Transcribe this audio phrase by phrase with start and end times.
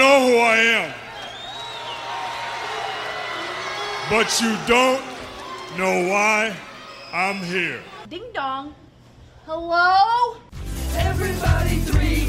[0.00, 0.94] Know who I am.
[4.08, 5.04] But you don't
[5.76, 6.56] know why
[7.12, 7.82] I'm here.
[8.08, 8.74] Ding dong.
[9.44, 10.38] Hello?
[10.96, 12.19] Everybody three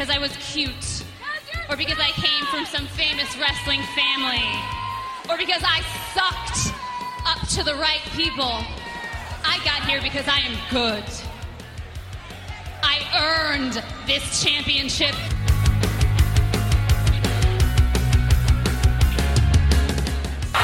[0.00, 1.04] because I was cute,
[1.68, 4.40] or because I came from some famous wrestling family,
[5.28, 5.82] or because I
[6.16, 6.72] sucked
[7.26, 8.64] up to the right people.
[9.44, 11.04] I got here because I am good.
[12.82, 15.14] I earned this championship.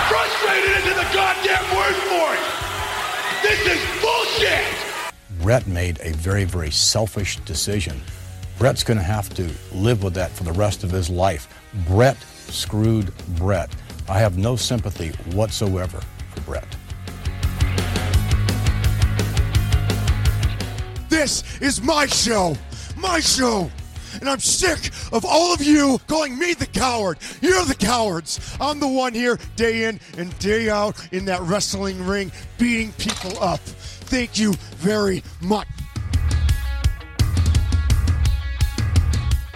[0.09, 2.41] Frustrated into the goddamn word for it.
[3.43, 4.65] This is bullshit.
[5.43, 8.01] Brett made a very, very selfish decision.
[8.59, 11.47] Brett's going to have to live with that for the rest of his life.
[11.87, 12.17] Brett
[12.49, 13.75] screwed Brett.
[14.09, 16.01] I have no sympathy whatsoever
[16.35, 16.77] for Brett.
[21.11, 22.57] This is my show.
[22.97, 23.71] My show.
[24.21, 27.19] And I'm sick of all of you calling me the coward.
[27.43, 28.57] You're the cowards.
[28.59, 33.39] I'm the one here day in and day out in that wrestling ring beating people
[33.43, 33.61] up.
[33.61, 35.67] Thank you very much.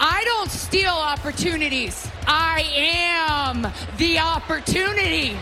[0.03, 2.09] I don't steal opportunities.
[2.27, 5.37] I am the opportunity.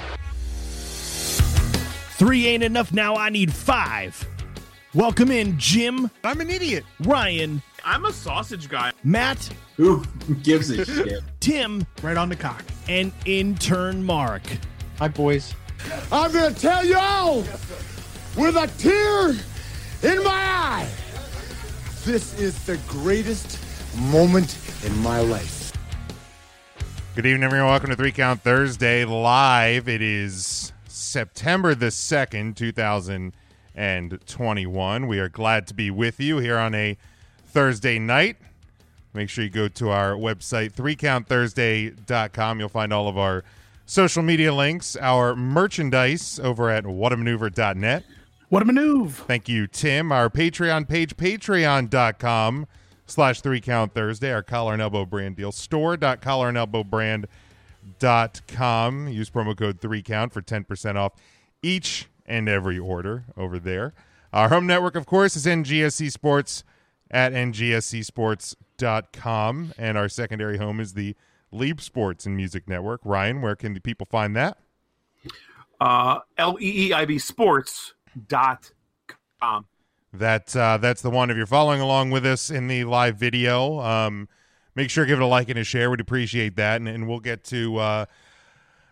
[2.17, 3.15] Three ain't enough now.
[3.15, 4.27] I need five.
[4.95, 6.11] Welcome in, Jim.
[6.25, 6.85] I'm an idiot.
[7.05, 7.63] Ryan.
[7.85, 8.91] I'm a sausage guy.
[9.05, 9.49] Matt.
[9.77, 10.05] Who
[10.43, 11.23] gives a shit?
[11.39, 11.87] Tim.
[12.03, 12.65] Right on the cock.
[12.89, 14.43] And intern Mark.
[14.99, 15.55] Hi, boys.
[16.11, 17.45] I'm going to tell y'all
[18.37, 19.29] with a tear
[20.13, 20.89] in my eye.
[22.05, 23.68] This is the greatest
[23.99, 25.73] moment in my life.
[27.15, 27.69] Good evening, everyone.
[27.69, 29.87] Welcome to Three Count Thursday live.
[29.89, 35.07] It is September the 2nd, 2021.
[35.09, 36.97] We are glad to be with you here on a
[37.45, 38.37] Thursday night.
[39.15, 42.61] Make sure you go to our website, threecounthursday.com.
[42.61, 43.43] You'll find all of our
[43.85, 48.05] social media links, our merchandise over at whatamaneuver.net.
[48.49, 49.25] What a maneuver.
[49.25, 50.13] Thank you, Tim.
[50.13, 52.69] Our Patreon page, patreon.com
[53.11, 55.53] slash three count Thursday, our collar and elbow brand deal.
[55.53, 57.29] Store.collar and elbow brand.com.
[59.09, 61.13] Use promo code three count for 10% off
[61.63, 63.95] each and every order over there.
[64.33, 66.63] Our home network, of course, is NGSC Sports
[67.11, 69.73] at ngscsports.com.
[69.79, 71.17] And our secondary home is the
[71.51, 73.01] Leap Sports and Music Network.
[73.05, 74.59] Ryan, where can the people find that?
[75.81, 77.95] Uh, L-E-E-I-B sports
[78.27, 78.71] dot
[79.41, 79.65] com.
[80.13, 81.31] That uh, that's the one.
[81.31, 84.29] If you're following along with us in the live video, um,
[84.75, 85.91] make sure to give it a like and a share.
[85.91, 88.05] We'd appreciate that, and, and we'll get to uh,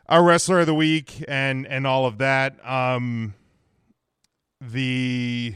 [0.08, 2.64] our wrestler of the week and and all of that.
[2.68, 3.34] Um,
[4.60, 5.54] the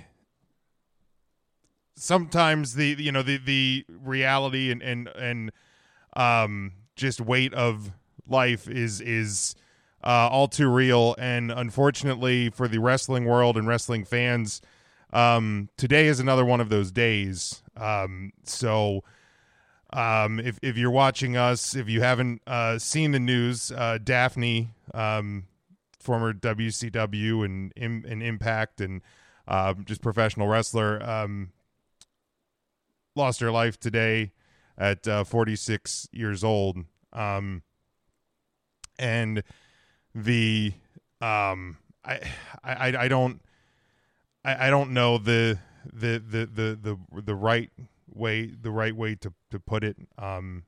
[1.94, 5.52] sometimes the you know the the reality and and and
[6.16, 7.92] um, just weight of
[8.26, 9.54] life is is
[10.02, 14.62] uh, all too real, and unfortunately for the wrestling world and wrestling fans
[15.12, 17.62] um, today is another one of those days.
[17.76, 19.04] Um, so,
[19.92, 24.70] um, if if you're watching us, if you haven't uh, seen the news, uh, Daffney,
[24.94, 25.46] um,
[25.98, 29.02] former WCW and and Impact and
[29.48, 31.50] uh, just professional wrestler, um,
[33.16, 34.32] lost her life today
[34.78, 36.78] at uh, 46 years old.
[37.12, 37.62] Um,
[38.98, 39.42] and
[40.14, 40.72] the
[41.20, 42.20] um, I
[42.62, 43.40] I I don't.
[44.44, 47.70] I, I don't know the, the the the the the right
[48.12, 49.96] way the right way to to put it.
[50.18, 50.64] Um,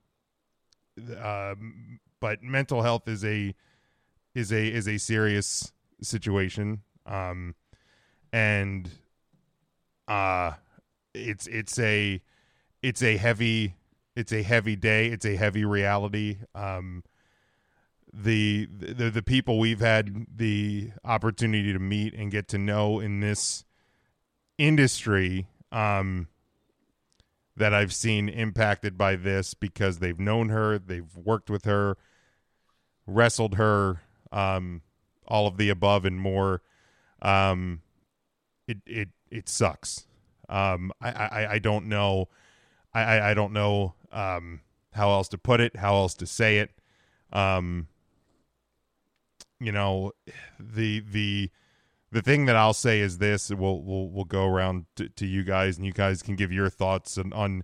[1.21, 3.53] um, but mental health is a
[4.35, 5.71] is a is a serious
[6.01, 6.81] situation.
[7.05, 7.55] Um,
[8.31, 8.89] and
[10.07, 10.53] uh,
[11.13, 12.21] it's it's a
[12.81, 13.75] it's a heavy
[14.15, 15.07] it's a heavy day.
[15.07, 16.37] It's a heavy reality.
[16.53, 17.03] Um,
[18.13, 23.21] the, the the people we've had the opportunity to meet and get to know in
[23.21, 23.65] this
[24.59, 26.27] industry um
[27.55, 31.97] that I've seen impacted by this because they've known her, they've worked with her,
[33.05, 34.01] wrestled her,
[34.31, 34.81] um,
[35.27, 36.61] all of the above and more.
[37.21, 37.81] Um,
[38.67, 40.07] it it it sucks.
[40.49, 42.29] Um, I, I I don't know,
[42.93, 44.61] I I, don't know um
[44.91, 46.71] how else to put it, how else to say it.
[47.31, 47.87] Um,
[49.59, 50.11] you know,
[50.59, 51.49] the the
[52.11, 55.43] the thing that I'll say is this: we'll we'll we'll go around to, to you
[55.43, 57.63] guys, and you guys can give your thoughts on, on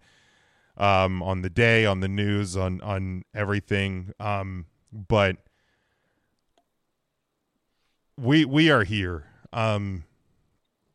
[0.77, 4.11] um on the day, on the news, on on everything.
[4.19, 5.37] Um, but
[8.17, 9.25] we we are here.
[9.53, 10.03] Um,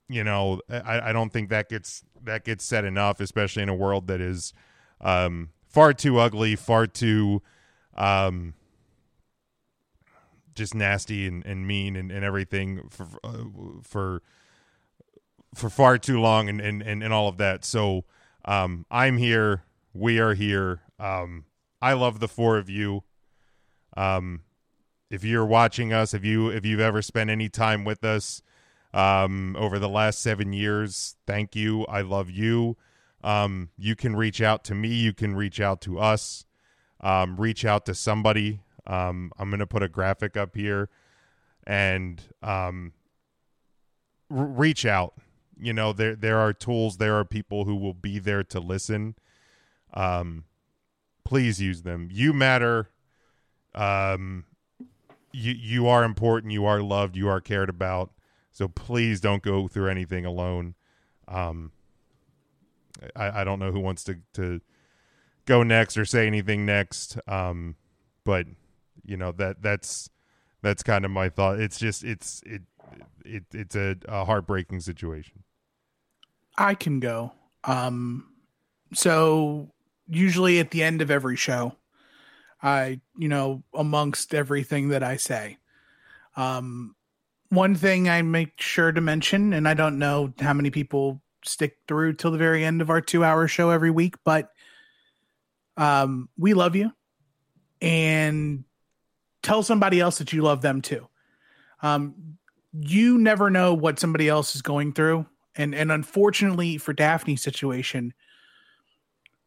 [0.09, 3.75] you know, I I don't think that gets that gets said enough, especially in a
[3.75, 4.53] world that is
[5.01, 7.43] um far too ugly, far too
[7.97, 8.55] um
[10.55, 13.45] just nasty and, and mean and, and everything for uh,
[13.83, 14.23] for
[15.55, 17.65] for far too long and, and, and, and all of that.
[17.65, 18.05] So
[18.45, 19.63] um, I'm here.
[19.93, 20.83] We are here.
[20.99, 21.45] Um,
[21.81, 23.05] I love the four of you.
[23.97, 24.43] Um,
[25.11, 28.43] if you're watching us, if you if you've ever spent any time with us
[28.93, 31.85] um, over the last seven years, thank you.
[31.87, 32.77] I love you.
[33.23, 34.89] Um, you can reach out to me.
[34.89, 36.45] You can reach out to us.
[37.01, 38.61] Um, reach out to somebody.
[38.87, 40.89] Um, I'm going to put a graphic up here
[41.67, 42.93] and um,
[44.31, 45.15] r- reach out.
[45.59, 49.15] You know, there there are tools, there are people who will be there to listen.
[49.93, 50.45] Um,
[51.25, 52.09] please use them.
[52.11, 52.91] You matter.
[53.75, 54.45] Um,
[55.33, 56.53] you you are important.
[56.53, 57.17] You are loved.
[57.17, 58.13] You are cared about.
[58.51, 60.75] So please don't go through anything alone.
[61.27, 61.73] Um,
[63.17, 64.61] I, I don't know who wants to to
[65.47, 67.19] go next or say anything next.
[67.27, 67.77] Um,
[68.25, 68.47] but
[69.05, 70.09] you know that that's
[70.63, 71.61] that's kind of my thought.
[71.61, 72.63] It's just it's it
[73.25, 75.43] it it's a, a heartbreaking situation.
[76.57, 77.33] I can go.
[77.65, 78.29] Um,
[78.93, 79.73] so
[80.07, 81.77] usually at the end of every show,
[82.63, 85.59] I, you know, amongst everything that I say,
[86.37, 86.95] um,
[87.49, 91.77] one thing I make sure to mention, and I don't know how many people stick
[91.87, 94.51] through till the very end of our two hour show every week, but
[95.77, 96.91] um, we love you
[97.81, 98.65] and
[99.45, 101.09] tell somebody else that you love them too.
[101.83, 102.37] Um,
[102.73, 105.27] you never know what somebody else is going through
[105.57, 108.13] and and unfortunately for Daffney's situation,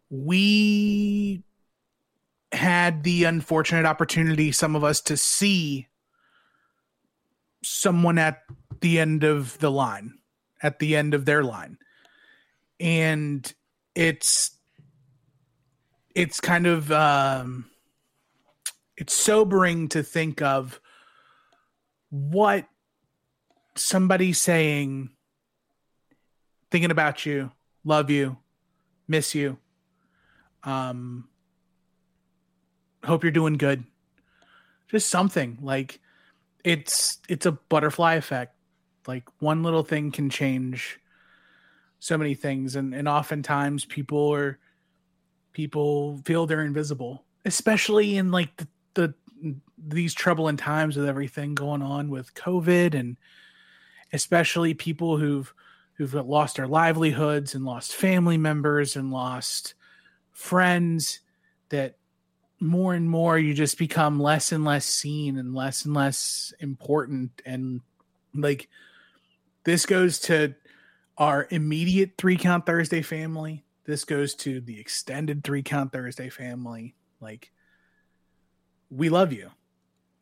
[0.10, 1.44] we
[2.52, 5.88] had the unfortunate opportunity, some of us, to see
[7.64, 8.44] someone at
[8.80, 10.14] the end of the line,
[10.62, 11.78] at the end of their line,
[12.80, 13.54] and
[13.96, 14.52] it's
[16.16, 17.70] it's kind of um,
[18.98, 20.82] it's sobering to think of
[22.10, 22.68] what
[23.76, 25.12] somebody saying
[26.72, 27.52] thinking about you,
[27.84, 28.38] love you,
[29.08, 29.58] miss you.
[30.64, 31.30] Um,
[33.04, 33.84] hope you're doing good.
[34.90, 36.00] Just something like
[36.64, 38.56] it's it's a butterfly effect.
[39.06, 41.00] Like one little thing can change
[42.00, 44.60] so many things, and and oftentimes people are
[45.54, 49.14] people feel they're invisible, especially in like the, the
[49.78, 53.16] these troubling times with everything going on with COVID, and
[54.12, 55.54] especially people who've
[55.94, 59.74] who've lost their livelihoods and lost family members and lost
[60.32, 61.22] friends
[61.70, 61.98] that
[62.60, 67.42] more and more you just become less and less seen and less and less important.
[67.46, 67.82] And
[68.34, 68.70] like
[69.64, 70.56] this goes to
[71.18, 73.64] our immediate three count thursday family.
[73.86, 76.96] This goes to the extended three count thursday family.
[77.20, 77.52] Like
[78.90, 79.50] we love you.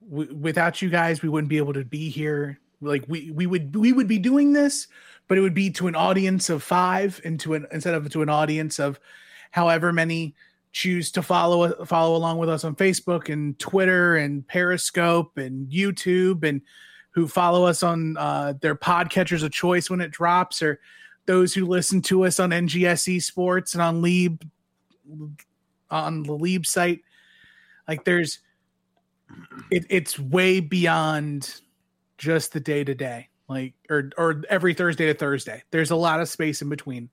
[0.10, 2.60] W- without you guys we wouldn't be able to be here.
[2.81, 4.88] Like we we would we would be doing this
[5.27, 8.22] but it would be to an audience of five and to an instead of to
[8.22, 9.00] an audience of
[9.51, 10.36] however many
[10.72, 16.43] choose to follow follow along with us on Facebook and Twitter and Periscope and YouTube
[16.43, 16.62] and
[17.12, 20.79] who follow us on uh, their podcatchers of choice when it drops or
[21.25, 24.41] those who listen to us on NGSC Sports and on Leeb
[25.89, 27.01] on the Leeb site.
[27.88, 28.39] Like there's
[29.72, 31.62] it, it's way beyond
[32.17, 35.63] just the day to day like or or every Thursday to Thursday.
[35.72, 37.10] There's a lot of space in between.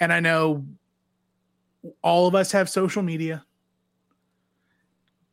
[0.00, 0.64] And I know
[2.02, 3.44] all of us have social media.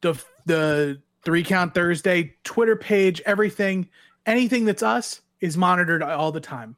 [0.02, 3.90] The the three count Thursday Twitter page, everything,
[4.26, 6.76] anything that's us is monitored all the time.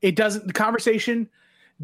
[0.00, 1.28] It doesn't the conversation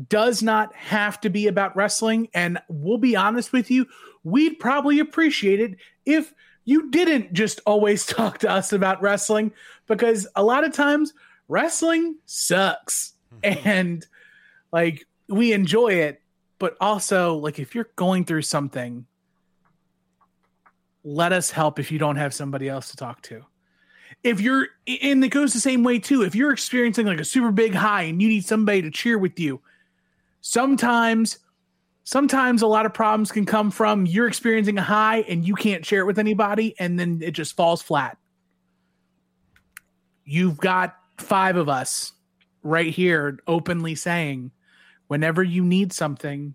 [0.08, 2.28] does not have to be about wrestling.
[2.34, 3.86] And we'll be honest with you,
[4.24, 6.32] we'd probably appreciate it if
[6.64, 9.52] you didn't just always talk to us about wrestling
[9.86, 11.12] because a lot of times
[11.48, 13.14] wrestling sucks.
[13.44, 14.04] And
[14.72, 16.22] like we enjoy it
[16.58, 19.06] but also like if you're going through something
[21.04, 23.44] let us help if you don't have somebody else to talk to.
[24.22, 26.22] If you're and it goes the same way too.
[26.22, 29.38] If you're experiencing like a super big high and you need somebody to cheer with
[29.38, 29.60] you
[30.40, 31.38] sometimes
[32.04, 35.84] sometimes a lot of problems can come from you're experiencing a high and you can't
[35.84, 38.16] share it with anybody and then it just falls flat.
[40.24, 42.12] You've got five of us
[42.62, 44.50] right here openly saying
[45.08, 46.54] whenever you need something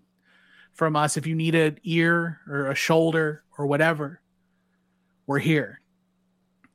[0.72, 4.20] from us if you need an ear or a shoulder or whatever
[5.26, 5.80] we're here.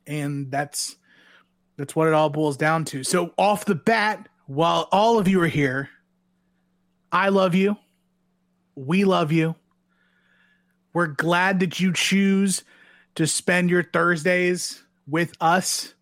[0.08, 0.96] And that's
[1.78, 3.04] that's what it all boils down to.
[3.04, 5.90] So off the bat while all of you are here
[7.12, 7.78] i love you.
[8.76, 9.56] We love you.
[10.94, 12.64] We're glad that you choose
[13.16, 15.94] to spend your thursdays with us.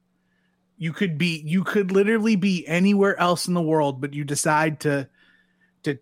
[0.78, 4.80] You could be you could literally be anywhere else in the world but you decide
[4.82, 5.10] to
[5.84, 5.98] to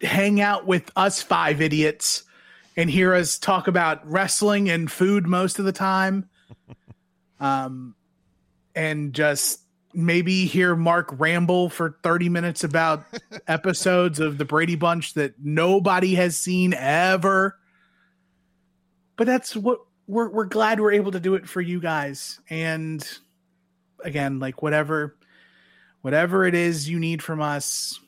[0.00, 2.22] hang out with us five idiots
[2.76, 6.28] and hear us talk about wrestling and food most of the time.
[7.40, 7.96] Um
[8.76, 9.63] and just
[9.94, 13.04] maybe hear mark ramble for 30 minutes about
[13.48, 17.58] episodes of the brady bunch that nobody has seen ever.
[19.16, 22.40] But that's what we're we're glad we're able to do it for you guys.
[22.50, 23.06] And
[24.02, 25.16] again like whatever
[26.02, 27.98] whatever it is you need from us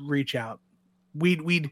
[0.00, 0.60] reach out.
[1.14, 1.70] We'd we'd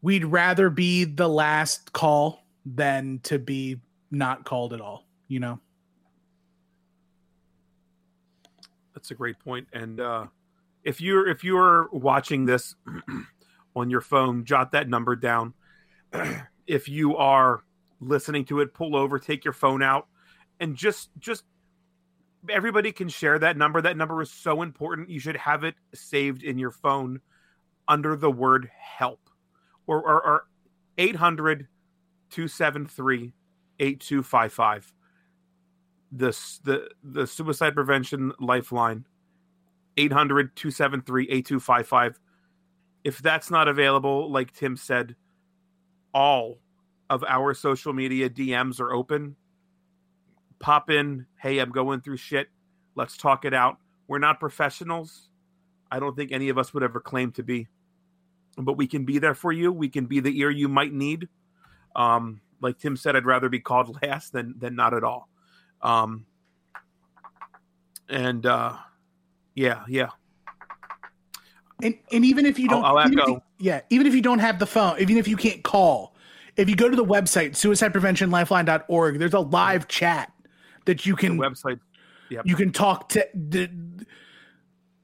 [0.00, 5.58] we'd rather be the last call than to be not called at all you know
[8.94, 9.68] That's a great point.
[9.72, 10.26] And uh,
[10.84, 12.74] if you're if you're watching this
[13.76, 15.54] on your phone, jot that number down.
[16.66, 17.62] if you are
[18.00, 20.08] listening to it, pull over, take your phone out,
[20.60, 21.44] and just just
[22.48, 23.80] everybody can share that number.
[23.80, 25.10] That number is so important.
[25.10, 27.20] You should have it saved in your phone
[27.88, 29.20] under the word help
[29.86, 30.46] or, or, or
[30.98, 31.68] 800
[32.30, 33.32] 273
[33.78, 34.94] 8255
[36.12, 39.04] this the the suicide prevention lifeline
[39.96, 42.14] 800-273-8255
[43.02, 45.16] if that's not available like tim said
[46.14, 46.58] all
[47.08, 49.36] of our social media dms are open.
[50.58, 52.48] Pop in hey i'm going through shit.
[52.94, 53.78] Let's talk it out.
[54.06, 55.30] We're not professionals.
[55.90, 57.68] I don't think any of us would ever claim to be.
[58.58, 59.72] But we can be there for you.
[59.72, 61.26] We can be the ear you might need.
[61.96, 65.28] Um like tim said i'd rather be called last than than not at all
[65.82, 66.26] um,
[68.08, 68.74] and uh,
[69.54, 70.08] yeah, yeah.
[71.82, 74.38] And and even if you don't, I'll- I'll even you- yeah, even if you don't
[74.40, 76.14] have the phone, even if you can't call,
[76.56, 80.32] if you go to the website suicidepreventionlifeline.org, there's a live chat
[80.84, 81.80] that you can website.
[82.30, 82.46] Yep.
[82.46, 83.70] you can talk to the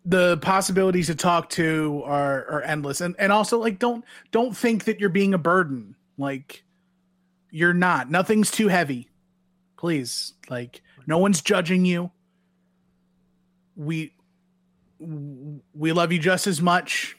[0.04, 4.85] the possibilities to talk to are are endless and and also like don't don't think
[4.85, 6.64] that you're being a burden like
[7.50, 9.07] you're not nothing's too heavy
[9.78, 12.11] please like no one's judging you.
[13.76, 14.12] We
[14.99, 17.16] we love you just as much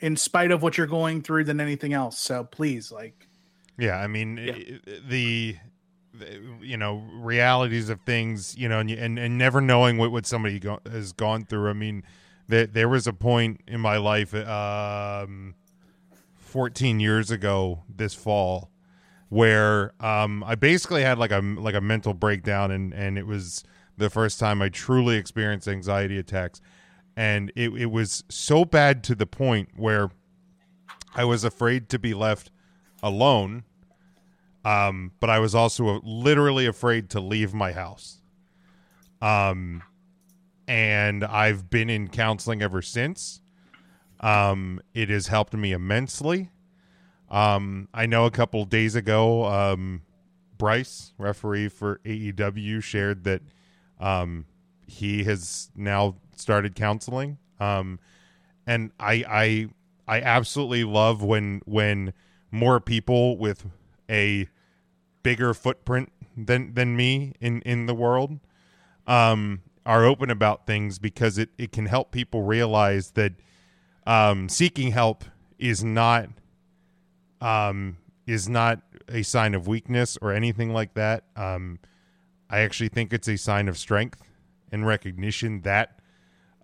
[0.00, 2.18] in spite of what you're going through than anything else.
[2.18, 3.26] So please like
[3.78, 5.56] Yeah, I mean i- the,
[6.12, 10.26] the you know realities of things, you know, and and, and never knowing what what
[10.26, 11.70] somebody go, has gone through.
[11.70, 12.02] I mean,
[12.48, 15.54] there there was a point in my life, um,
[16.34, 18.70] fourteen years ago this fall,
[19.28, 23.64] where um I basically had like a like a mental breakdown, and and it was
[23.96, 26.60] the first time I truly experienced anxiety attacks,
[27.16, 30.10] and it it was so bad to the point where
[31.14, 32.50] I was afraid to be left
[33.02, 33.64] alone.
[34.64, 38.20] Um, but I was also literally afraid to leave my house.
[39.22, 39.82] Um,
[40.66, 43.40] and I've been in counseling ever since.
[44.20, 46.50] Um, it has helped me immensely.
[47.30, 50.02] Um, I know a couple days ago, um,
[50.56, 53.42] Bryce, referee for AEW, shared that
[54.00, 54.46] um,
[54.86, 57.38] he has now started counseling.
[57.58, 57.98] Um,
[58.66, 59.68] and I, I,
[60.08, 62.12] I absolutely love when when
[62.50, 63.66] more people with
[64.10, 64.48] a
[65.22, 68.38] bigger footprint than than me in in the world
[69.06, 73.32] um, are open about things because it it can help people realize that
[74.06, 75.24] um, seeking help
[75.58, 76.28] is not
[77.40, 81.24] um, is not a sign of weakness or anything like that.
[81.36, 81.78] Um,
[82.50, 84.22] I actually think it's a sign of strength
[84.72, 86.00] and recognition that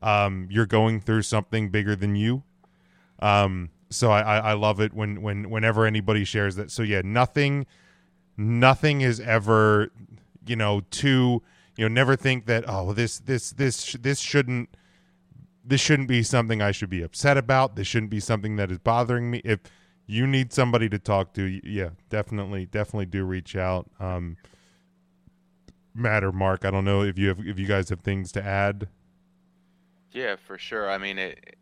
[0.02, 2.42] um, you're going through something bigger than you.
[3.20, 6.70] Um, so I, I, I love it when, when whenever anybody shares that.
[6.70, 7.66] So yeah, nothing
[8.36, 9.92] nothing is ever
[10.46, 11.42] you know too
[11.76, 14.70] you know never think that oh this this this this shouldn't
[15.64, 17.76] this shouldn't be something I should be upset about.
[17.76, 19.42] This shouldn't be something that is bothering me.
[19.44, 19.60] If
[20.06, 23.88] you need somebody to talk to, yeah, definitely, definitely do reach out.
[24.00, 24.36] Um,
[25.94, 28.88] Mark, I don't know if you have if you guys have things to add.
[30.12, 30.90] Yeah, for sure.
[30.90, 31.56] I mean, it,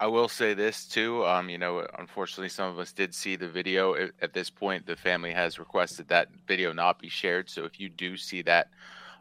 [0.00, 1.24] I will say this too.
[1.24, 3.94] Um, you know, unfortunately, some of us did see the video.
[3.94, 7.48] At- At this point, the family has requested that video not be shared.
[7.48, 8.68] So if you do see that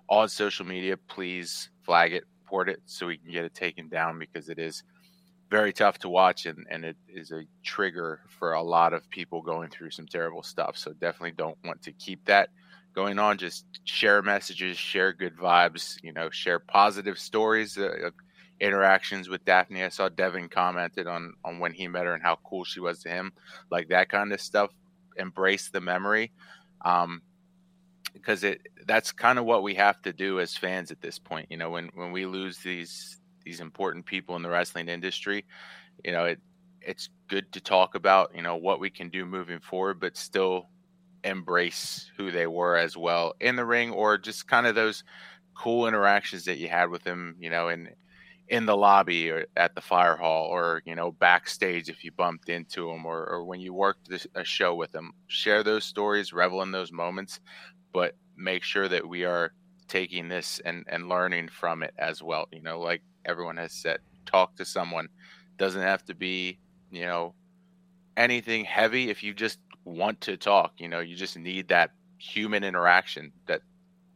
[0.09, 4.19] on social media, please flag it, report it, so we can get it taken down
[4.19, 4.83] because it is
[5.51, 9.41] very tough to watch and, and it is a trigger for a lot of people
[9.41, 10.77] going through some terrible stuff.
[10.77, 12.49] So definitely don't want to keep that
[12.95, 13.37] going on.
[13.37, 18.13] Just share messages, share good vibes, you know, share positive stories uh, of
[18.61, 19.83] interactions with Daffney.
[19.83, 23.01] I saw Devin commented on on when he met her and how cool she was
[23.03, 23.33] to him,
[23.69, 24.71] like that kind of stuff.
[25.17, 26.31] Embrace the memory,
[26.85, 27.21] um,
[28.13, 31.47] because it that's kind of what we have to do as fans at this point.
[31.49, 35.45] You know, when when we lose these these important people in the wrestling industry,
[36.03, 36.39] you know, it
[36.81, 40.69] it's good to talk about you know what we can do moving forward, but still
[41.23, 45.03] embrace who they were as well in the ring or just kind of those
[45.53, 47.89] cool interactions that you had with them, you know, in
[48.51, 52.49] in the lobby or at the fire hall or you know backstage if you bumped
[52.49, 56.33] into them or, or when you worked this, a show with them share those stories
[56.33, 57.39] revel in those moments
[57.93, 59.53] but make sure that we are
[59.87, 63.99] taking this and and learning from it as well you know like everyone has said
[64.25, 65.07] talk to someone.
[65.57, 66.59] Doesn't have to be
[66.91, 67.33] you know
[68.17, 69.09] anything heavy.
[69.09, 73.61] If you just want to talk you know you just need that human interaction that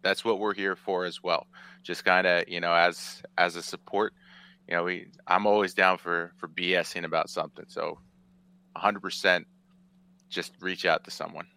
[0.04, 1.48] that's what we're here for as well.
[1.84, 4.14] Just kind of you know as as a support
[4.68, 7.66] you know we i'm always down for for bsing about something.
[7.68, 8.00] So
[8.76, 9.46] 100%
[10.30, 11.48] just reach out to someone.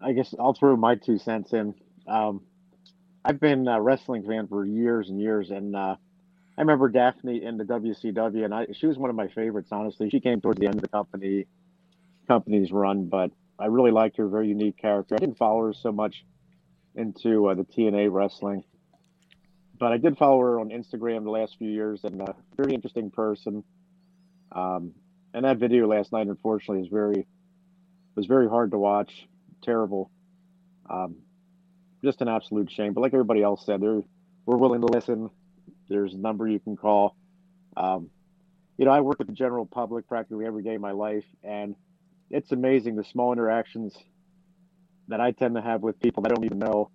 [0.00, 1.74] I guess I'll throw my two cents in.
[2.06, 2.42] Um,
[3.24, 5.96] I've been a wrestling fan for years and years, and uh,
[6.58, 9.70] I remember Daffney in the WCW, and I, she was one of my favorites.
[9.72, 11.46] Honestly, she came towards the end of the company
[12.28, 14.28] company's run, but I really liked her.
[14.28, 15.14] Very unique character.
[15.14, 16.24] I didn't follow her so much
[16.94, 18.64] into uh, the TNA wrestling,
[19.78, 23.10] but I did follow her on Instagram the last few years, and a very interesting
[23.10, 23.64] person.
[24.52, 24.92] Um,
[25.32, 27.26] and that video last night, unfortunately, is very
[28.16, 29.10] was very hard to watch.
[29.62, 30.10] Terrible.
[30.90, 31.16] Um,
[32.04, 32.92] just an absolute shame.
[32.92, 34.02] But like everybody else said, they're,
[34.46, 35.30] we're willing to listen.
[35.88, 37.16] There's a number you can call.
[37.76, 38.10] Um,
[38.78, 41.74] you know, I work with the general public practically every day of my life, and
[42.30, 43.96] it's amazing the small interactions
[45.08, 46.90] that I tend to have with people that I don't even know.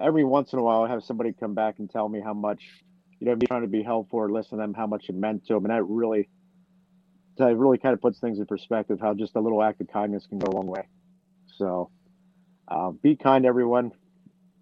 [0.00, 2.62] Every once in a while, I have somebody come back and tell me how much,
[3.20, 5.46] you know, me trying to be helpful or listen to them, how much it meant
[5.46, 6.28] to them, and that really,
[7.38, 8.98] that really kind of puts things in perspective.
[9.00, 10.88] How just a little act of kindness can go a long way.
[11.56, 11.90] So,
[12.66, 13.92] uh, be kind, everyone.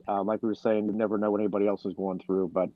[0.08, 2.68] Uh, like we were saying, you never know what anybody else is going through, but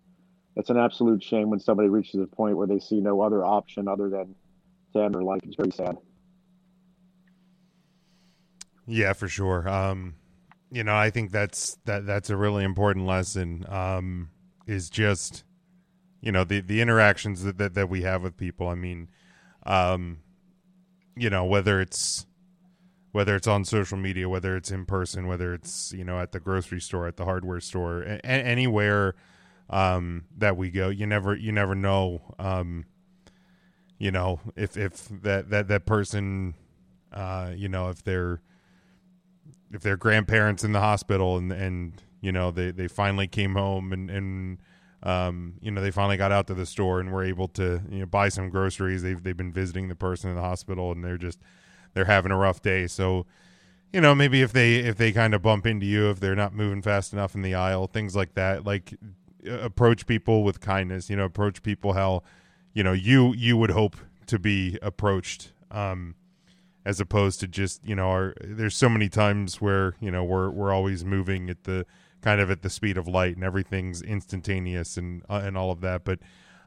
[0.57, 3.89] it's an absolute shame when somebody reaches a point where they see no other option
[3.89, 4.35] other than
[4.93, 5.41] to end their life.
[5.45, 5.97] It's very sad.
[8.87, 9.69] Yeah, for sure.
[9.69, 10.15] Um,
[10.71, 13.65] you know, I think that's that that's a really important lesson.
[13.69, 14.31] Um,
[14.67, 15.45] is just
[16.21, 18.69] you know the the interactions that, that that we have with people.
[18.69, 19.09] I mean,
[19.65, 20.19] um,
[21.17, 22.27] you know whether it's
[23.17, 26.39] whether it's on social media, whether it's in person, whether it's you know at the
[26.39, 29.15] grocery store, at the hardware store, a- anywhere
[29.71, 32.21] um, that we go, you never you never know.
[32.39, 32.85] Um,
[33.99, 36.53] you know if if that that that person,
[37.11, 38.43] uh, you know if they're
[39.73, 43.95] if their grandparents in the hospital and and you know they they finally came home
[43.95, 44.59] and and
[45.03, 48.01] um you know they finally got out to the store and were able to you
[48.01, 51.19] know buy some groceries they've they've been visiting the person in the hospital and they're
[51.19, 51.41] just
[51.97, 52.87] they're having a rough day.
[52.87, 53.27] So
[53.93, 56.53] you know maybe if they if they kind of bump into you if they're not
[56.53, 58.95] moving fast enough in the aisle things like that like
[59.49, 62.23] uh, approach people with kindness you know approach people how
[62.75, 66.15] you know you you would hope to be approached um
[66.85, 70.51] as opposed to just you know our there's so many times where you know we're
[70.51, 71.87] we're always moving at the
[72.21, 75.81] kind of at the speed of light and everything's instantaneous and uh, and all of
[75.81, 76.05] that.
[76.05, 76.19] But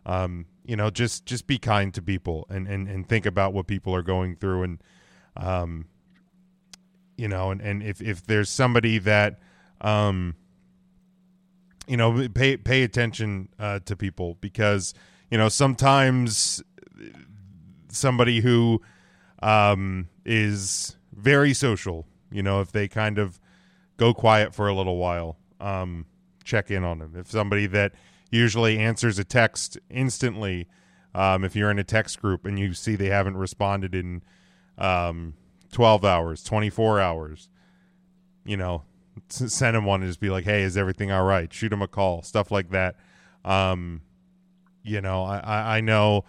[0.05, 3.67] um you know just just be kind to people and and and think about what
[3.67, 4.81] people are going through and
[5.39, 5.85] um
[7.17, 9.39] you know and and if if there's somebody that
[9.81, 10.35] um
[11.87, 14.93] you know pay pay attention uh to people because
[15.31, 16.61] you know sometimes
[17.91, 18.81] somebody who
[19.41, 22.05] um, is very social.
[22.31, 23.39] You know, if they kind of
[23.97, 26.05] go quiet for a little while, um,
[26.43, 27.15] check in on them.
[27.17, 27.93] If somebody that
[28.31, 30.67] usually answers a text instantly,
[31.15, 34.21] um, if you're in a text group and you see they haven't responded in,
[34.79, 35.33] um,
[35.71, 37.49] 12 hours, 24 hours.
[38.45, 38.83] You know,
[39.27, 41.87] send him one and just be like, "Hey, is everything all right?" Shoot him a
[41.87, 42.95] call, stuff like that.
[43.45, 44.01] Um,
[44.81, 46.23] you know, I I, I know,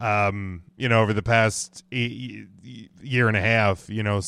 [0.00, 4.20] um, you know, over the past e- e- year and a half, you know,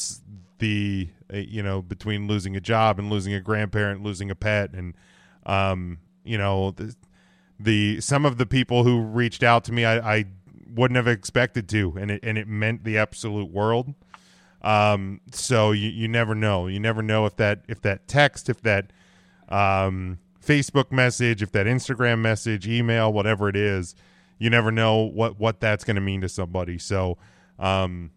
[0.58, 4.72] the uh, you know between losing a job and losing a grandparent, losing a pet,
[4.72, 4.94] and
[5.46, 6.94] um, you know, the,
[7.60, 10.24] the some of the people who reached out to me, I, I
[10.74, 13.94] wouldn't have expected to, and it and it meant the absolute world.
[14.62, 16.68] Um, so you, you never know.
[16.68, 18.92] You never know if that if that text, if that
[19.48, 23.94] um, Facebook message, if that Instagram message, email, whatever it is,
[24.38, 26.78] you never know what what that's going to mean to somebody.
[26.78, 27.18] So,
[27.58, 28.10] um,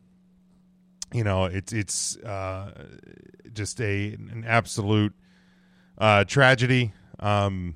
[1.14, 2.86] you know, it's it's uh,
[3.54, 5.14] just a an absolute
[5.98, 6.94] uh, tragedy.
[7.20, 7.76] Um,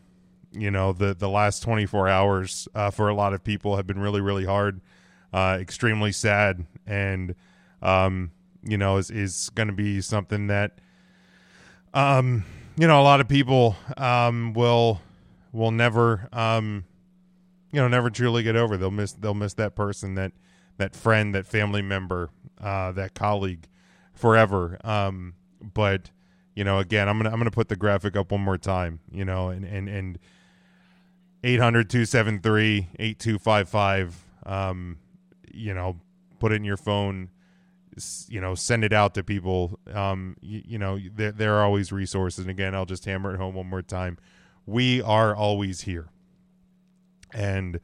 [0.51, 3.99] you know, the the last 24 hours uh, for a lot of people have been
[3.99, 4.81] really really hard,
[5.33, 7.35] uh, extremely sad, and
[7.81, 8.31] um,
[8.63, 10.79] you know, is is going to be something that
[11.93, 12.45] um,
[12.77, 15.01] you know, a lot of people um will
[15.51, 16.85] will never um
[17.71, 18.77] you know, never truly get over.
[18.77, 20.31] They'll miss they'll miss that person that
[20.77, 22.29] that friend, that family member,
[22.62, 23.67] uh that colleague
[24.13, 24.77] forever.
[24.83, 26.09] Um but
[26.55, 29.25] you know, again, I'm to I'm to put the graphic up one more time, you
[29.25, 30.19] know, and and and
[31.43, 34.12] 800-273-8255
[34.45, 34.97] um
[35.52, 35.97] you know,
[36.39, 37.30] put it in your phone
[38.28, 39.80] you know send it out to people.
[39.93, 42.45] Um you, you know there, there are always resources.
[42.45, 44.17] And again i'll just hammer it home one more time.
[44.65, 46.10] We are always here.
[47.34, 47.80] And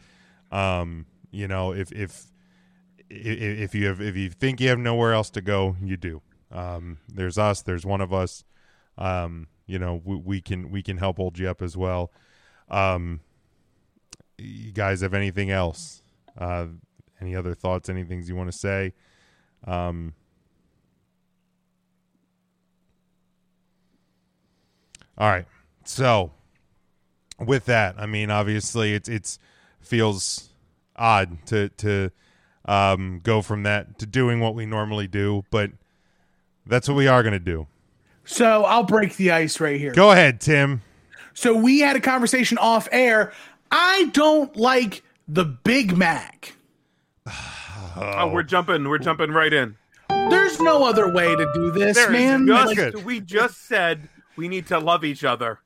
[0.52, 2.26] um you know if if
[3.10, 6.22] if, if you have if you think you have nowhere else to go you do.
[6.52, 8.44] Um there's us there's one of us.
[8.98, 12.12] Um you know we, we can we can help hold you up as well.
[12.70, 13.22] Um
[14.38, 16.02] you guys have anything else
[16.38, 16.66] uh
[17.22, 18.94] any other thoughts any things you want to say
[19.66, 20.14] um,
[25.18, 25.46] all right.
[25.86, 26.32] So
[27.40, 29.40] with that, I mean, obviously it's, it's
[29.80, 30.50] feels
[30.96, 32.12] odd to, to,
[32.66, 35.72] um, go from that to doing what we normally do, but
[36.66, 37.68] that's what we are going to do.
[38.24, 39.94] So I'll break the ice right here.
[39.94, 40.82] Go ahead, Tim.
[41.36, 43.34] So we had a conversation off air.
[43.72, 46.54] I don't like the Big Mac.
[47.98, 48.90] Oh, we're jumping.
[48.90, 49.78] We're jumping right in.
[50.10, 52.46] There's no other way to do this, There is man.
[52.46, 55.60] just- Like, we just said we need to love each other,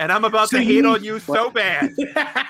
[0.00, 1.90] and I'm about So to you- hate on you so bad.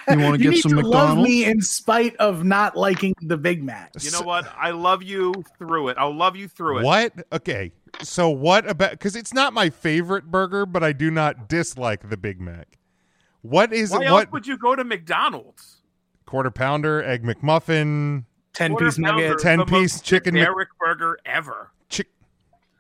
[0.09, 3.37] You want to get need some to love me in spite of not liking the
[3.37, 3.91] Big Mac.
[4.01, 4.51] You know what?
[4.57, 5.97] I love you through it.
[5.99, 6.85] I'll love you through it.
[6.85, 7.13] What?
[7.33, 7.73] Okay.
[8.03, 12.17] So what about because it's not my favorite burger, but I do not dislike the
[12.17, 12.79] Big Mac.
[13.45, 14.07] What is Why it?
[14.07, 15.83] else What would you go to McDonald's?
[16.25, 20.49] quarter pounder, egg McMuffin, ten piece nugget, ten the piece most chicken, Mc-
[20.81, 21.71] burger ever.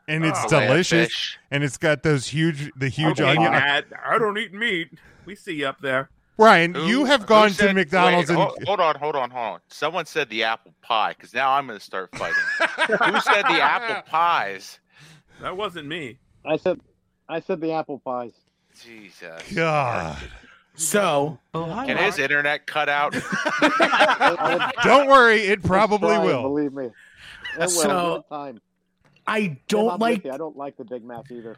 [0.08, 3.52] and it's Oh, delicious, and it's got those huge, the huge Okay, onion.
[3.52, 4.88] Dad, I don't eat meat.
[5.26, 6.08] We see you up there.
[6.38, 9.30] Ryan, Who- you have who gone to McDonald's wait, and hold, hold on, hold on,
[9.30, 9.60] hold on.
[9.68, 12.36] Someone said the apple pie because now I'm going to start fighting.
[12.88, 14.80] Who said the apple pies?
[15.42, 16.18] That wasn't me.
[16.46, 16.80] I said,
[17.28, 18.32] I said the apple pies.
[18.82, 19.52] Jesus.
[19.54, 20.18] God.
[20.76, 23.12] So oh, Can his internet cut out?
[24.84, 26.42] Don't worry, it probably Trying, will.
[26.42, 26.90] Believe me.
[27.58, 27.68] It.
[27.70, 28.60] So- Good time.
[29.26, 30.26] I don't like.
[30.26, 31.56] I don't like the Big Mac either.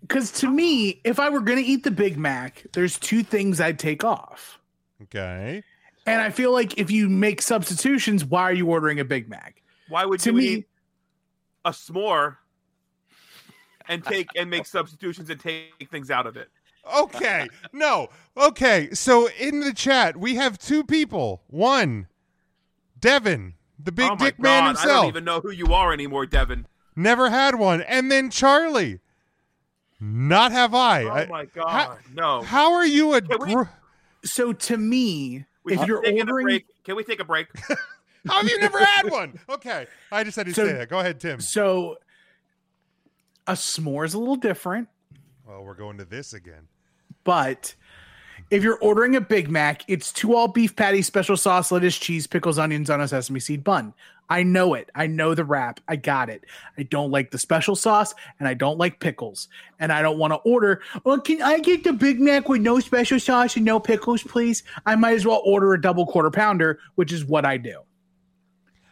[0.00, 3.78] because to me, if I were gonna eat the Big Mac, there's two things I'd
[3.78, 4.58] take off.
[5.04, 5.62] Okay.
[6.06, 9.62] And I feel like if you make substitutions, why are you ordering a Big Mac?
[9.88, 10.68] Why would To you me- eat
[11.64, 12.38] a s'more
[13.86, 16.48] and take and make substitutions and take things out of it?
[16.96, 17.48] Okay.
[17.72, 18.08] No.
[18.36, 18.90] Okay.
[18.92, 21.42] So in the chat, we have two people.
[21.48, 22.08] One,
[22.98, 24.88] Devin, the big oh my dick man himself.
[24.90, 26.66] I don't even know who you are anymore, Devin.
[26.96, 27.80] Never had one.
[27.82, 29.00] And then Charlie.
[30.00, 31.04] Not have I.
[31.04, 32.42] Oh my God, how, no.
[32.42, 33.62] How are you a Can we- gr-
[34.24, 36.66] So to me, We if you're ordering, break.
[36.84, 37.46] Can we take a break?
[38.26, 39.38] How have you never had one?
[39.48, 39.86] Okay.
[40.12, 40.88] I just had to So- say that.
[40.90, 41.40] Go ahead, Tim.
[41.40, 41.96] so
[43.46, 44.88] a s'more is a little different.
[45.46, 46.68] Well, we're going to this again.
[47.24, 47.74] But
[48.50, 52.26] if you're ordering a Big Mac, it's two all beef patties, special sauce, lettuce, cheese,
[52.26, 53.94] pickles, onions on a sesame seed bun.
[54.30, 54.90] I know it.
[54.94, 55.80] I know the wrap.
[55.86, 56.44] I got it.
[56.78, 59.48] I don't like the special sauce and I don't like pickles.
[59.78, 62.80] And I don't want to order, well, can I get the Big Mac with no
[62.80, 64.62] special sauce and no pickles, please?
[64.86, 67.80] I might as well order a double quarter pounder, which is what I do.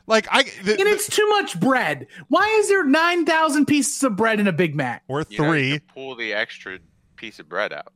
[0.06, 2.08] Like I the, And it's too much bread.
[2.28, 5.02] Why is there 9,000 pieces of bread in a Big Mac?
[5.08, 5.80] or You know, you three.
[5.94, 6.78] pull the extra
[7.16, 7.92] piece of bread out.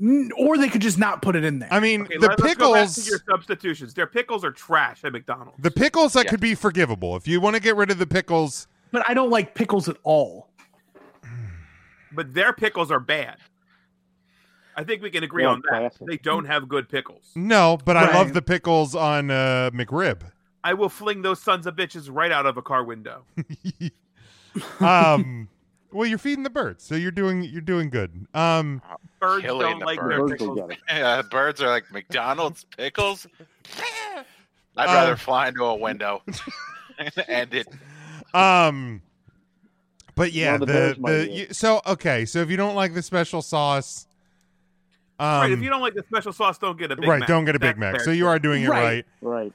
[0.00, 1.68] N- or they could just not put it in there.
[1.72, 3.08] I mean, Okay, the let, us go back to pickles.
[3.08, 3.94] your substitutions.
[3.94, 5.56] Their pickles are trash at McDonald's.
[5.62, 7.14] The pickles that could be forgivable.
[7.16, 9.96] If you want to get rid of the pickles, but I don't like pickles at
[10.02, 10.48] all.
[12.12, 13.38] But their pickles are bad.
[14.76, 15.78] I think we can agree Yeah, on that.
[15.78, 16.06] classic.
[16.06, 17.30] They don't have good pickles.
[17.34, 20.20] no, but I love the pickles on uh, McRib.
[20.62, 23.24] I will fling those sons of bitches right out of a car window.
[24.80, 25.48] Um,
[25.94, 28.26] well, you're feeding the birds, so you're doing you're doing good.
[28.34, 28.82] Um,
[29.20, 30.30] Birds don't the like birds.
[30.32, 30.78] Birds will pickles.
[30.88, 33.26] Yeah, birds are like McDonald's pickles.
[34.76, 36.22] I'd Uh, rather fly into a window
[36.98, 37.68] and end it.
[38.34, 39.00] um,
[40.16, 43.02] but yeah, Well, the the the, you, so okay, so if you don't like the
[43.02, 44.06] special sauce,
[45.20, 47.28] um, right, if you don't like the special sauce, don't get a Big right, Mac.
[47.28, 47.94] don't get a Big That's Mac.
[47.96, 48.04] fair.
[48.04, 49.06] So you are doing it Right.
[49.20, 49.52] right, Right.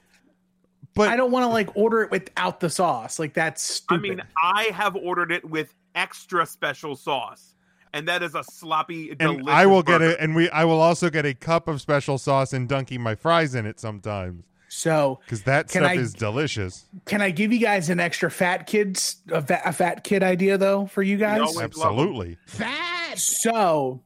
[0.94, 3.18] but I don't want to like order it without the sauce.
[3.18, 3.94] Like that's stupid.
[3.94, 7.54] I mean, I have ordered it with extra special sauce,
[7.92, 11.10] and that is a sloppy, and I will get it, and we I will also
[11.10, 15.42] get a cup of special sauce and dunking my fries in it sometimes so because
[15.42, 16.86] that Can stuff I- is delicious.
[17.04, 20.56] can I give you guys an extra fat kids a, fa- a fat kid idea
[20.58, 21.40] though for you guys?
[21.40, 21.60] always.
[21.60, 22.38] Absolutely.
[22.46, 23.18] Fat.
[23.18, 24.00] So,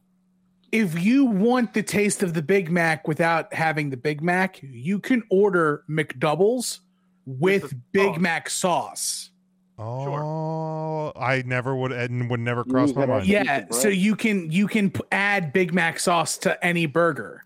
[0.71, 4.97] if you want the taste of the Big Mac without having the Big Mac, you
[4.99, 6.79] can order McDoubles
[7.27, 8.19] with the Big sauce.
[8.19, 9.29] Mac sauce.
[9.77, 13.27] Oh, I never would and would never cross use my mind.
[13.27, 17.43] Yeah, of so you can you can p- add Big Mac sauce to any burger.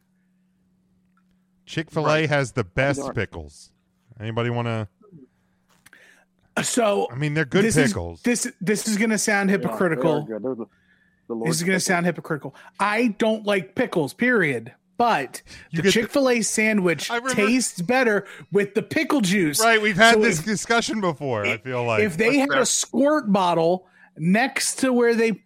[1.65, 3.71] Chick Fil A has the best pickles.
[4.19, 4.87] Anybody want to?
[6.57, 8.19] Uh, so I mean, they're good this pickles.
[8.19, 10.21] Is, this this is going to sound Yeah, they are hypocritical.
[10.23, 10.43] good.
[10.43, 10.65] They're the,
[11.27, 11.83] the this is going to pickles.
[11.85, 12.55] sound hypocritical.
[12.79, 14.73] I don't like pickles, period.
[14.99, 19.59] But You the Chick Fil A sandwich remember- tastes better with the pickle juice.
[19.61, 21.45] right, we've had So this if- discussion before.
[21.45, 22.61] I feel like if they had fair.
[22.61, 25.41] a squirt bottle next to where they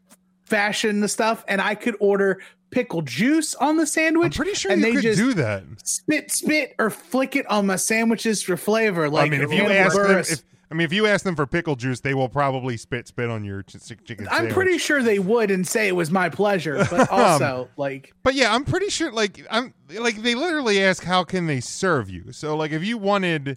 [0.46, 4.72] fashion the stuff, and I could order pickle juice on the I'm sandwich, pretty sure
[4.72, 5.64] and you they could just do that.
[5.84, 9.08] spit, spit, or flick it on my sandwiches for flavor.
[9.08, 10.32] Like I mean, if you ask them, Buress.
[10.34, 13.30] if, I mean, if you ask them for pickle juice, they will probably spit spit
[13.30, 16.30] on your ch- ch- chicken I'm pretty sure they would and say it was my
[16.30, 19.12] pleasure, but also like But yeah, I'm pretty sure.
[19.12, 22.32] Like I'm like they literally ask how can they serve you.
[22.32, 23.50] So like if you wanted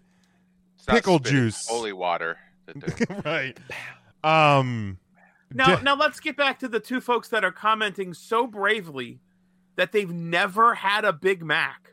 [0.76, 1.66] It's Pickle spitting, juice.
[1.66, 2.36] holy water.
[3.24, 3.56] right,
[4.24, 4.98] um,
[5.54, 9.20] Now, de- now let's get back to the two folks that are commenting so bravely
[9.76, 11.92] that they've never had a Big Mac.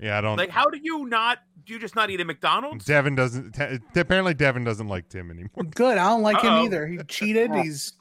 [0.00, 0.36] yeah, I don't.
[0.36, 1.38] Like, how do you not?
[1.66, 2.84] Do you just not eat at McDonald's?
[2.84, 3.52] Devin doesn't.
[3.52, 5.64] Te- apparently, Devin doesn't like Tim anymore.
[5.74, 5.96] good.
[5.98, 6.58] I don't like Uh-oh.
[6.60, 6.86] him either.
[6.86, 7.54] He cheated.
[7.62, 7.94] He's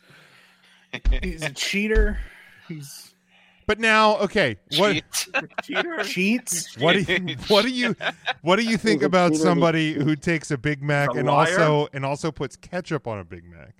[1.23, 2.19] he's a cheater.
[2.67, 3.15] He's
[3.65, 5.04] But now, okay, what Cheat.
[5.63, 6.04] Cheater.
[6.04, 6.78] cheats.
[6.78, 7.95] what do you what do you
[8.41, 11.60] what do you think about somebody who takes a Big Mac A and liar?
[11.60, 13.73] also and also puts ketchup on a Big Mac?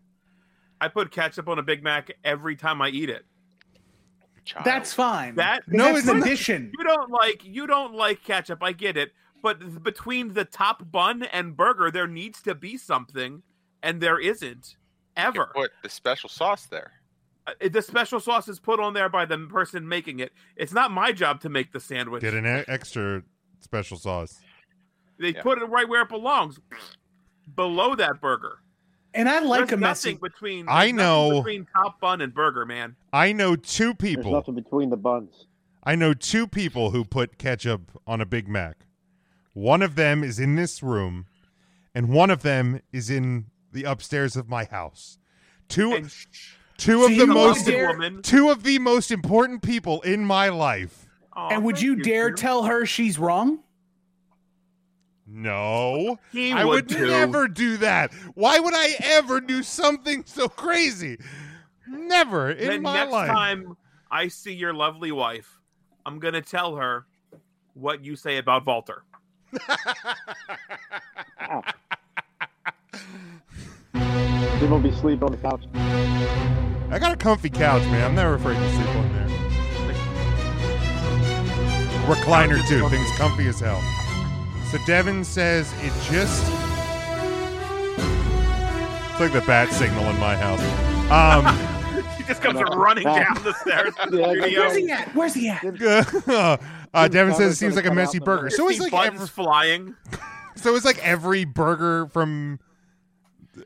[0.82, 3.26] I put ketchup on a Big Mac every time I eat it.
[4.44, 4.66] Child.
[4.66, 5.36] That's fine.
[5.36, 6.72] That No, that's it's an addition.
[6.78, 7.46] you don't like.
[7.46, 8.62] You don't like ketchup.
[8.64, 9.12] I get it.
[9.44, 13.44] But between the top bun and burger, there needs to be something,
[13.84, 14.78] and there isn't
[15.18, 15.52] ever.
[15.54, 16.94] Put the special sauce there.
[17.46, 20.32] Uh, The special sauce is put on there by the person making it.
[20.56, 22.22] It's not my job to make the sandwich.
[22.22, 23.22] Get an e- extra
[23.60, 24.40] special sauce.
[25.20, 25.42] They Yeah.
[25.44, 26.60] put it right where it belongs,
[27.54, 28.60] below that burger.
[29.14, 30.10] And I like There's a messy.
[30.14, 30.66] nothing between.
[30.70, 32.96] I know- between top bun and burger, man.
[33.12, 34.32] I know two There's people.
[34.32, 35.48] nothing between the buns.
[35.84, 38.86] I know two people who put ketchup on a Big Mac.
[39.54, 41.28] One of them is in this room,
[41.94, 45.18] and one of them is in the upstairs of my house.
[45.70, 46.14] Two And
[46.78, 48.22] two of the most dare- woman.
[48.22, 51.08] two of the most important people in my life.
[51.34, 52.38] Aw, and would you dare Drew.
[52.38, 53.60] tell her she's wrong?
[55.26, 56.20] No.
[56.32, 58.14] He I would would never do that.
[58.36, 61.18] Why would I ever do something so crazy?
[61.88, 63.30] Never in Then my next life.
[63.32, 63.78] time
[64.12, 65.60] I see your lovely wife,
[66.06, 67.06] I'm gonna tell her
[67.74, 69.04] what you say about Walter.
[74.60, 75.64] He will be sleeping on the couch.
[76.94, 78.04] I got a comfy couch, man.
[78.06, 79.28] I'm never afraid to sleep on there.
[82.06, 82.88] Recliner too.
[82.90, 83.82] Things comfy as hell.
[84.72, 86.44] So Devin says it just
[89.12, 90.62] It's like the bat signal in my house.
[91.12, 91.46] Um
[92.18, 94.60] He just comes running down the stairs to the Yeah, studio.
[94.62, 95.16] Where's he at?
[95.16, 96.62] Where's he at?
[96.94, 98.50] uh, Devin says it seems like a messy burger.
[98.50, 99.96] So it's like every, flying.
[100.56, 102.60] so it's like every burger from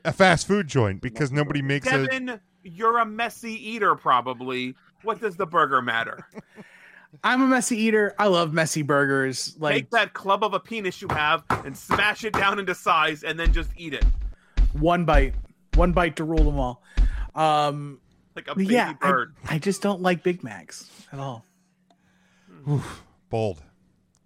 [0.04, 4.74] a fast food joint because nobody makes a Devin, you're a messy eater, probably.
[5.02, 6.26] What does the burger matter?
[7.24, 8.14] I'm a messy eater.
[8.18, 9.56] I love messy burgers.
[9.58, 13.22] Like Take that club of a penis you have and smash it down into size,
[13.22, 14.04] and then just eat it
[14.72, 15.34] one bite,
[15.74, 16.82] one bite to rule them all.
[17.34, 18.00] Um,
[18.34, 19.34] like a baby yeah, I, bird.
[19.48, 21.44] I just don't like Big Macs at all.
[23.30, 23.62] Bold.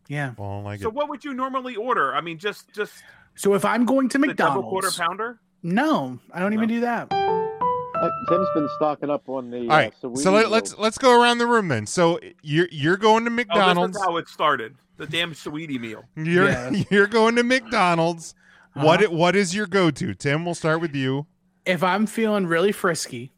[0.09, 0.35] Yeah.
[0.37, 0.95] Well, I like So it.
[0.95, 2.15] what would you normally order?
[2.15, 2.93] I mean, just just
[3.35, 5.41] So if I'm going to McDonald's, double quarter pounder.
[5.63, 7.09] no, I don't even do that.
[7.13, 9.61] Uh, Tim's been stocking up on the.
[9.61, 9.93] All right.
[10.03, 11.87] Uh, So let, let's let's go around the room then.
[11.87, 13.93] So you're you're going to Oh, McDonald's.
[13.95, 14.75] this is how it started.
[14.97, 16.05] The damn Saweetie meal.
[16.17, 16.71] You're Yeah.
[16.91, 18.35] you're going to McDonald's.
[18.75, 19.13] What Uh-huh.
[19.13, 20.15] i- what is your go to?
[20.15, 21.27] Tim, we'll start with you.
[21.65, 23.33] If I'm feeling really frisky,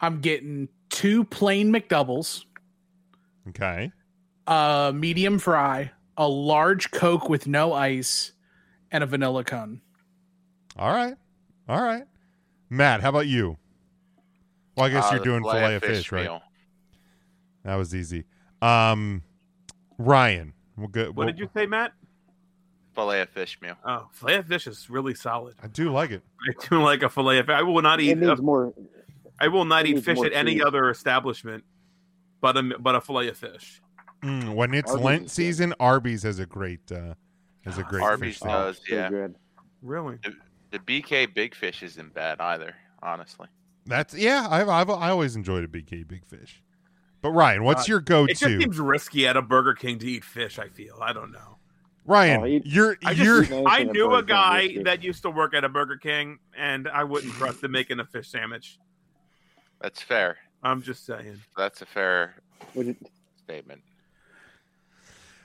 [0.00, 2.44] I'm getting two plain McDoubles,
[3.48, 3.92] Okay.
[4.46, 8.32] A medium fry, a large Coke with no ice,
[8.90, 9.80] and a vanilla cone.
[10.76, 11.14] All right.
[11.68, 12.04] All right.
[12.68, 13.56] Matt, how about you?
[14.76, 16.24] Well, I guess Uh, you're doing fillet of fish, right?
[16.24, 16.42] meal.
[17.64, 18.24] That was easy.
[18.62, 19.22] Um,
[19.98, 21.06] Ryan, we'll go.
[21.06, 21.92] What we'll- did you say, Matt?
[22.94, 23.76] Filet of fish meal.
[23.84, 25.54] Oh, filet of fish is really solid.
[25.62, 26.22] I do like it.
[26.48, 27.54] I do like a filet of fish.
[27.54, 28.18] I will not It eat.
[28.18, 28.74] needs A, more.
[29.38, 31.64] I will not eat fish more at any other establishment,
[32.40, 33.80] but a but a filet of fish.
[34.22, 35.30] Mm, when it's Arby's Lent is good.
[35.34, 37.14] season, Arby's has a great uh,
[37.64, 38.48] has a great Arby's fish.
[38.48, 39.08] does, so yeah.
[39.08, 39.34] good.
[39.82, 40.18] Really?
[40.22, 40.34] The,
[40.72, 43.48] the BK Big Fish isn't bad either, honestly.
[43.86, 44.46] That's yeah.
[44.50, 46.62] I've, I've I always enjoyed a BK Big Fish.
[47.22, 48.60] But Ryan, what's Uh, your go It just to?
[48.60, 50.58] seems risky at a Burger King to eat fish.
[50.58, 50.98] I feel.
[51.02, 51.56] I don't know.
[52.06, 54.26] Ryan, Oh, he- you're I you're I knew a Burger
[54.68, 57.72] King guy that used to work at a Burger King, and I wouldn't trust him
[57.72, 58.78] making a fish sandwich.
[59.80, 60.36] That's fair.
[60.62, 61.40] I'm just saying.
[61.56, 62.34] That's a fair
[62.74, 62.96] it-
[63.44, 63.82] statement.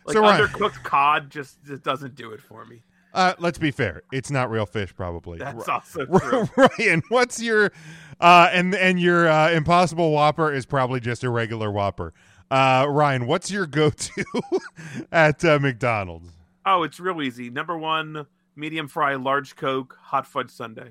[0.05, 2.81] Like So, Ryan- undercooked cod just, just doesn't do it for me.
[3.13, 4.03] Uh, let's be fair.
[4.11, 5.39] It's not real fish, probably.
[5.39, 6.49] That's Ri- also true.
[6.79, 7.71] Ryan, what's your
[8.19, 12.13] uh, and and your uh, Impossible Whopper is probably just a regular Whopper.
[12.51, 14.23] Uh, Ryan, what's your go-to
[15.13, 16.29] at uh, McDonald's?
[16.65, 17.49] Oh, it's real easy.
[17.49, 20.89] Number one, medium fry, large Coke, hot fudge sundae.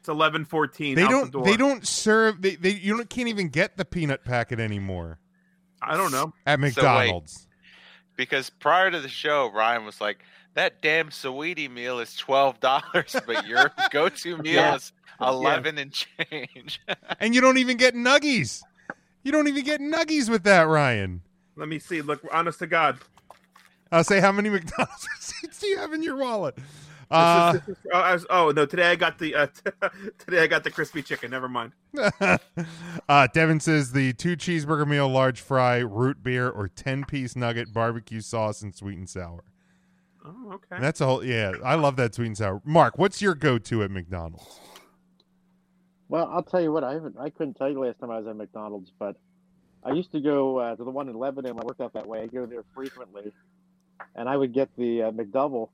[0.00, 0.94] It's eleven fourteen.
[0.94, 1.24] They out don't.
[1.26, 1.44] The door.
[1.46, 2.42] They don't serve.
[2.42, 5.18] They, they you don't, can't even get the peanut packet anymore
[5.80, 6.34] I don't know.
[6.46, 6.60] at So.
[6.60, 7.46] McDonald's.
[8.18, 10.18] Because prior to the show, Ryan was like,
[10.54, 14.74] "That damn Saweetie meal is twelve dollars, but your go-to meal Yeah.
[14.74, 16.80] is eleven and change."
[17.20, 18.62] and you don't even get nuggies.
[19.22, 21.22] You don't even get nuggies with that, Ryan.
[21.56, 22.02] Let me see.
[22.02, 22.98] Look, honest to God.
[23.92, 26.56] I'll say how many McDonald's receipts do you have in your wallet?
[27.10, 28.66] This Uh, is, this is, oh, I was- oh, no!
[28.66, 29.46] Today I got the uh,
[30.18, 31.30] today I got the crispy chicken.
[31.30, 31.72] Never mind.
[33.08, 37.72] uh, Devin says the two cheeseburger meal, large fry, root beer, or ten piece nugget,
[37.72, 39.42] barbecue sauce, and sweet and sour.
[40.22, 40.76] Oh, okay.
[40.76, 41.24] And that's a whole.
[41.24, 42.60] Yeah, I love that sweet and sour.
[42.64, 44.60] Mark, what's your go-to at McDonald's?
[46.10, 46.84] Well, I'll tell you what.
[46.84, 47.16] I haven't.
[47.18, 49.16] I couldn't tell you last time I was at McDonald's, but
[49.82, 51.58] I used to go uh, to the one in Lebanon.
[51.58, 52.20] I worked out that way.
[52.20, 53.32] I go there frequently,
[54.14, 55.70] and I would get the uh, McDouble,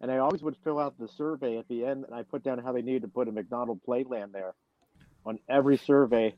[0.00, 2.58] and I always would fill out the survey at the end, and I put down
[2.58, 4.54] how they needed to put a McDonald playland there
[5.26, 6.34] on every survey,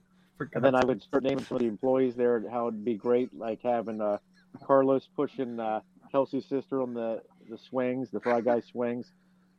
[0.54, 2.94] and then I would start naming some of the employees there, and how it'd be
[2.94, 4.18] great, like having uh,
[4.64, 9.10] Carlos pushing uh, Kelsey's sister on the the swings, the fry guy swings,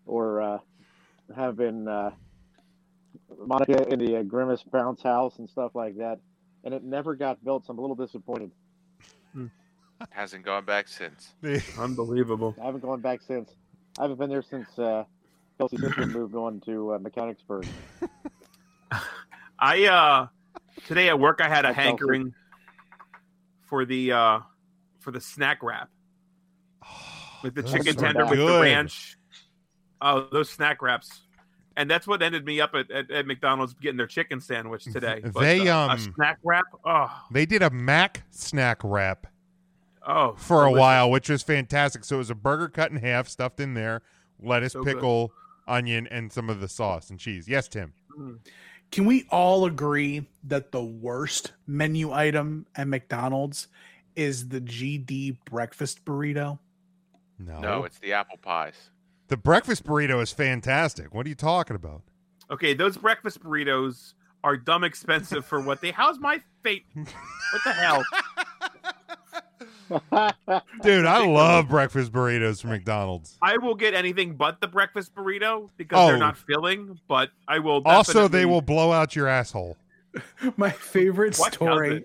[0.06, 0.58] or uh,
[1.36, 1.88] having.
[1.88, 2.12] Uh,
[3.46, 6.20] Monica in the uh, Grimace bounce house and stuff like that,
[6.63, 7.66] and it never got built.
[7.66, 8.52] So I'm a little disappointed.
[10.10, 11.34] Hasn't gone back since.
[11.78, 12.56] Unbelievable.
[12.62, 13.52] I haven't gone back since.
[13.98, 15.04] I haven't been there since uh,
[15.58, 17.68] Kelsey sister moved on to uh, Mechanicsburg.
[19.60, 20.28] I uh
[20.88, 21.84] today at work I had a That's awesome.
[21.86, 22.34] hankering
[23.68, 24.40] for the uh
[25.00, 25.90] for the snack wrap.
[27.44, 29.18] With the chicken are tender with the ranch.
[30.02, 31.22] Oh, those snack wraps.
[31.76, 35.22] And that's what ended me up at, at, at McDonald's getting their chicken sandwich today.
[35.34, 36.66] But, They, uh, a um, snack wrap.
[36.86, 39.28] Oh, They did a Mac snack wrap
[40.08, 42.04] oh, for a while, which was fantastic.
[42.04, 44.02] So it was a burger cut in half, stuffed in there,
[44.42, 44.96] lettuce, So good.
[44.96, 45.34] pickle,
[45.68, 47.48] onion, and some of the sauce and cheese.
[47.48, 47.94] Yes, Tim.
[48.18, 48.39] Mm.
[48.92, 53.68] Can we all agree that the worst menu item at McDonald's
[54.16, 56.60] is the GD breakfast burrito?
[57.39, 58.76] No, No, it's the apple pies.
[59.30, 61.13] the breakfast burrito is fantastic.
[61.13, 62.04] What are you talking about?
[62.52, 64.13] Okay, those breakfast burritos
[64.44, 65.89] are dumb expensive for what they.
[65.92, 66.86] How's my fate?
[66.95, 68.04] What the hell?
[70.82, 73.38] Dude, I love breakfast burritos from McDonald's.
[73.41, 76.08] I will get anything but the breakfast burrito because Oh.
[76.08, 77.00] they're not filling.
[77.08, 77.82] But I will.
[77.86, 79.78] Also, they will blow out your asshole.
[80.58, 81.89] My favorite What story.
[82.00, 82.02] does?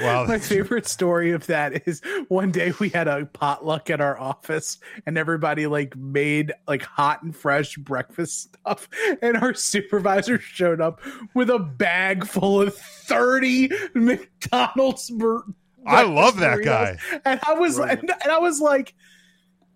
[0.00, 0.24] Wow.
[0.24, 4.78] My favorite story of that is one day we had a potluck at our office
[5.04, 8.88] and everybody like made like hot and fresh breakfast stuff
[9.20, 11.02] and our supervisor showed up
[11.34, 15.44] with a bag full of 30 McDonald's bur-
[15.86, 16.64] I love that burritos.
[16.64, 16.98] guy.
[17.24, 17.98] And I was Right.
[17.98, 18.94] and, and I was like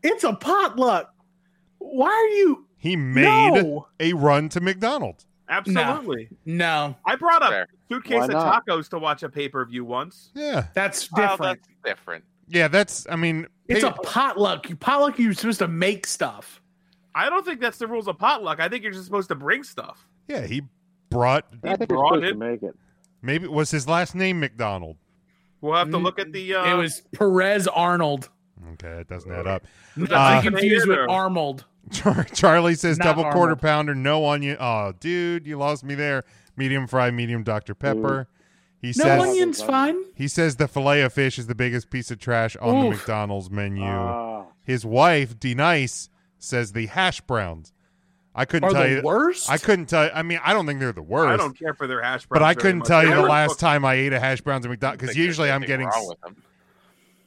[0.03, 1.13] it's a potluck.
[1.79, 3.89] Why are you He made No.
[4.01, 5.27] a run to McDonald's.
[5.49, 6.29] Absolutely.
[6.45, 6.97] No.
[7.05, 7.69] I brought a Fair.
[7.91, 10.31] suitcase of tacos to watch a pay per view once.
[10.35, 10.67] Yeah.
[10.75, 11.61] That's Well, different.
[11.63, 12.25] that's different.
[12.49, 13.07] Yeah, that's.
[13.11, 14.69] I mean, it's pay- a potluck.
[14.69, 15.19] You potluck.
[15.19, 16.61] You're supposed to make stuff.
[17.15, 18.61] I don't think that's the rules of potluck.
[18.61, 20.07] I think you're just supposed to bring stuff.
[20.29, 20.47] yeah.
[20.47, 20.63] He
[21.11, 21.47] brought.
[21.65, 22.29] I think brought it.
[22.31, 22.75] to make it.
[23.23, 24.97] Maybe was his last name McDonald.
[25.61, 26.55] We'll have to look at the.
[26.55, 28.29] Uh, it was Perez Arnold.
[28.75, 29.65] Okay, it doesn't add up.
[29.97, 30.99] That's Uh, confused with.
[31.09, 31.65] Arnold.
[31.93, 34.57] Char- Charlie says Not double quarter pounder, no onion.
[34.59, 36.25] Oh, dude, you lost me there.
[36.57, 38.29] Medium fry, medium Dr Pepper.
[38.81, 39.97] He No says onions, fine.
[40.15, 43.51] he says the fillet of fish is the biggest piece of trash on the McDonald's
[43.51, 43.85] menu.
[43.85, 44.45] Ah.
[44.63, 47.73] His wife, D Nice, says the hash browns.
[48.39, 49.03] I couldn't Are tell the you.
[49.03, 49.51] worst?
[49.51, 50.11] I couldn't tell.
[50.15, 51.33] I mean, I don't think they're the worst.
[51.33, 52.41] I don't care for their hash browns.
[52.41, 52.89] but I couldn't much.
[52.89, 55.63] tell you the last time I ate a hash browns at McDonald's because usually I'm
[55.63, 55.87] getting.
[55.87, 56.37] wrong with them.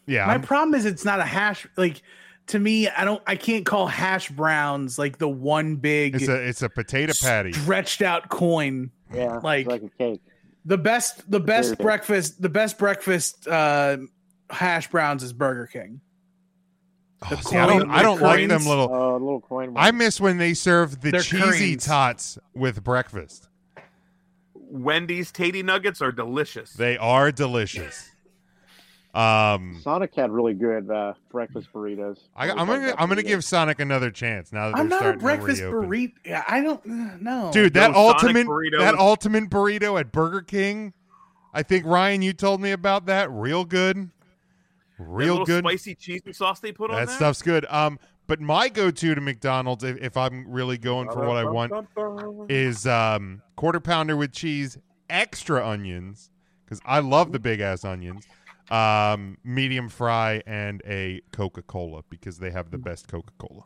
[0.06, 1.68] Yeah, My I'm- problem is it's not a hash.
[1.78, 2.02] Like
[2.48, 3.22] to me, I don't.
[3.28, 7.54] I can't call hash browns like the one big it's a it's a potato patty.
[7.54, 8.92] stretched out coin.
[9.14, 10.22] Yeah, Like- like a cake.
[10.66, 11.30] The best.
[11.32, 11.84] The best Burger.
[11.84, 12.42] breakfast.
[12.42, 13.98] The best breakfast uh,
[14.52, 16.02] hash browns is Burger King.
[17.22, 17.80] Oh, The see, I don't.
[17.82, 18.94] coin- I don't like them little.
[18.94, 19.74] Uh, little coin.
[19.76, 21.86] I miss when they serve the They're cheesy creams.
[21.86, 23.50] tots with breakfast.
[24.54, 26.74] Wendy's Tatey Nuggets are delicious.
[26.74, 28.10] They are delicious.
[29.14, 32.20] Um, Sonic had really good uh, breakfast burritos.
[32.36, 35.62] I, I'm gonna I'm gonna give Sonic another chance now that I'm not a breakfast
[35.64, 36.12] burrito.
[36.24, 36.80] Yeah, I don't.
[36.86, 38.80] uh, No, Dude, that Those Sonic ultimate burritos.
[38.80, 40.94] that ultimate burrito at Burger King.
[41.56, 43.32] I think Ryan, you told me about that.
[43.32, 44.19] Real good, That
[45.00, 45.64] real little good.
[45.64, 47.66] spicy cheese and sauce they put on That stuff's good.
[47.70, 51.74] Um, but my go-to to McDonald's, if, if I'm really going for what I want,
[52.50, 54.78] is um quarter pounder with cheese,
[55.10, 56.30] extra onions,
[56.64, 58.26] because I love the big ass onions.
[58.70, 63.64] Um, medium fry and a Coca Cola because they have the best Coca Cola.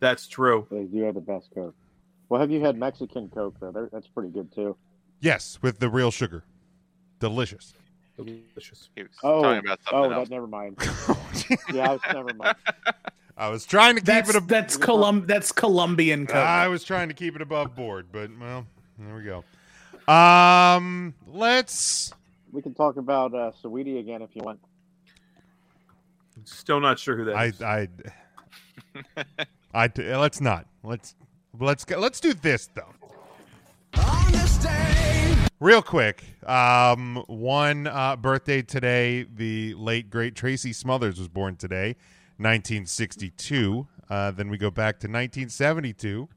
[0.00, 0.66] That's true.
[0.70, 1.74] They do have the best Coke.
[2.30, 3.72] Well, have you had Mexican Coke though?
[3.72, 4.74] They're, that's pretty good too.
[5.20, 6.44] Yes, with the real sugar,
[7.20, 7.74] delicious.
[8.16, 8.90] Delicious.
[8.94, 10.76] He was Oh, talking about oh, something that never mind.
[11.72, 12.56] yeah, I was, never mind.
[13.36, 14.36] I was trying to keep That's it.
[14.36, 15.26] Ab- that's Colum.
[15.26, 16.36] That's Colombian Coke.
[16.36, 18.66] I was trying to keep it above board, but well,
[18.98, 19.44] there we go.
[20.12, 22.12] Um, let's.
[22.52, 24.60] We can talk about uh, Saweetie again if you want.
[26.44, 27.62] Still not sure who that I is.
[27.62, 27.88] I
[29.74, 30.66] I let's not.
[30.82, 31.14] Let's
[31.58, 32.92] let's go, let's do this though.
[35.62, 39.22] Real quick, um, one uh, birthday today.
[39.32, 41.94] The late great Tracy Smothers was born today,
[42.38, 43.86] 1962.
[44.10, 46.28] Uh, then we go back to 1972.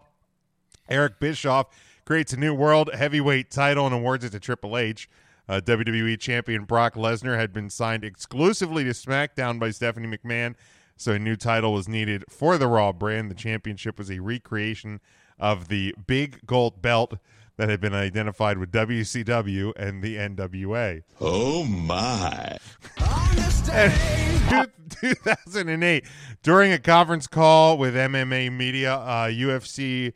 [0.87, 1.67] Eric Bischoff
[2.07, 5.09] creates a new world heavyweight title and awards it to Triple H.
[5.49, 10.55] Uh, WWE champion Brock Lesnar had been signed exclusively to SmackDown by Stephanie McMahon,
[10.95, 13.29] so a new title was needed for the Raw brand.
[13.29, 15.01] The championship was a recreation
[15.37, 17.15] of the big gold belt
[17.57, 21.03] that had been identified with WCW and the NWA.
[21.19, 22.57] Oh my.
[23.69, 26.05] And 2008,
[26.41, 30.13] during a conference call with MMA media, uh, UFC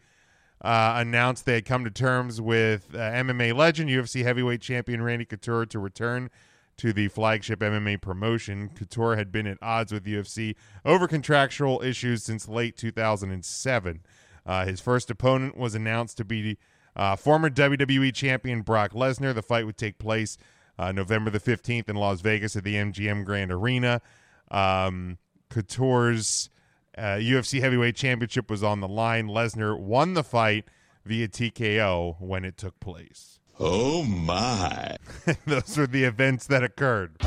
[0.62, 5.26] uh, announced they had come to terms with uh, MMA legend, UFC heavyweight champion Randy
[5.26, 6.30] Couture to return
[6.78, 8.70] to the flagship MMA promotion.
[8.70, 10.55] Couture had been at odds with UFC
[10.86, 14.01] over contractual issues since late 2007.
[14.45, 16.57] Uh, his first opponent was announced to be
[16.95, 19.34] uh, former WWE champion Brock Lesnar.
[19.34, 20.38] The fight would take place
[20.78, 24.01] uh, November the 15th in Las Vegas at the MGM Grand Arena.
[24.49, 25.18] Um,
[25.49, 26.49] Couture's
[26.98, 29.28] uh, UFC Heavyweight Championship was on the line.
[29.28, 30.66] Lesnar won the fight
[31.06, 33.39] via TKO when it took place.
[33.60, 34.98] Oh my.
[35.46, 37.22] Those were the events that occurred.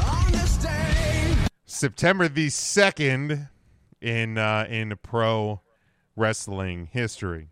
[1.65, 3.49] September the 2nd
[4.01, 5.61] in uh, in pro
[6.17, 7.49] wrestling history.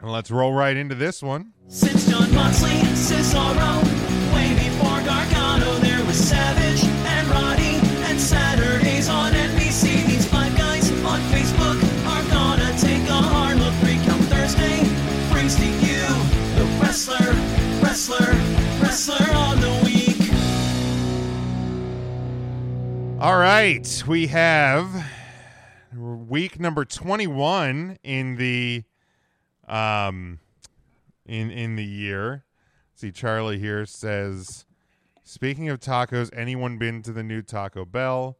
[0.00, 1.52] And let's roll right into this one.
[1.68, 3.82] Since Jon Moxley and Cesaro,
[4.34, 7.76] way before Gargano, there was Savage and Roddy,
[8.08, 8.53] and Saturdays
[11.14, 13.72] on Facebook are gonna take a hard look.
[13.74, 14.78] Three Count Thursday
[15.30, 16.02] brings to you
[16.56, 17.32] the wrestler,
[17.80, 18.32] wrestler,
[18.82, 20.18] wrestler on the week.
[23.22, 25.06] All right, we have
[25.96, 28.82] week number 21 in the
[29.68, 30.40] um
[31.24, 32.44] in in the year.
[32.96, 34.66] See Charlie here says
[35.22, 38.36] Speaking of tacos, anyone been to the new Taco Bell?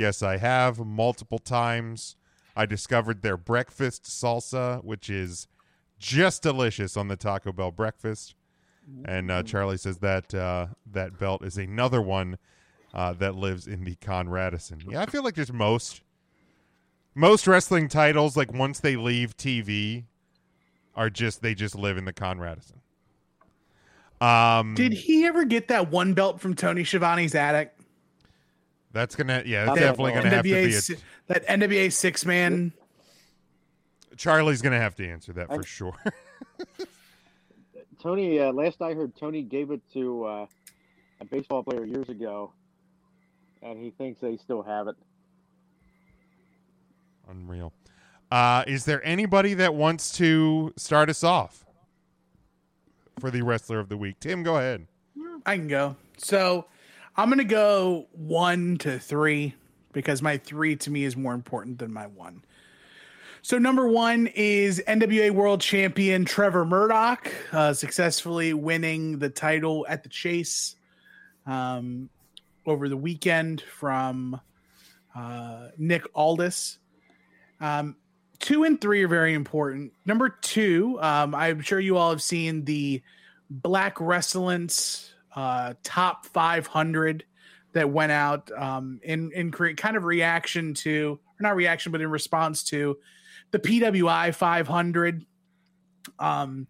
[0.00, 2.16] Yes, I have multiple times.
[2.56, 5.46] I discovered their breakfast salsa, which is
[5.98, 8.34] just delicious on the Taco Bell breakfast.
[9.04, 12.38] And uh, Charlie says that uh, that belt is another one
[12.94, 14.80] uh, that lives in the Con Radisson.
[14.88, 16.00] Yeah, I feel like there's most
[17.14, 20.04] most wrestling titles like once they leave TV
[20.96, 22.80] are just they just live in the Con Radisson.
[24.22, 27.74] Um, Did he ever get that one belt from Tony Schiavone's attic?
[28.92, 30.52] That's gonna yeah, that's definitely gonna have to be.
[30.52, 30.96] A, si-
[31.28, 32.72] that NWA six man.
[34.16, 35.94] Charlie's gonna have to answer that for I- sure.
[38.02, 40.46] Tony, uh, last I heard, Tony gave it to uh,
[41.20, 42.52] a baseball player years ago,
[43.62, 44.96] and he thinks they still have it.
[47.28, 47.72] Unreal.
[48.30, 51.64] Uh, is there anybody that wants to start us off
[53.18, 54.18] for the wrestler of the week?
[54.20, 54.86] Tim, go ahead.
[55.44, 55.96] I can go.
[56.16, 56.66] So
[57.20, 59.54] I'm gonna go one to three
[59.92, 62.42] because my three to me is more important than my one.
[63.42, 70.02] So number one is NWA World Champion Trevor Murdoch, uh, successfully winning the title at
[70.02, 70.76] the Chase
[71.44, 72.08] um,
[72.64, 74.40] over the weekend from
[75.14, 76.78] uh, Nick Aldis.
[77.60, 77.96] Um,
[78.38, 79.92] two and three are very important.
[80.06, 83.02] Number two, um, I'm sure you all have seen the
[83.50, 87.24] Black Wrestling's uh, top 500
[87.72, 92.00] that went out um, in in cre- kind of reaction to, or not reaction, but
[92.00, 92.98] in response to
[93.50, 95.24] the PWI 500.
[96.18, 96.66] Um,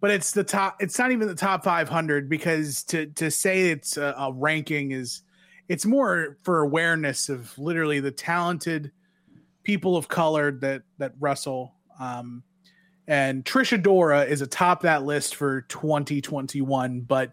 [0.00, 0.76] but it's the top.
[0.80, 5.22] It's not even the top 500 because to to say it's a, a ranking is
[5.68, 8.92] it's more for awareness of literally the talented
[9.62, 11.74] people of color that that wrestle.
[11.98, 12.42] Um,
[13.08, 17.00] and Trish Adora is atop that list for 2021.
[17.00, 17.32] But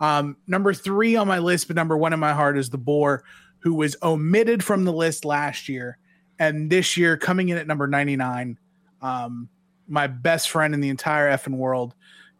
[0.00, 3.24] um, number three on my list, but number one in my heart is the Boar,
[3.60, 5.98] who was omitted from the list last year,
[6.38, 8.58] and this year coming in at number 99.
[9.00, 9.48] Um,
[9.88, 11.94] my best friend in the entire effing world.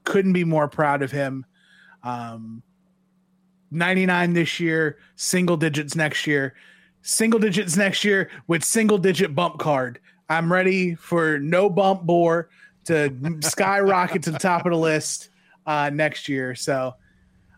[0.05, 1.47] Couldn't be more proud of him.
[2.03, 2.63] Um,
[3.71, 6.55] 99 this year, single digits next year,
[7.03, 9.99] single digits next year with single digit bump card.
[10.29, 12.49] I'm ready for no bump Boar
[12.85, 15.31] to skyrocket to the top of the list
[15.67, 16.55] uh, next year.
[16.55, 16.95] So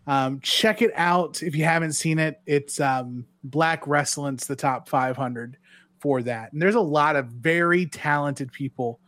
[0.09, 2.41] um, check it out if you haven't seen it.
[2.47, 5.59] It's um, Black Wrestling's the top 500
[6.01, 6.53] for that.
[6.53, 9.01] And there's a lot of very talented people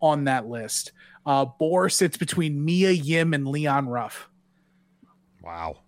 [0.00, 0.92] on that list.
[1.26, 4.28] Uh, Boar sits between Mia Yim and Leon Ruff.
[5.42, 5.78] Wow.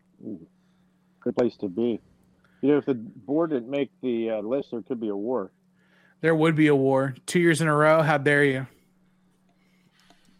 [1.21, 2.01] Good place to be.
[2.61, 5.53] You know, if the board didn't make the uh, list, there could be a war.
[6.23, 8.03] There would be a war two years in a row.
[8.03, 8.67] How dare you?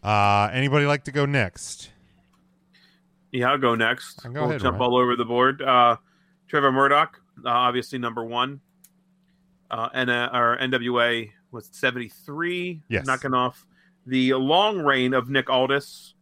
[0.03, 1.91] Uh, anybody like to go next?
[3.37, 4.23] Yeah, I'll go next.
[4.23, 4.91] Go we'll ahead, jump Ryan.
[4.91, 5.61] all over the board.
[5.61, 5.97] Uh,
[6.47, 8.61] Trevor Murdoch, uh, obviously number one.
[9.69, 13.05] Uh, and uh, our NWA was 73, Yes.
[13.05, 13.65] knocking off
[14.05, 16.13] the long reign of Nick Aldis.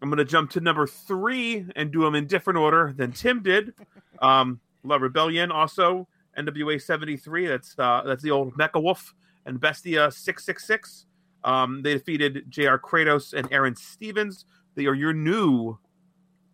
[0.00, 3.42] I'm going to jump to number three and do them in different order than Tim
[3.42, 3.74] did.
[4.20, 7.46] Um, La Rebellion, also NWA 73.
[7.46, 9.14] That's uh, that's the old Mecha Wolf
[9.46, 11.06] and Bestia 666.
[11.44, 14.44] Um, they defeated JR Kratos and Aron Stevens.
[14.74, 15.78] They are your new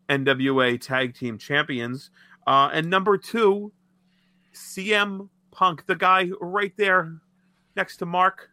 [0.09, 2.11] NWA Tag Team Champions.
[2.46, 3.72] Uh, and number two,
[4.55, 7.20] CM Punk, the guy right there
[7.76, 8.50] next to Mark,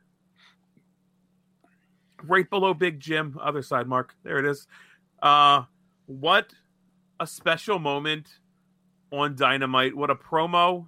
[2.23, 4.15] right below Big Jim, other side, Mark.
[4.23, 4.67] There it is.
[5.21, 5.63] Uh,
[6.05, 6.53] what
[7.19, 8.27] a special moment
[9.11, 9.95] on Dynamite.
[9.95, 10.87] What a promo.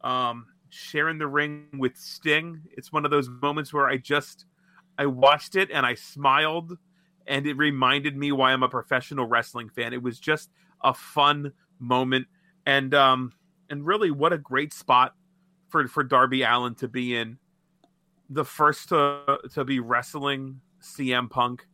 [0.00, 2.62] Um, sharing the ring with Sting.
[2.76, 4.46] It's one of those moments where I just
[4.96, 6.76] I watched it and I smiled
[7.28, 9.92] and it reminded me why I'm a professional wrestling fan.
[9.92, 10.50] It was just
[10.82, 12.26] a fun moment
[12.66, 13.32] and um
[13.70, 15.14] and really what a great spot
[15.68, 17.38] for for Darby Allin to be in.
[18.30, 21.66] The first to to be wrestling CM Punk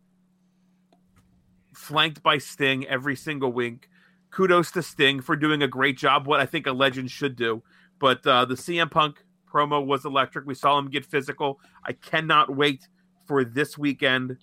[1.73, 3.89] flanked by Sting every single week.
[4.31, 7.63] Kudos to Sting for doing a great job, what I think a legend should do.
[7.99, 10.47] But uh, the CM Punk promo was electric.
[10.47, 11.61] We saw him get physical.
[11.85, 12.89] I cannot wait
[13.27, 14.39] for this weekend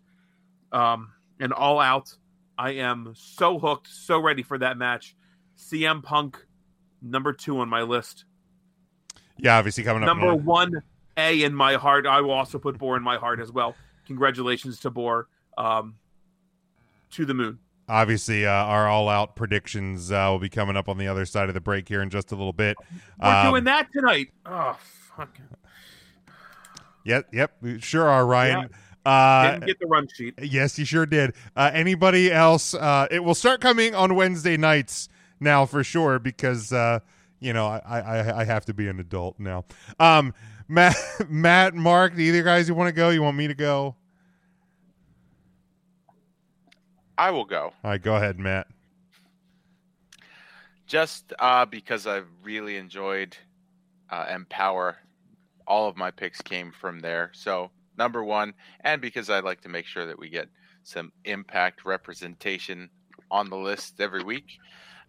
[0.71, 2.13] um, and all out.
[2.57, 5.15] I am so hooked, so ready for that match.
[5.57, 6.37] CM Punk,
[7.01, 8.25] number two on my list.
[9.37, 10.07] Yeah, obviously coming up.
[10.07, 10.83] Number one
[11.17, 12.05] A in my heart.
[12.05, 13.75] I will also put Boar in my heart as well.
[14.05, 15.27] Congratulations to Boar.
[15.57, 15.95] Um,
[17.11, 17.59] to the moon.
[17.89, 21.53] obviously, uh, our all-out predictions uh, will be coming up on the other side of
[21.55, 22.77] the break here in just a little bit.
[23.21, 24.29] We're Um, doing that tonight.
[24.45, 24.77] Oh
[25.17, 25.37] fuck!
[27.03, 28.69] Yep, yep, we sure are, Ryan.
[28.71, 28.77] Yeah.
[29.05, 30.35] Uh, Didn't get the run sheet.
[30.41, 31.33] Yes, you sure did.
[31.55, 32.73] Uh, anybody else?
[32.73, 36.99] Uh, it will start coming on Wednesday nights now for sure because uh,
[37.39, 39.65] you know I, I I have to be an adult now.
[39.99, 40.33] Um,
[40.67, 40.95] Matt,
[41.27, 43.09] Matt, Mark, either guys you want to go?
[43.09, 43.95] You want me to go?
[47.17, 47.73] I will go.
[47.83, 48.67] All right, go ahead, Matt.
[50.87, 53.35] just uh, because I've really enjoyed
[54.09, 54.95] uh, EmPowerrr.
[55.67, 57.31] All of my picks came from there.
[57.33, 60.49] So number one, and because I like to make sure that we get
[60.83, 62.89] some impact representation
[63.29, 64.57] on the list every week.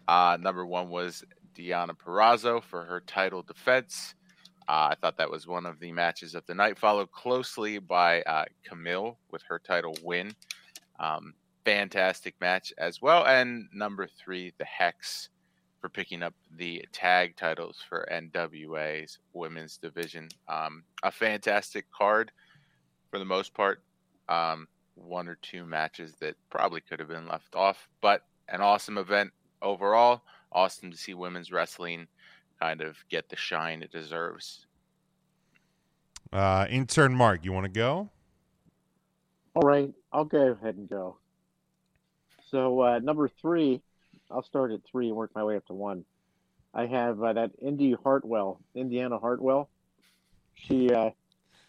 [0.09, 1.24] Uh, number one was
[1.57, 4.14] Deonna Purrazzo for her title defense.
[4.68, 8.22] Uh, I thought that was one of the matches of the night, followed closely by
[8.22, 10.33] uh, Kamille with her title win.
[11.01, 13.26] Um, fantastic match as well.
[13.26, 15.28] And number three, the Hex
[15.80, 20.28] for picking up the tag titles for NWA's women's division.
[20.49, 22.30] Um, a fantastic card
[23.13, 23.81] for the most part.
[24.29, 28.99] Um, one or two matches that probably could have been left off, but an awesome
[28.99, 30.23] event overall.
[30.51, 32.09] Awesome to see women's wrestling
[32.61, 34.67] kind of get the shine it deserves.
[36.33, 38.11] Uh, intern Mark, you want to go?
[39.55, 41.19] All right, I'll go ahead and go.
[42.51, 43.83] So uh, number three,
[44.31, 46.05] I'll start at three and work my way up to one.
[46.73, 49.69] I have uh, that Indi Hartwell, Indiana Hartwell.
[50.55, 51.11] She, uh,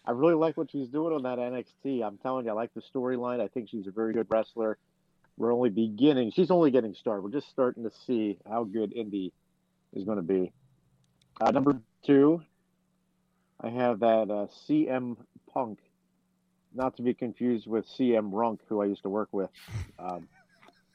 [0.06, 2.04] I really like what she's doing on that NXT.
[2.06, 3.40] I'm telling you, I like the storyline.
[3.40, 4.78] I think she's a very good wrestler.
[5.36, 6.30] We're only beginning.
[6.32, 7.22] She's only getting started.
[7.22, 9.32] We're just starting to see how good Indi
[9.94, 10.52] is going to be.
[11.40, 12.42] Uh, number two,
[13.60, 15.16] I have that uh, CM
[15.52, 15.78] Punk,
[16.74, 19.50] not to be confused with CM Runk, who I used to work with.
[19.98, 20.28] Um,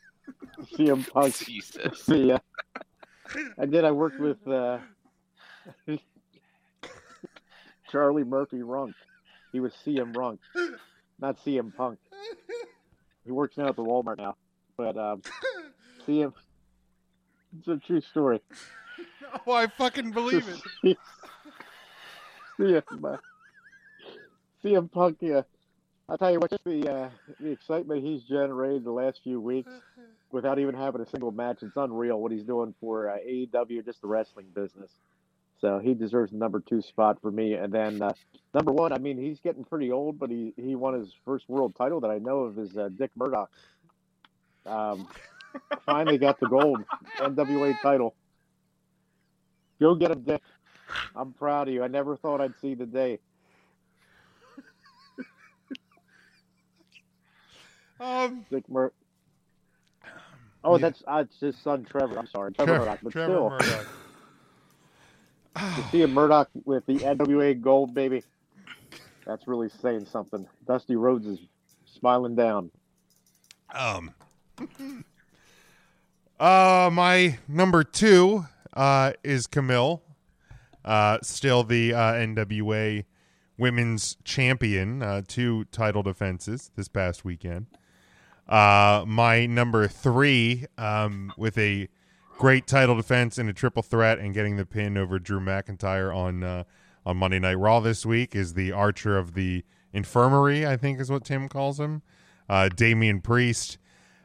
[0.73, 1.35] CM Punk.
[1.37, 2.07] Jesus.
[2.07, 2.39] Yeah.
[3.59, 3.85] I did.
[3.85, 4.79] I worked with uh,
[7.91, 8.93] Charlie Murphy Runk.
[9.51, 10.39] He was CM Runk,
[11.19, 11.99] not CM Punk.
[13.25, 14.35] He works now at the Walmart now.
[14.77, 15.21] But um,
[16.07, 16.33] CM,
[17.57, 18.41] it's a true story.
[19.45, 20.47] Oh, I fucking believe
[20.83, 20.97] it.
[22.59, 23.17] CM, uh,
[24.63, 25.41] CM Punk, yeah.
[26.07, 27.09] I'll tell you what, just the uh,
[27.39, 29.71] the excitement he's generated the last few weeks
[30.31, 34.01] without even having a single match, it's unreal what he's doing for uh, AEW, just
[34.01, 34.91] the wrestling business.
[35.61, 37.53] So he deserves the number two spot for me.
[37.53, 38.13] And then uh,
[38.53, 41.75] number one, I mean, he's getting pretty old, but he, he won his first world
[41.77, 43.49] title that I know of is uh, Dick Murdoch.
[44.65, 45.07] Um,
[45.85, 46.83] finally got the gold
[47.17, 48.15] NWA title.
[49.81, 50.41] Go get him, Dick.
[51.15, 51.83] I'm proud of you.
[51.83, 53.19] I never thought I'd see the day.
[57.99, 58.93] Um, Dick Mur-
[60.61, 62.19] Oh, that's uh, it's his son Trevor.
[62.19, 62.99] I'm sorry, Trevor Trev- Murdoch.
[63.03, 63.87] But Trevor still, Murdoch.
[65.59, 68.23] To see a Murdoch with the NWA gold, baby,
[69.25, 70.47] that's really saying something.
[70.65, 71.39] Dusty Rhodes is
[71.85, 72.71] smiling down.
[73.73, 74.13] Um.
[76.39, 79.99] Uh, my number two uh, is Kamille,
[80.85, 83.03] uh, still the uh, NWA
[83.57, 87.65] Women's Champion, uh, two title defenses this past weekend.
[88.47, 91.89] Uh, my number three, um, with a
[92.39, 96.41] great title defense and a triple threat, and getting the pin over Drew McIntyre on
[96.41, 96.63] uh,
[97.05, 99.63] on Monday Night Raw this week is the Archer of the
[99.93, 102.01] Infirmary, I think is what Tim calls him,
[102.47, 103.77] uh, Damian Priest.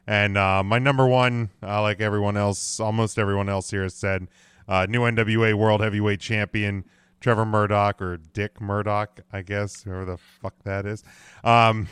[0.06, 4.28] And uh, my number one, uh, like everyone else, almost everyone else here has said,
[4.68, 6.84] uh, new NWA World Heavyweight Champion
[7.20, 11.02] Trevor Murdoch or Dick Murdoch, I guess, whoever the fuck that is.
[11.42, 11.88] Um,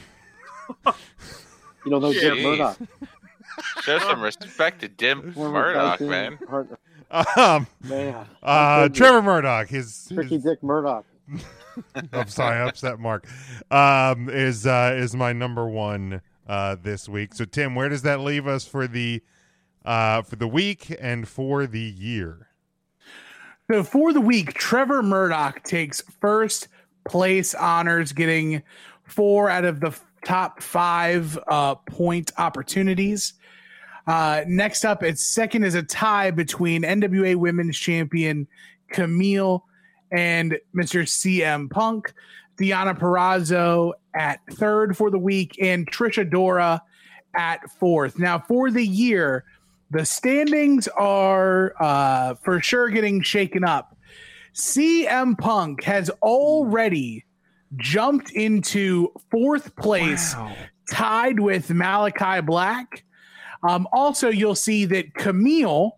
[1.84, 2.78] You don't know Dick Murdoch.
[3.82, 6.38] Show some respect to Dim Former Murdoch, man.
[7.36, 8.88] um, Man, uh.
[8.88, 11.04] Trevor Murdoch, his, Tricky his Dick Murdoch.
[12.12, 13.26] I'm sorry, I upset Mark.
[13.70, 17.34] Um, is uh, is my number one uh, this week.
[17.34, 19.22] So Tim, where does that leave us for the
[19.84, 22.48] uh, for the week and for the year?
[23.70, 26.68] So for the week, Trevor Murdoch takes first
[27.08, 28.62] place honors, getting
[29.04, 33.34] four out of the top five uh, point opportunities.
[34.06, 38.46] Uh, next up, it's second is a tie between NWA Women's Champion
[38.92, 39.62] Kamille
[40.10, 41.02] and Mr.
[41.02, 42.12] CM Punk.
[42.58, 46.80] Deonna Purrazzo at third for the week, and Trish Adora
[47.34, 48.18] at fourth.
[48.18, 49.44] Now, for the year,
[49.90, 53.96] the standings are uh, for sure getting shaken up.
[54.54, 57.24] CM Punk has already
[57.76, 60.34] jumped into fourth place,
[60.90, 63.04] tied with Malachi Black.
[63.62, 65.92] Um, also, you'll see that Kamille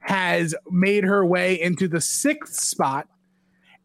[0.00, 3.08] has made her way into the sixth spot,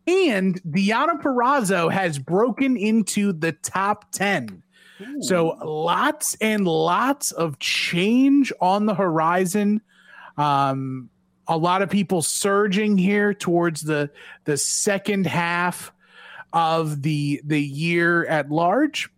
[0.07, 4.63] and Deonna Purrazzo has broken into the top 10.
[5.21, 9.82] So lots and lots of change on the horizon.
[10.38, 11.09] Um,
[11.47, 14.11] a lot of people surging here towards the
[14.45, 15.91] the second half
[16.53, 19.09] of the the year at large.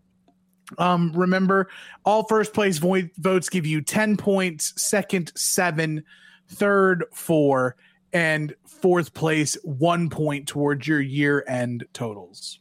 [0.77, 1.69] Um, remember,
[2.05, 6.03] all first place vo- votes give you 10 points, second, seven,
[6.47, 7.75] third, four,
[8.13, 12.59] and fourth place, one point towards your year end totals.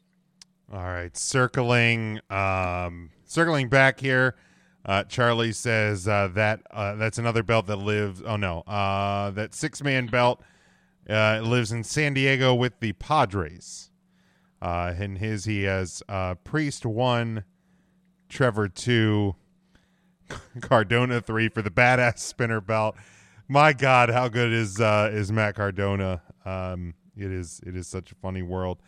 [0.73, 4.37] All right, circling, um, circling back here.
[4.85, 8.23] Uh, Charlie says uh, that uh, that's another belt that lives.
[8.25, 10.43] Oh no, uh, that six man belt
[11.09, 13.91] uh, lives in San Diego with the Padres.
[14.63, 17.45] Uh, in his, he has uh, Priest one,
[18.31, 19.35] Trevor two,
[20.61, 22.97] Cardona three for the badass spinner belt.
[23.49, 26.23] My God, how good is uh, is Matt Cardona?
[26.45, 28.79] Um, it is it is such a funny world,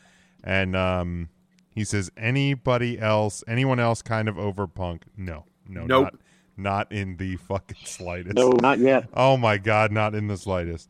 [0.44, 1.28] and um,
[1.74, 5.02] he says anybody else, anyone else, kind of over Punk?
[5.16, 6.04] No, no, Nope.
[6.04, 6.14] not,
[6.56, 8.36] not in the fucking slightest.
[8.36, 9.08] No, not yet.
[9.14, 10.88] Oh my God, not in the slightest.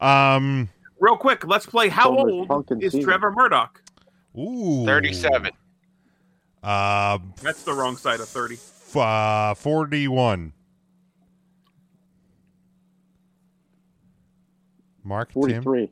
[0.00, 0.68] Um,
[1.00, 1.88] Real quick, let's play.
[1.88, 2.96] How Almost old is.
[3.04, 3.82] Trevor Murdoch?
[4.38, 5.50] ooh, 37.
[6.62, 8.54] Uh, That's the wrong side of 30.
[8.54, 10.52] f- uh, forty-one.
[15.04, 15.90] Mark Tim 43.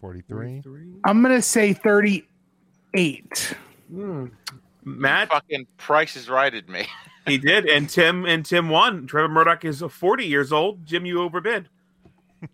[0.00, 0.62] forty-three.
[1.04, 3.54] I'm going to say 38.
[4.84, 6.86] Matt, Fucking Price is righted me.
[7.26, 9.06] he did, and Tim and Tim won.
[9.06, 10.86] Trevor Murdoch is 40 years old.
[10.86, 11.68] Jim, you overbid,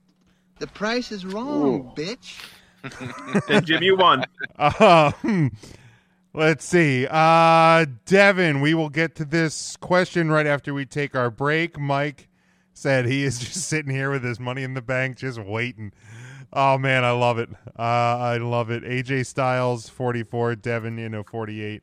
[0.58, 2.40] The price is wrong, bitch.
[3.48, 4.24] and Jim, you won.
[4.58, 5.52] Um,
[6.34, 7.06] let's see.
[7.10, 11.78] Uh, Devin, we will get to this question right after we take our break.
[11.78, 12.28] Mike
[12.74, 15.92] said he is just sitting here with his money in the bank, just waiting.
[16.52, 17.48] Oh man, I love it.
[17.76, 18.84] Uh, I love it.
[18.84, 20.56] AJ Styles, forty-four.
[20.56, 21.82] Devin, you know, forty-eight.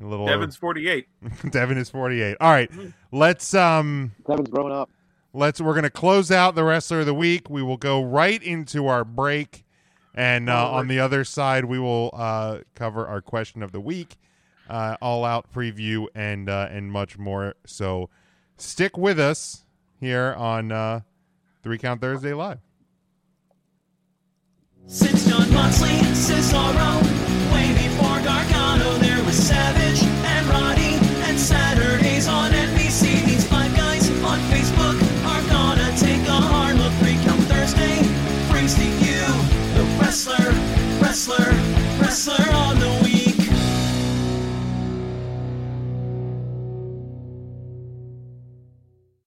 [0.00, 0.26] A little.
[0.26, 1.08] Devin's 48.
[1.50, 2.36] Devin is forty-eight.
[2.40, 2.70] All right,
[3.10, 4.12] let's um.
[4.28, 4.90] Devin's growing up.
[5.32, 5.60] Let's.
[5.60, 7.50] We're gonna close out the wrestler of the week.
[7.50, 9.64] We will go right into our break,
[10.16, 14.16] and uh, on the other side, we will uh, cover our question of the week,
[14.68, 17.54] uh, all out preview, and uh, and much more.
[17.66, 18.08] So,
[18.56, 19.64] stick with us
[20.00, 21.00] here on uh,
[21.62, 22.60] Three Count Thursday Live.
[24.86, 27.02] Since Jon Moxley and Cesaro,
[27.52, 30.94] way before Gargano, there was Savage and Roddy,
[31.28, 32.75] and Saturdays on NBC.
[41.16, 41.50] Wrestler,
[41.98, 43.48] wrestler on the week.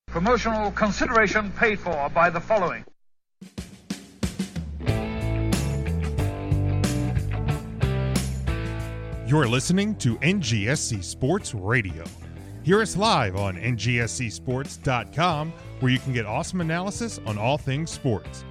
[0.06, 2.86] Promotional consideration paid for by the following.
[9.26, 12.04] You're listening to NGSC Sports Radio.
[12.62, 18.44] Hear us live on ngscsports.com, where you can get awesome analysis on all things sports.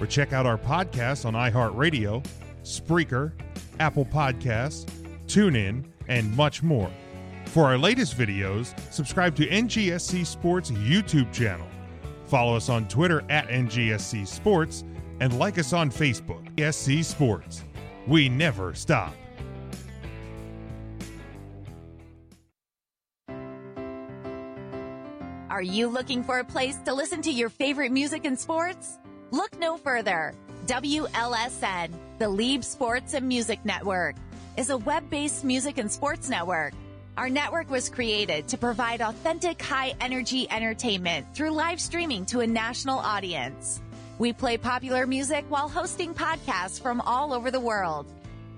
[0.00, 2.24] Or check out our podcast on iHeartRadio,
[2.66, 3.32] Spreaker,
[3.78, 4.86] Apple Podcasts,
[5.26, 6.90] TuneIn, and much more.
[7.46, 11.66] For our latest videos, subscribe to NGSC Sports YouTube channel.
[12.26, 14.84] Follow us on Twitter at NGSC Sports
[15.20, 16.44] and like us on Facebook.
[16.56, 17.64] NGSC Sports.
[18.06, 19.14] We never stop.
[25.48, 28.98] Are you looking for a place to listen to your favorite music and sports?
[29.30, 30.34] Look no further.
[30.66, 34.16] WLSN, the Lieb Sports and Music Network,
[34.56, 36.74] is a web based music and sports network.
[37.16, 42.46] Our network was created to provide authentic, high energy entertainment through live streaming to a
[42.46, 43.80] national audience.
[44.18, 48.06] We play popular music while hosting podcasts from all over the world.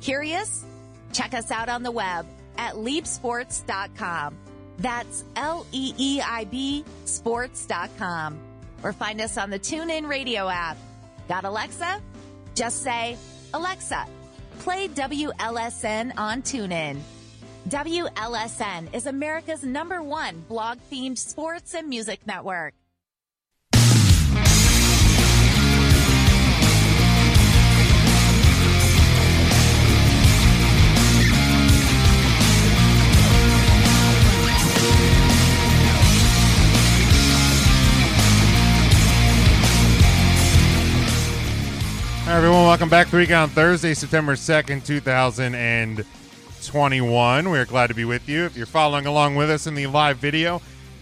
[0.00, 0.64] Curious?
[1.12, 2.24] Check us out on the web
[2.56, 4.34] at leapsports.com.
[4.78, 8.38] That's L E E I B sports.com.
[8.82, 10.78] Or find us on the TuneIn radio app.
[11.28, 12.00] Got Alexa?
[12.54, 13.16] Just say,
[13.52, 14.06] Alexa,
[14.60, 16.98] play WLSN on TuneIn.
[17.68, 22.72] WLSN is America's number one blog themed sports and music network.
[42.28, 42.66] Hi, everyone.
[42.66, 43.06] Welcome back.
[43.06, 47.50] Three Count Thursday, September 2nd, 2021.
[47.50, 48.44] We're glad to be with you.
[48.44, 50.60] If you're following along with us in the live video,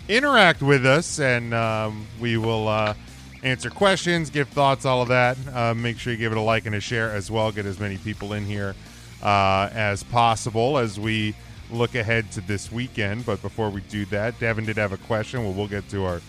[0.09, 2.95] interact with us, and um, we will uh,
[3.43, 5.37] answer questions, give thoughts, all of that.
[5.53, 7.51] Uh, make sure you give it a like and a share as well.
[7.51, 8.77] Get as many people in here
[9.21, 11.35] uh, as possible as we
[11.73, 13.27] look ahead to this weekend.
[13.27, 15.43] But before we do that, Devin did have a question.
[15.43, 16.21] Well, we'll get to our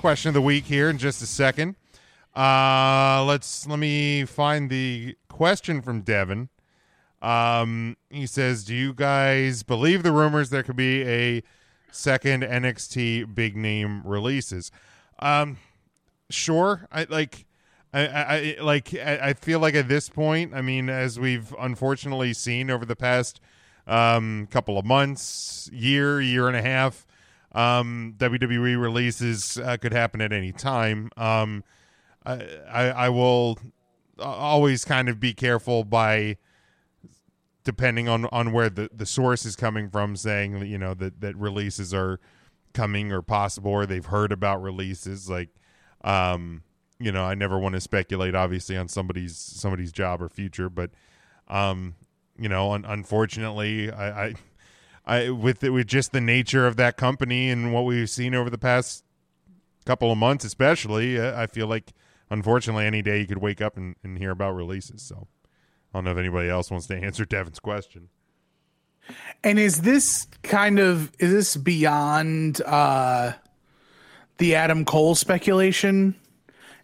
[0.00, 1.76] question of the week here in just a second.
[2.34, 6.48] Uh, let's let me find the question from Devin.
[7.22, 11.42] Um, he says, "Do you guys believe the rumors there could be a
[11.90, 14.70] second NXT big name releases?"
[15.18, 15.58] Um,
[16.30, 16.86] sure.
[16.92, 17.46] I like.
[17.92, 18.94] I, I like.
[18.94, 22.94] I, I feel like at this point, I mean, as we've unfortunately seen over the
[22.96, 23.40] past
[23.86, 27.06] um, couple of months, year, year and a half,
[27.52, 31.10] um, WWE releases uh, could happen at any time.
[31.16, 31.64] Um,
[32.70, 33.58] I, I, will
[34.18, 36.36] always kind of be careful by
[37.64, 41.36] depending on on where the the source is coming from saying you know that that
[41.36, 42.20] releases are
[42.72, 45.28] coming or possible or they've heard about releases.
[45.28, 45.50] Like
[46.02, 46.62] um
[46.98, 50.90] you know I never want to speculate obviously on somebody's somebody's job or future but
[51.48, 51.94] um
[52.38, 54.34] you know un- unfortunately I, I
[55.06, 58.48] I with it, with just the nature of that company and what we've seen over
[58.48, 59.04] the past
[59.84, 61.92] couple of months especially I feel like
[62.30, 65.26] unfortunately any day you could wake up and, and hear about releases so
[65.92, 68.08] I don't know if anybody else wants to answer Devin's question.
[69.42, 73.32] And is this kind of is this beyond uh
[74.38, 76.14] the Adam Cole speculation?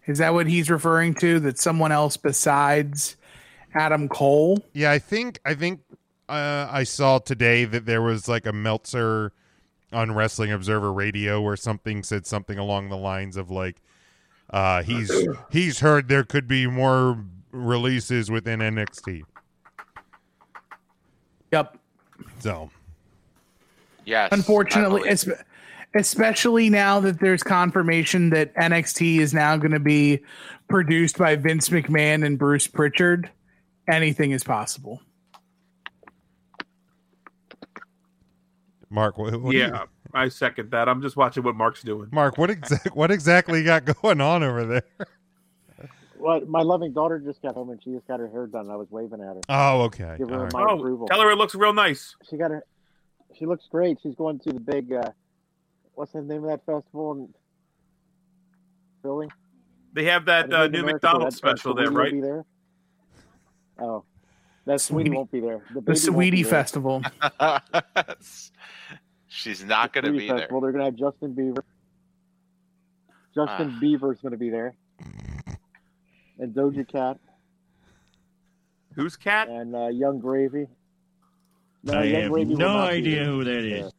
[0.05, 1.39] Is that what he's referring to?
[1.39, 3.15] That someone else besides
[3.73, 4.57] Adam Cole?
[4.73, 5.81] Yeah, I think I think
[6.29, 9.33] uh, I saw today that there was like a Meltzer
[9.93, 13.81] on Wrestling Observer Radio where something said something along the lines of like
[14.49, 15.11] uh, he's
[15.51, 19.23] he's heard there could be more releases within NXT.
[21.51, 21.77] Yep.
[22.39, 22.69] So
[24.05, 24.29] Yes.
[24.31, 25.43] Unfortunately, I believe- es-
[25.95, 30.19] especially now that there's confirmation that NXT is now going to be
[30.69, 33.29] produced by Vince McMahon and Bruce Prichard,
[33.89, 35.01] anything is possible.
[38.89, 39.83] Mark, what, what do you- yeah,
[40.17, 40.89] I second that.
[40.89, 42.09] I'm just watching what Mark's doing.
[42.11, 44.83] Mark, what exact what exactly got going on over there?
[46.19, 48.71] Well, my loving daughter just got home and she just got her hair done.
[48.71, 49.41] I was waving at her.
[49.49, 50.15] Oh, okay.
[50.17, 50.53] Give her All right.
[50.53, 51.07] my Oh, approval.
[51.07, 52.15] tell her it looks real nice.
[52.29, 52.63] She got her.
[53.37, 53.99] She looks great.
[54.01, 54.91] She's going to the big.
[54.91, 55.11] Uh,
[55.93, 57.29] what's the name of that festival in
[59.03, 59.27] Philly?
[59.93, 62.11] They have that uh, new America, McDonald's that- that special there, right?
[62.11, 62.43] be there.
[63.79, 64.03] Oh,
[64.65, 65.61] that sweetie Saweetie- won't be there.
[65.73, 66.45] The baby won't Saweetie.
[66.47, 67.03] Festival.
[69.27, 70.47] She's not going to Saweetie be there.
[70.49, 71.61] Well, They're going to have Justin Bieber.
[73.35, 73.79] Justin Ah.
[73.81, 74.73] Bieber's going to be there,
[76.39, 77.19] and Doja Cat
[78.95, 79.47] Who's cat?
[79.47, 80.65] and uh, Yung Gravy.
[81.83, 83.91] No, I Young have Gravy no idea who that is.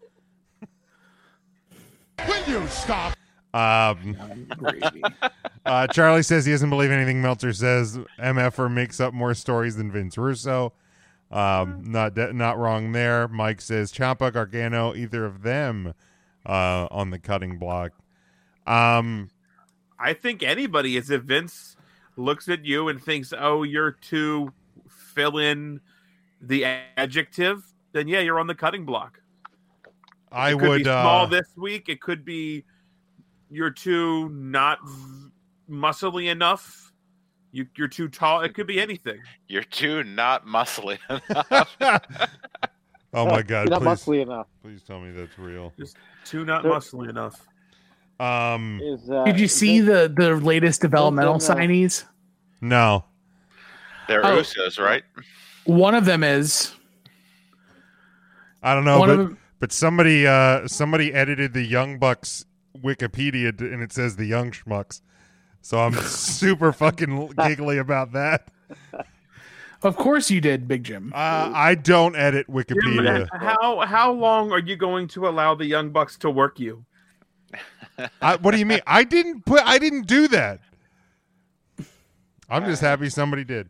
[2.26, 3.14] Will you stop?
[3.54, 4.16] Um,
[5.64, 7.96] uh, Charlie says he doesn't believe anything Meltzer says.
[8.18, 10.72] MFR makes up more stories than Vince Russo.
[11.30, 13.28] Um, not de- not wrong there.
[13.28, 15.94] Mike says Ciampa, Gargano, either of them
[16.46, 17.92] uh, on the cutting block.
[18.66, 19.30] Um,
[19.98, 21.76] I think anybody is if Vince
[22.16, 24.52] looks at you and thinks, "Oh, you're too
[24.88, 25.80] fill in
[26.40, 26.64] the
[26.96, 27.62] adjective,"
[27.92, 29.20] then yeah, you're on the cutting block.
[30.30, 31.88] I would be small uh, this week.
[31.88, 32.64] It could be
[33.50, 35.30] you're too not v-
[35.70, 36.87] muscly enough.
[37.52, 38.42] You, you're too tall.
[38.42, 39.20] It could be anything.
[39.48, 41.76] You're too not muscly enough.
[43.14, 43.70] Oh my God!
[43.70, 44.46] You're not please, muscly enough.
[44.62, 45.72] please tell me that's real.
[45.78, 45.96] Just
[46.26, 47.40] too not There- muscly enough.
[48.20, 52.04] Um, Is, uh, Did you see Vince- the the latest developmental Vince and, uh, signees?
[52.60, 53.06] no.
[54.08, 54.40] They're Oh.
[54.40, 55.04] Usos, right?
[55.64, 56.74] One of them is
[58.62, 62.44] I don't know, but them- but somebody uh somebody edited the Young Bucks
[62.76, 65.00] Wikipedia and it says the Young Schmucks.
[65.62, 68.48] So I'm super fucking giggly about that.
[69.82, 71.12] Of course you did, Big Jim.
[71.14, 73.28] Uh, I don't edit Jim, Wikipedia.
[73.32, 76.84] how how long are you going to allow the young bucks to work you?
[78.20, 78.80] I, what do you mean?
[78.86, 79.62] I didn't put.
[79.64, 80.60] I didn't do that.
[82.48, 83.68] I'm just happy somebody did.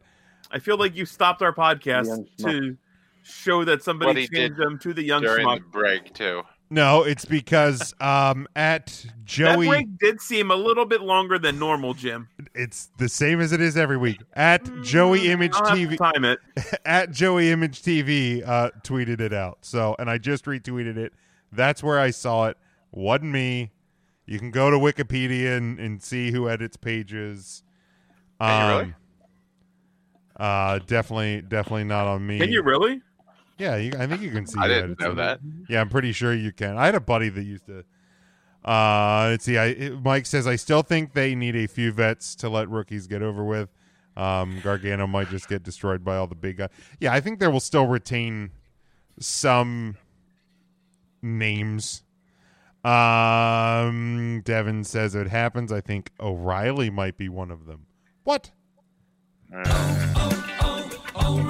[0.50, 2.76] I feel like you stopped our podcast to
[3.22, 5.58] show that somebody changed them to the young During schmuck.
[5.58, 6.42] the break, too.
[6.70, 9.68] No, it's because um at That Joey.
[9.68, 12.28] break did seem a little bit longer than normal, Jim.
[12.54, 14.18] It's the same as it is every week.
[14.34, 15.96] At Joey Image I'll TV.
[15.96, 16.38] time it.
[16.84, 19.58] at Joey Image TV uh, tweeted it out.
[19.62, 21.12] So, and I just retweeted it.
[21.52, 22.56] That's where I saw it.
[22.90, 23.70] Wasn't me.
[24.26, 27.62] You can go to Wikipedia and, and see who edits pages.
[28.40, 28.84] Can you really?
[28.84, 28.94] Um,
[30.36, 32.38] Uh, definitely, definitely not on me.
[32.38, 33.00] Can you really?
[33.58, 34.58] Yeah, you, I think you can see.
[34.58, 35.40] I who didn't edits know that.
[35.68, 36.76] Yeah, I'm pretty sure you can.
[36.78, 37.84] I had a buddy that used to
[38.64, 39.58] Uh, let's see.
[39.58, 43.06] I it- Mike says I still think they need a few vets to let rookies
[43.06, 43.68] get over with.
[44.16, 46.70] Um, Gargano might just get destroyed by all the big guys.
[47.00, 48.50] Yeah, I think they will still retain
[49.20, 49.96] some
[51.22, 52.02] names.
[52.84, 55.70] Um, Devin says it happens.
[55.72, 57.86] I think O'Reilly might be one of them.
[58.24, 58.50] What?
[61.24, 61.42] Auto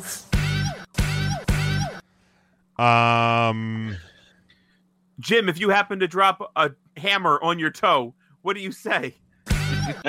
[0.00, 0.26] parts.
[2.78, 3.96] Um,
[5.18, 9.14] Jim, if you happen to drop a hammer on your toe, what do you say?
[9.48, 9.54] So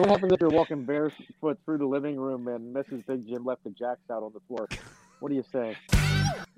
[0.00, 3.06] what happens if you're walking barefoot through the living room and Mrs.
[3.06, 4.66] Big Jim left the jacks out on the floor?
[5.20, 5.76] What do you say?
[5.90, 6.48] What,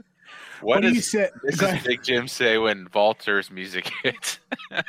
[0.62, 1.84] What do does you say- This is ahead.
[1.84, 4.38] Big Jim say when Walter's music hits.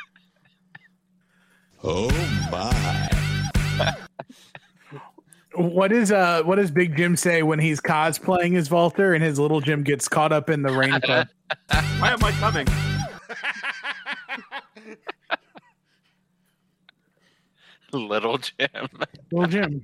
[1.84, 2.08] oh
[2.50, 3.21] my!
[5.54, 9.38] What is uh what does Big Jim say when he's cosplaying as Walter and his
[9.38, 10.92] little Jim gets caught up in the rain?
[11.98, 12.66] Why am I coming?
[17.92, 18.88] Little Jim.
[19.30, 19.82] Little Jim.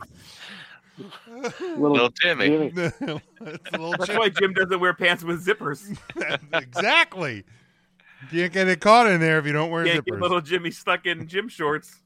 [1.77, 2.69] Little, Jimmy.
[2.71, 5.97] That's why Jim doesn't wear pants with zippers.
[6.53, 7.45] exactly.
[8.33, 10.21] You can't get it caught in there if you don't wear Can't get zippers.
[10.21, 12.01] little Jimmy stuck in gym shorts.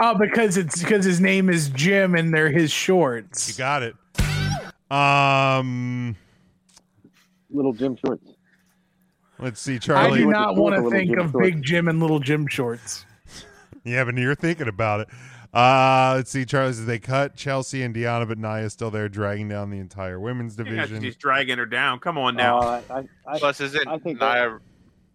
[0.00, 3.48] Oh, because it's because his name is Jim and they're his shorts.
[3.48, 3.94] You got it.
[4.90, 6.16] Um,
[7.50, 8.24] Little Jim shorts.
[9.38, 10.12] let's see, Charlie.
[10.20, 11.44] I do not want to think Jim of shorts.
[11.46, 13.04] Big Jim and Little Jim shorts.
[13.84, 15.08] Yeah, but you're thinking about it.
[15.52, 19.48] Uh, let's see, Charlie says they cut Chelsea and Deanna, but Nia's still there, dragging
[19.48, 21.02] down the entire women's Yeah, division.
[21.02, 21.98] she's dragging her down.
[22.00, 22.58] Come on now.
[22.58, 24.58] Uh, I, I, Plus, isn't I think Nia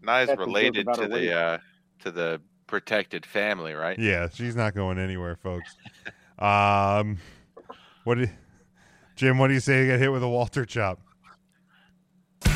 [0.02, 1.58] Nia's that's a joke related to the uh,
[2.00, 3.98] to the protected family, right?
[3.98, 5.76] Yeah, she's not going anywhere, folks.
[6.40, 7.18] um,
[8.04, 8.28] what, do,
[9.16, 9.38] Jim?
[9.38, 9.82] What do you say?
[9.82, 11.00] You get hit with a Walter chop.
[12.46, 12.52] uh,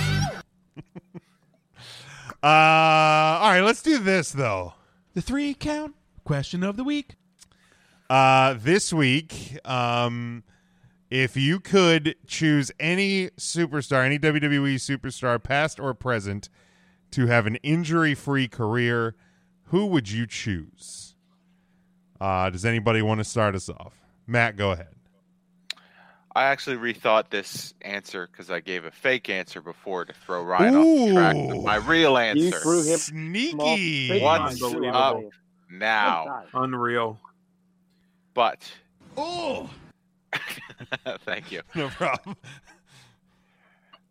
[2.43, 4.73] all right, let's do this though.
[5.13, 7.15] The three count question of the week.
[8.09, 10.43] Uh, this week, um,
[11.09, 16.49] if you could choose any superstar, any WWE superstar, past or present,
[17.11, 19.15] to have an injury-free career,
[19.67, 21.15] who would you choose?
[22.19, 23.93] Uh, does anybody want to start us off?
[24.25, 24.89] Matt, go ahead.
[26.35, 30.75] I actually rethought this answer because I gave a fake answer before to throw Ryan
[30.75, 32.43] off the track with my real answer.
[32.43, 34.21] You threw him Sneaky.
[34.21, 35.19] What's up
[35.71, 36.43] now?
[36.53, 37.19] Unreal.
[38.35, 38.71] But
[39.17, 39.67] Oh,
[41.25, 41.61] thank you.
[41.73, 42.35] No problem.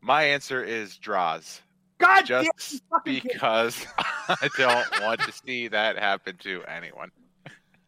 [0.01, 1.61] My answer is Droz.
[1.99, 3.87] God Just damn, you fucking because
[4.29, 7.11] I don't want to see that happen to anyone.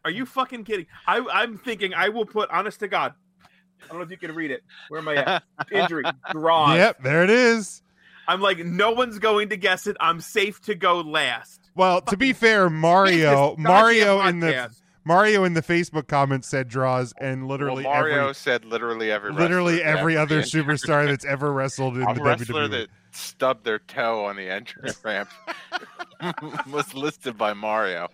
[0.05, 0.87] Are you fucking kidding?
[1.07, 3.13] I, I'm thinking I will put honest to God.
[3.83, 4.63] I don't know if you can read it.
[4.89, 5.43] Where am I at?
[5.71, 6.03] Injury.
[6.31, 6.77] Droz.
[6.77, 7.81] Yep, there it is.
[8.27, 9.97] I'm like, no one's going to guess it.
[9.99, 11.69] I'm safe to go last.
[11.75, 14.69] Well, to be fair, Mario, Mario in the.
[15.05, 19.31] Mario in the Facebook comments said Droz, and literally well, Mario every said literally every
[19.31, 22.71] literally every other superstar that's ever wrestled in the wrestler WWE.
[22.71, 25.29] that stubbed their toe on the entrance ramp
[26.71, 28.07] was listed by Mario.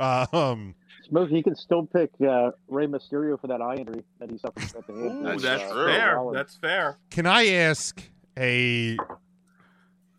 [0.00, 0.74] um,
[1.08, 4.62] Smokey, he can still pick uh, Rey Mysterio for that eye injury that he suffered
[4.64, 5.20] at the hand.
[5.20, 5.86] Ooh, That's that's, true.
[5.86, 6.20] fair.
[6.32, 6.98] That's fair.
[7.10, 8.02] can I ask
[8.38, 8.96] a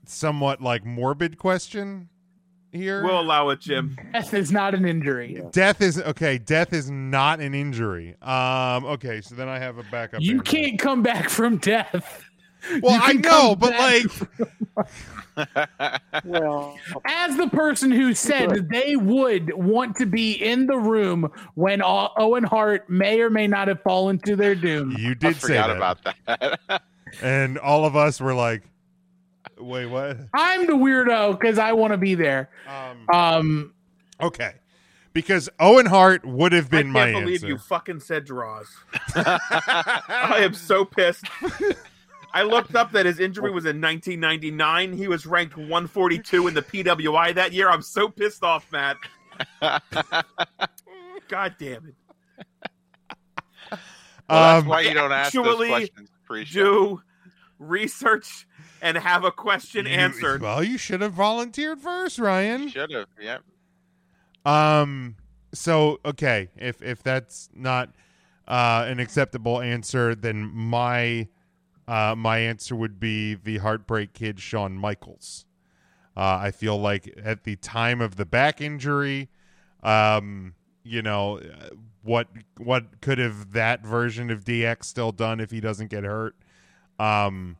[0.06, 2.10] somewhat like morbid question
[2.72, 3.04] here?
[3.04, 3.96] We'll allow it, Jim.
[4.14, 5.42] Death is not an injury.
[5.52, 6.38] death is okay.
[6.40, 8.16] Death is not an injury.
[8.22, 10.22] Um, okay, so then I have a backup.
[10.22, 10.44] You answer.
[10.44, 12.24] can't come back from death.
[12.82, 14.06] Well, I know, but like,
[16.26, 21.32] Well, as the person who said that they would want to be in the room
[21.56, 24.96] when O- Owen Hart may or may not have fallen to their doom.
[24.98, 26.82] you I did say that, about that.
[27.22, 28.64] and all of us were like,
[29.58, 32.50] "Wait, what?" I'm the weirdo because I want to be there.
[32.68, 33.74] Um, Um,
[34.22, 34.56] okay,
[35.14, 37.48] because Owen Hart would have I been can't my believe answer.
[37.48, 38.68] you fucking said Droz.
[39.16, 41.26] I am so pissed.
[42.34, 44.94] I looked up that his injury was in 1999.
[44.94, 47.70] He was ranked 142 in the PWI that year.
[47.70, 48.98] I'm so pissed off, Matt.
[51.28, 51.96] God damn it.
[53.72, 53.80] Well,
[54.30, 56.64] that's Um, why you don't ask those Actually, questions pre-show.
[56.98, 57.02] Do
[57.58, 58.48] research
[58.82, 60.42] and have a question You- answered.
[60.42, 62.70] Well, you should have volunteered first, Ryan.
[62.70, 63.08] Should have.
[63.20, 63.44] Yep.
[64.46, 65.16] Um.
[65.54, 67.90] So okay, if if that's not
[68.48, 71.28] uh, an acceptable answer, then my
[71.90, 75.46] uh, my answer would be the Heartbreak Kid, Shawn Michaels.
[76.16, 79.30] Uh, I feel like at the time of the back injury,
[79.82, 81.42] um, you know
[82.04, 82.28] what
[82.58, 86.36] what could have that version of DX still done if he doesn't get hurt.
[87.00, 87.58] Um,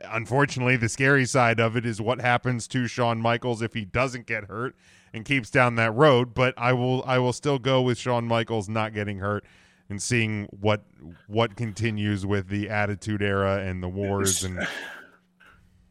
[0.00, 4.26] unfortunately, the scary side of it is what happens to Shawn Michaels if he doesn't
[4.26, 4.74] get hurt
[5.12, 6.34] and keeps down that road.
[6.34, 9.44] But I will I will still go with Shawn Michaels not getting hurt
[9.90, 10.82] and seeing what
[11.26, 14.66] what continues with the Attitude Era and the wars and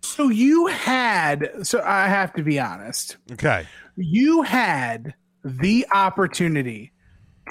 [0.02, 3.18] So you had, so I have to be honest.
[3.34, 3.68] okay.
[3.97, 6.91] You had the opportunity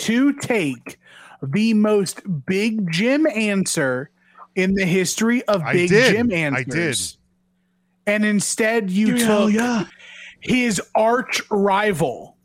[0.01, 0.99] to take
[1.43, 4.11] the most big Jim answer
[4.57, 6.15] in the history of I big did.
[6.15, 7.13] Jim I answers.
[7.13, 7.19] did.
[8.15, 9.85] And instead you Yeah, took yeah.
[10.41, 12.38] his arch rival.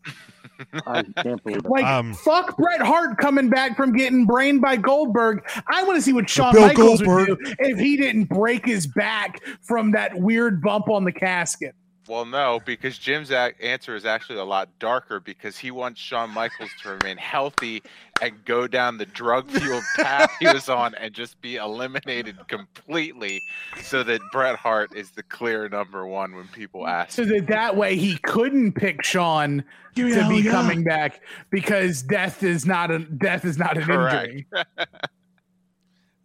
[0.85, 1.65] I can't believe it.
[1.65, 5.43] Like Um, fuck Bret Hart coming back from getting brained by Goldberg.
[5.67, 7.29] I want to see what Shawn Bill Michaels Goldberg.
[7.29, 11.75] would do if he didn't break his back from that weird bump on the casket.
[12.07, 16.31] Well, no, because Jim's ac- answer is actually a lot darker because he wants Shawn
[16.31, 17.81] Michaels to remain healthy
[18.21, 23.41] and go down the drug fueled path he was on and just be eliminated completely
[23.81, 27.11] so that Bret Hart is the clear number one when people ask.
[27.13, 29.63] So that that way he couldn't pick Shawn
[29.95, 30.51] Give me to hell be yeah.
[30.51, 34.27] coming back because death is not a death is not an Correct.
[34.33, 34.47] injury.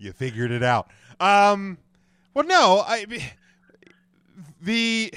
[0.01, 0.89] You figured it out.
[1.19, 1.77] Um,
[2.33, 3.05] well, no, I
[4.61, 5.13] the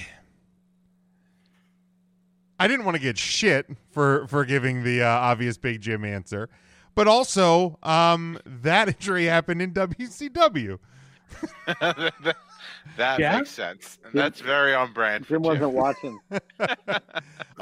[2.61, 6.49] I didn't want to get shit for for giving the uh, obvious Big Jim answer,
[6.95, 10.77] but also um, that injury happened in WCW.
[12.97, 13.37] that Yeah?
[13.37, 13.97] makes sense.
[14.13, 15.25] That's very on brand.
[15.25, 16.19] For Jim wasn't watching.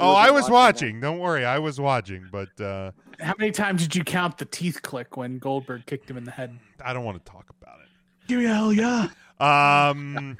[0.02, 0.52] Oh, I was watching
[0.94, 1.00] watching.
[1.00, 4.80] Don't worry, I was watching, but uh, How many times did you count the teeth
[4.80, 6.58] click when Goldberg kicked him in the head?
[6.82, 7.88] I don't want to talk about it.
[8.26, 9.08] Give me a hell yeah.
[9.38, 10.38] Um,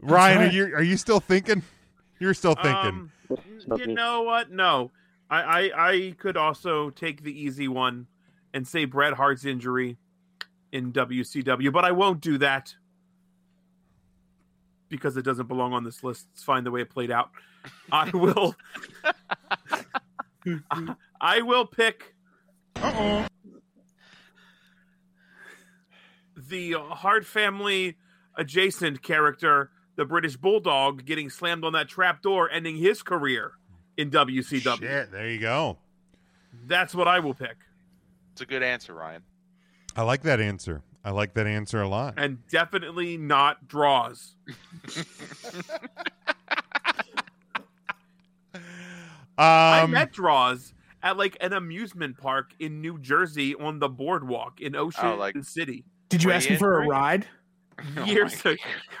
[0.00, 0.48] Ryan, right.
[0.48, 1.62] are you are you still thinking?
[2.18, 3.10] You're still thinking.
[3.30, 3.40] Um,
[3.76, 4.50] you know what?
[4.50, 4.90] No,
[5.30, 8.06] I, I I could also take the easy one
[8.52, 9.98] and say Bret Hart's injury
[10.72, 12.74] in WCW, but I won't do that
[14.88, 16.26] because it doesn't belong on this list.
[16.32, 17.30] It's fine the way it played out.
[17.92, 18.54] I will.
[21.20, 22.14] I will pick.
[22.76, 23.26] Uh-oh.
[26.36, 27.96] The Hart family
[28.36, 33.52] adjacent character, the British Bulldog, getting slammed on that trap door, ending his career
[33.96, 34.78] in WCW.
[34.78, 35.78] Shit, there you go.
[36.66, 37.56] That's what I will pick.
[38.32, 39.22] It's a good answer, Ryan.
[39.96, 40.82] I like that answer.
[41.04, 42.14] I like that answer a lot.
[42.16, 44.36] And definitely not Droz.
[49.36, 54.60] I Um, met Droz at like an amusement park in New Jersey on the boardwalk
[54.60, 55.84] in Ocean Oh, like- City.
[56.08, 56.90] Did you ask you him for a injured?
[56.90, 57.26] ride?
[57.96, 58.56] Oh Years my ago.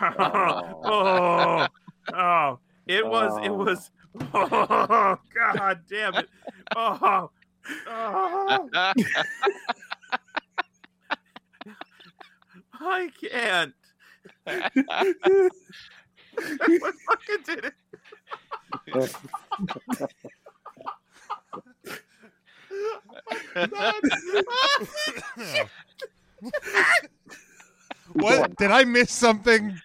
[0.84, 1.66] oh,
[2.14, 3.54] oh, it was, it Oh.
[3.54, 3.90] was,
[4.34, 6.28] oh, god damn it.
[6.76, 7.30] Oh,
[7.88, 8.68] oh,
[12.80, 13.74] I can't.
[14.46, 14.70] I
[17.06, 17.74] fucking did it.
[18.94, 19.08] Oh
[23.56, 24.00] oh,
[28.20, 29.78] what did I miss something?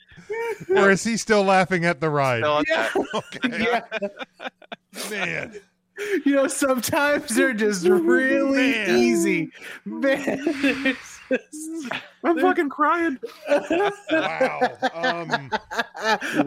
[0.75, 2.39] Or is he still laughing at the ride?
[2.43, 2.89] Still Yeah.
[3.13, 4.07] Okay, yeah.
[5.09, 5.59] man.
[6.25, 8.97] You know, sometimes they're just really Man.
[8.97, 9.51] easy.
[9.85, 11.12] Man, it's just-
[12.23, 13.17] I'm fucking crying.
[13.49, 14.59] Wow.
[14.93, 15.51] Um,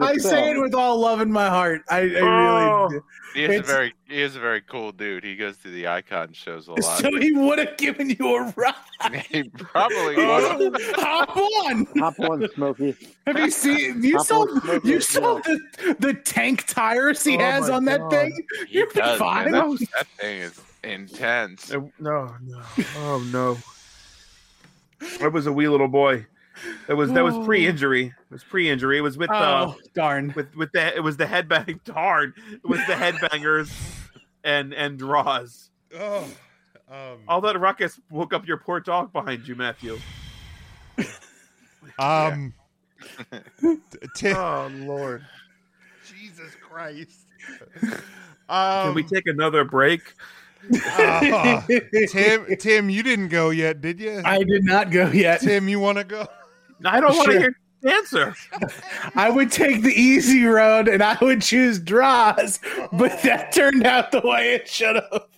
[0.01, 1.81] I say it with all love in my heart.
[1.89, 2.87] I, I Oh.
[2.89, 3.01] really.
[3.35, 5.23] He is a very he is a very cool dude.
[5.23, 6.99] He goes to the icon shows a lot.
[6.99, 9.25] So he would have given you a ride.
[9.29, 10.57] he probably Oh.
[10.71, 10.81] would.
[10.95, 11.85] Hop on.
[11.97, 12.95] Top one, Smokey.
[13.27, 14.01] Have you seen?
[14.03, 14.41] You Hop saw?
[14.41, 18.09] on, You saw the the tank tires he Oh has my on that God.
[18.11, 18.37] thing.
[18.69, 19.51] He You'll be does, fine.
[19.51, 21.71] That, that thing is intense.
[21.71, 22.31] No, no.
[22.97, 23.57] Oh no.
[25.21, 26.25] I was a wee little boy.
[26.87, 28.07] That was that was pre-injury.
[28.07, 28.97] It was pre-injury.
[28.97, 30.33] It was with uh Oh darn!
[30.35, 32.33] with with the it was the headbang darn.
[32.51, 33.71] It was the headbangers
[34.43, 35.69] and and Droz.
[35.95, 36.27] oh,
[36.89, 39.99] um, All that ruckus woke up your poor dog behind you, Matthew.
[41.99, 42.53] um,
[43.61, 43.77] t-
[44.15, 45.23] Tim, Oh Lord.
[46.05, 47.27] Jesus Christ.
[47.79, 50.13] Can Um, we take another break?
[50.85, 51.65] Ah,
[52.09, 54.21] Tim, Tim, you didn't go yet, did you?
[54.25, 55.41] I did not go yet.
[55.41, 56.27] Tim, you want to go?
[56.85, 57.39] I don't want to Sure.
[57.41, 58.35] hear the answer.
[59.15, 62.59] I would take the easy road and I would choose Droz,
[62.91, 65.23] but that turned out the way it should have.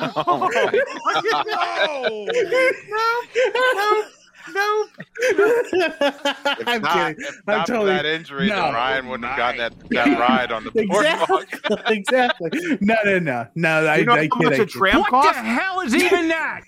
[0.00, 0.48] Oh.
[0.54, 2.26] No.
[2.32, 4.04] no, no,
[4.54, 4.86] no.
[5.20, 7.24] If I'm not, kidding.
[7.24, 8.56] if I'm not for totally- that injury, No.
[8.56, 11.46] then Ryan wouldn't have gotten that, that ride on the boardwalk.
[11.90, 12.48] exactly.
[12.50, 12.78] exactly.
[12.80, 13.86] No, no, no, no.
[13.86, 14.68] I, You know I how kid, much I a kid.
[14.70, 15.34] tram What cost?
[15.34, 16.62] the hell is even that?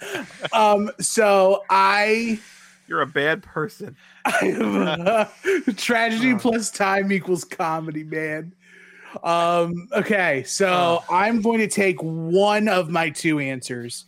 [0.52, 0.90] Um.
[1.00, 2.38] So I.
[2.88, 3.96] You're a bad person.
[5.76, 8.52] tragedy plus time equals comedy, man.
[9.22, 14.04] Um, okay, so I'm going to take one of my two answers.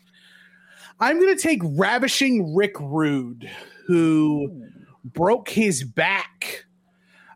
[1.01, 3.49] I'm going to take Ravishing Rick Rude,
[3.87, 4.69] who
[5.05, 6.65] broke his back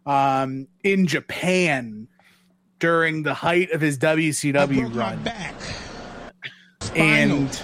[0.04, 2.08] um, in Japan
[2.80, 5.20] during the height of his WCW run,
[6.96, 7.62] and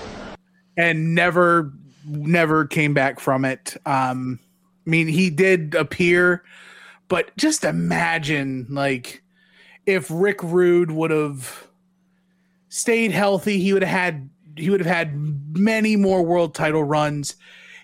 [0.77, 1.73] and never
[2.07, 3.77] never came back from it.
[3.85, 4.39] Um,
[4.87, 6.45] I mean, he did appear,
[7.09, 9.23] but just imagine like
[9.85, 11.67] if Rick Rude would have
[12.69, 15.13] stayed healthy, he would have had he would have had
[15.57, 17.37] many more world title runs.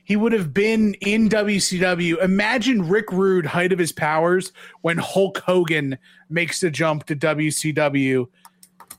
[0.04, 2.22] He would have been in WCW.
[2.22, 4.52] Imagine Rick Rude, height of his powers,
[4.82, 5.96] when Hulk Hogan
[6.28, 8.26] makes the jump to WCW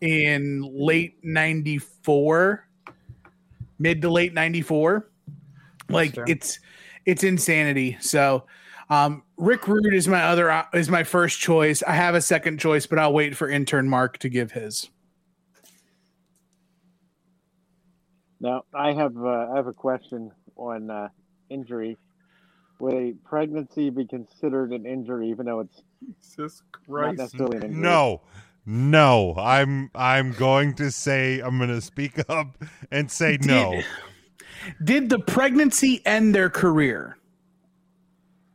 [0.01, 2.67] in late 94,
[3.77, 5.09] mid to late 94.
[5.89, 6.59] Like it's
[7.05, 7.97] it's insanity.
[7.99, 8.45] So
[8.89, 11.83] um Rick Rude is my other is my first choice.
[11.83, 14.89] I have a second choice, but I'll wait for intern Mark to give his.
[18.39, 21.09] Now, I have uh, I have a question on uh,
[21.49, 21.97] injury.
[22.79, 25.81] Would a pregnancy be considered an injury, even though it's
[26.21, 27.81] Jesus not necessarily an injury?
[27.81, 28.21] No.
[28.65, 32.57] No, I'm I'm going to say I'm going to speak up
[32.91, 33.79] and say no.
[34.83, 37.15] Did the pregnancy end their career?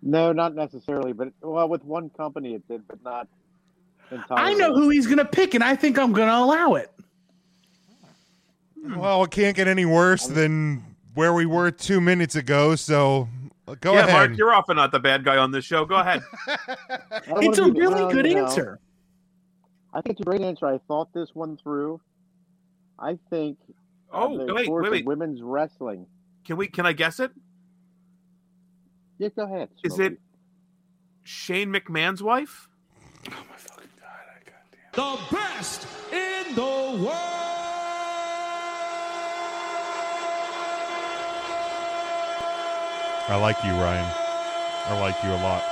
[0.03, 1.13] No, not necessarily.
[1.13, 3.29] But well, with one company it did, but not
[4.11, 4.53] entirely.
[4.53, 6.91] I know who he's going to pick, and I think I'm going to allow it.
[8.83, 10.83] Well, it can't get any worse than
[11.15, 13.29] where we were 2 minutes ago, so
[13.81, 14.13] go yeah, ahead.
[14.31, 15.85] Mark, you're often not the bad guy on this show.
[15.85, 16.23] Go ahead.
[17.43, 18.79] It's a really well, good you know, answer.
[19.93, 20.67] I think it's a great answer.
[20.67, 22.01] I thought this one through.
[22.99, 23.59] I think.
[24.13, 25.05] uh, Oh, the wait, wait, wait.
[25.07, 26.07] Women's wrestling.
[26.45, 26.67] Can we?
[26.69, 27.33] Can I guess it?
[29.19, 29.69] Yeah, go ahead.
[29.85, 30.15] Is Smokey.
[30.15, 30.21] it
[31.25, 32.69] Shane McMahon's wife?
[34.93, 36.63] The best in the
[37.05, 37.60] world.
[43.31, 44.13] I like you, Ryan.
[44.87, 45.63] I like you a lot.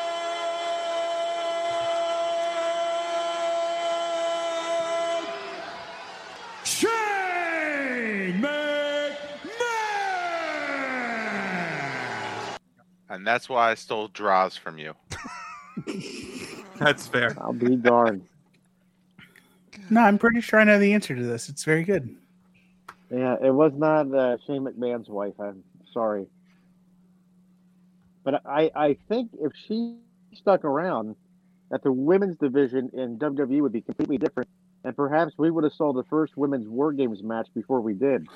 [6.65, 9.17] Shane McMahon.
[13.09, 14.95] And that's why I stole Droz from you.
[16.79, 17.37] That's fair.
[17.41, 18.25] I'll be darned.
[19.91, 21.49] No, I'm pretty sure I know the answer to this.
[21.49, 22.15] It's very good.
[23.11, 25.35] Yeah, it was not uh, Shane McMahon's wife.
[25.41, 26.29] I'm sorry,
[28.29, 29.97] but I I think if she
[30.35, 31.17] stuck around,
[31.71, 34.51] that the women's division in WWE would be completely different,
[34.85, 38.27] and perhaps we would have saw the first women's War Games match before we did.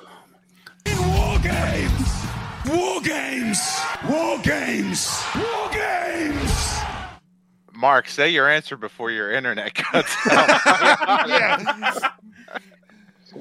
[0.86, 2.24] War games!
[2.70, 3.60] War games!
[4.09, 5.23] War games!
[5.36, 6.78] War games!
[7.74, 10.48] Mark, say your answer before your internet cuts out.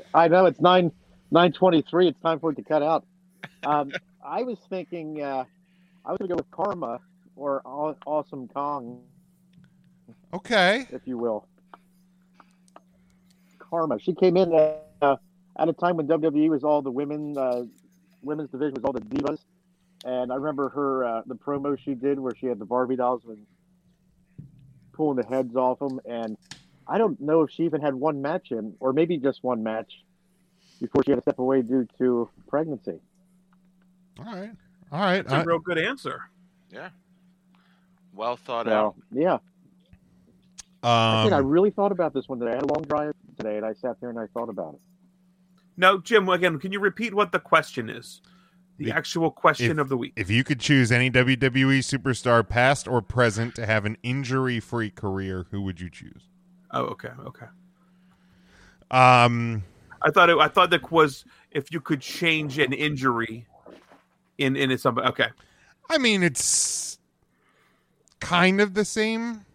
[0.14, 0.91] I know it's nine
[1.32, 2.10] nine twenty three.
[2.10, 3.06] It's time for it to cut out.
[3.64, 5.45] Um, I was thinking uh,
[6.06, 6.99] I was gonna go with Karma
[7.36, 7.61] or
[8.06, 9.02] Awesome Kong,
[10.34, 10.88] Okay.
[10.91, 11.48] if you will.
[13.60, 13.99] Karma.
[13.99, 14.53] She came in
[15.02, 15.15] uh,
[15.57, 17.64] at a time when WWE was all the women, uh,
[18.22, 19.40] women's division was all the divas,
[20.03, 23.22] and I remember her uh, the promo she did where she had the Barbie dolls
[23.26, 23.45] and
[24.94, 26.38] pulling the heads off them, and
[26.88, 30.03] I don't know if she even had one match in, or maybe just one match
[30.82, 32.99] before she had to step away due to pregnancy.
[34.19, 34.52] All right.
[34.91, 35.22] All right.
[35.22, 36.22] That's a I- real good answer.
[36.69, 36.89] Yeah.
[38.13, 38.95] Well thought Well, out.
[39.11, 39.38] yeah.
[40.84, 42.51] I think I um, really thought about this one today.
[42.51, 44.80] I had a long drive today, and I sat there and I thought about it.
[45.77, 46.27] No, Jim.
[46.27, 48.22] Again, can you repeat what the question is?
[48.77, 50.13] The If- actual question if, of the week.
[50.15, 55.45] If you could choose any WWE superstar, past or present, to have an injury-free career,
[55.51, 56.27] who would you choose?
[56.72, 57.45] Oh, okay, okay.
[58.89, 59.63] Um,
[60.01, 63.45] I thought it, I thought that was if you could change an injury
[64.41, 64.97] in in some.
[64.97, 65.27] Okay,
[65.89, 66.99] I mean, it's
[68.19, 69.45] kind of the same.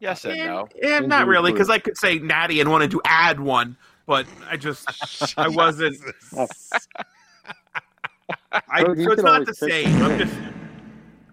[0.00, 0.68] Yes and no.
[0.82, 3.76] yeah, not really, because I could say Natty and wanted to add one,
[4.06, 4.86] but I just
[5.38, 5.96] I wasn't.
[8.68, 10.02] I, so it's not the same.
[10.02, 10.34] I'm just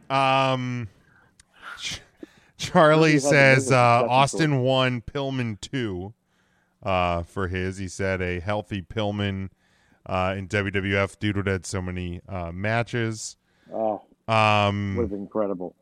[0.10, 0.88] Um,
[2.58, 6.14] Charlie Maybe have a says uh, Austin one, Pillman two.
[6.84, 9.50] Uh, for his, he said a healthy Pillman
[10.06, 13.38] uh, in WWF due to that so many uh, matches.
[13.74, 15.76] Oh, Um, was incredible.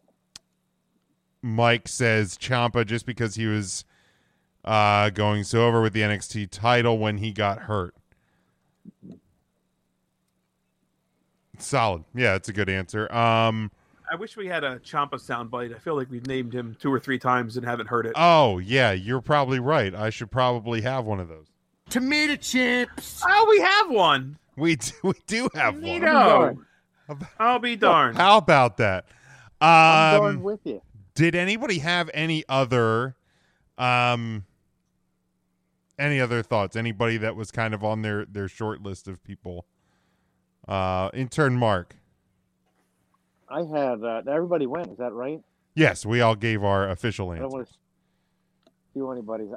[1.42, 3.86] Mike says Ciampa just because he was
[4.66, 7.96] uh, going so over with the NXT title when he got hurt.
[11.58, 12.04] Solid.
[12.16, 13.12] Yeah, it's a good answer.
[13.14, 13.72] Um,
[14.12, 15.76] I wish we had a Ciampa soundbite.
[15.76, 18.14] I feel like we've named him two or three times and haven't heard it.
[18.16, 19.94] oh, yeah, you're probably right.
[19.94, 21.48] I should probably have one of those.
[21.90, 23.22] Tomato chips.
[23.28, 24.38] Oh, we have one.
[24.56, 26.66] We do, we do have one.
[27.40, 28.18] I'll be darned.
[28.18, 29.06] How about that?
[29.62, 30.82] I'm Um, going with you.
[31.16, 33.16] did anybody have any other
[33.78, 34.46] um
[35.98, 39.66] any other thoughts anybody that was kind of on their their short list of people
[40.68, 41.96] uh intern mark
[43.50, 44.88] I had uh, everybody went.
[44.92, 45.42] Is that right?
[45.76, 47.74] yes we all gave our official I don't answer want to
[48.92, 49.50] steal anybody's.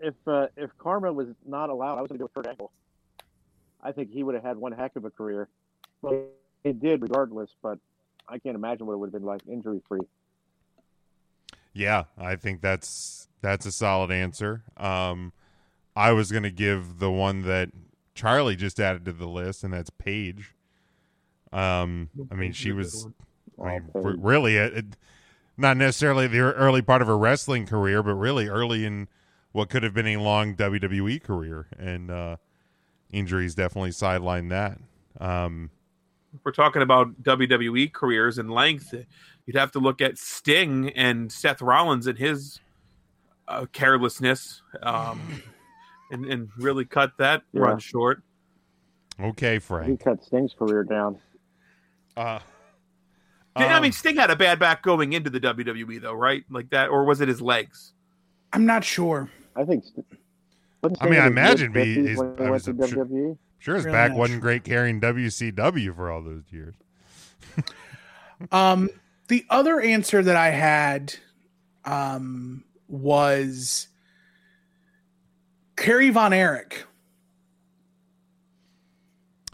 [0.00, 2.70] If uh, if Karma was not allowed, I was going to go with Kurt Angle.
[3.82, 5.48] I think he would have had one heck of a career.
[6.02, 6.32] But
[6.64, 7.50] he did, regardless.
[7.62, 7.78] But
[8.28, 10.00] I can't imagine what it would have been like injury free.
[11.74, 15.32] yeah i think that's that's a solid answer um
[15.94, 17.68] i was gonna give the one that
[18.14, 20.54] charlie just added to the list and that's paige
[21.52, 23.06] um i mean she was
[23.62, 24.96] I mean, really it, it-
[25.56, 29.08] not necessarily the early part of her wrestling career, but really early in
[29.52, 32.36] what could have been a long WWE career, and uh,
[33.12, 34.78] injuries definitely sidelined that.
[35.20, 35.70] Um,
[36.34, 38.94] If we're talking about WWE careers and length,
[39.46, 42.60] you'd have to look at Sting and Seth Rollins and his
[43.48, 45.42] uh, carelessness, um,
[46.10, 47.62] and and really cut that Yeah.
[47.62, 48.22] run short.
[49.18, 49.90] okay, Frank.
[49.90, 51.18] He cut Sting's career down.
[52.16, 52.40] Uh,
[53.56, 56.44] I um, mean, Sting had a bad back going into the WWE, though, right?
[56.50, 57.92] Like that, or was it his legs?
[58.52, 59.30] I'm not sure.
[59.56, 59.84] I think.
[61.00, 63.38] I mean, I imagine he- he's- when he I went was- to sure- WWE.
[63.58, 66.74] sure his Really back wasn't great carrying WCW for all those years.
[68.52, 68.88] Um,
[69.26, 71.12] the other answer that I had
[71.84, 73.88] um, was
[75.76, 76.84] Kerry Von Erich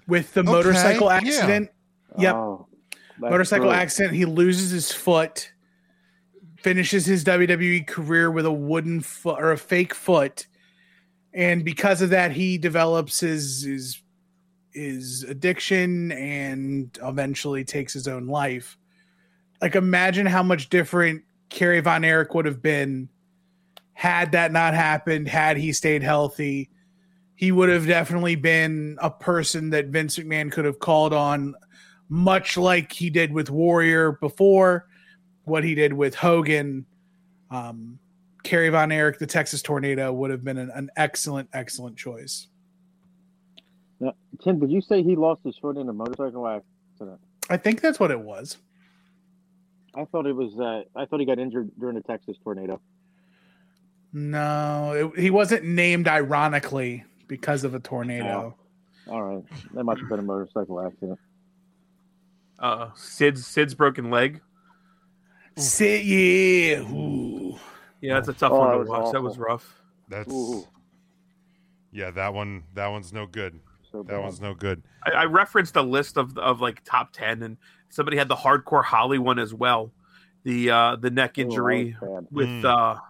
[0.06, 1.14] with the Okay, motorcycle yeah.
[1.14, 1.70] accident.
[2.18, 2.34] Yep.
[2.34, 2.66] Oh,
[3.18, 3.74] motorcycle true.
[3.74, 4.14] accident.
[4.14, 5.50] He loses his foot,
[6.64, 10.46] finishes his WWE career with a wooden foot or a fake foot,
[11.34, 14.00] and because of that, he develops his his
[14.72, 18.78] his addiction and eventually takes his own life.
[19.60, 23.10] Like, imagine how much different Kerry Von Erich would have been
[23.92, 25.28] had that not happened.
[25.28, 26.70] Had he stayed healthy,
[27.34, 31.54] he would have definitely been a person that Vince McMahon could have called on
[32.08, 34.88] much like he did with Warrior before,
[35.44, 36.86] what he did with Hogan.
[37.50, 37.98] Um,
[38.42, 42.48] Kerry Von Erich, the Texas Tornado, would have been an, an excellent, excellent choice.
[44.00, 47.20] Now, Tim, did you say he lost his foot in a motorcycle accident?
[47.48, 48.58] I think that's what it was.
[49.94, 50.58] I thought it was.
[50.58, 52.80] Uh, I thought he got injured during a Texas tornado.
[54.12, 58.56] No, it, he wasn't named ironically because of a tornado.
[59.06, 59.44] All right,
[59.74, 61.18] that must have been a motorcycle accident.
[62.58, 64.40] Uh, Sid's Sid's broken leg.
[65.56, 66.80] Sit, yeah.
[66.80, 67.56] Ooh.
[68.00, 69.12] Yeah, that's a tough Oh, one to was watch.
[69.12, 69.80] That was rough.
[70.08, 70.66] That's Ooh.
[71.92, 73.60] yeah, that one that one's no good.
[73.90, 74.82] So That one's no good.
[75.04, 77.56] I, I referenced a list of of like top ten, and
[77.88, 79.92] somebody had the hardcore Holly one as well.
[80.42, 82.64] The uh the neck injury was with Mm.
[82.64, 83.00] uh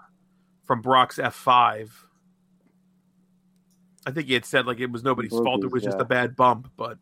[0.65, 2.07] from Brock's F five.
[4.07, 5.99] I think he had said like it was nobody's Broke fault; it his, was just
[5.99, 6.71] a bad bump.
[6.77, 6.99] But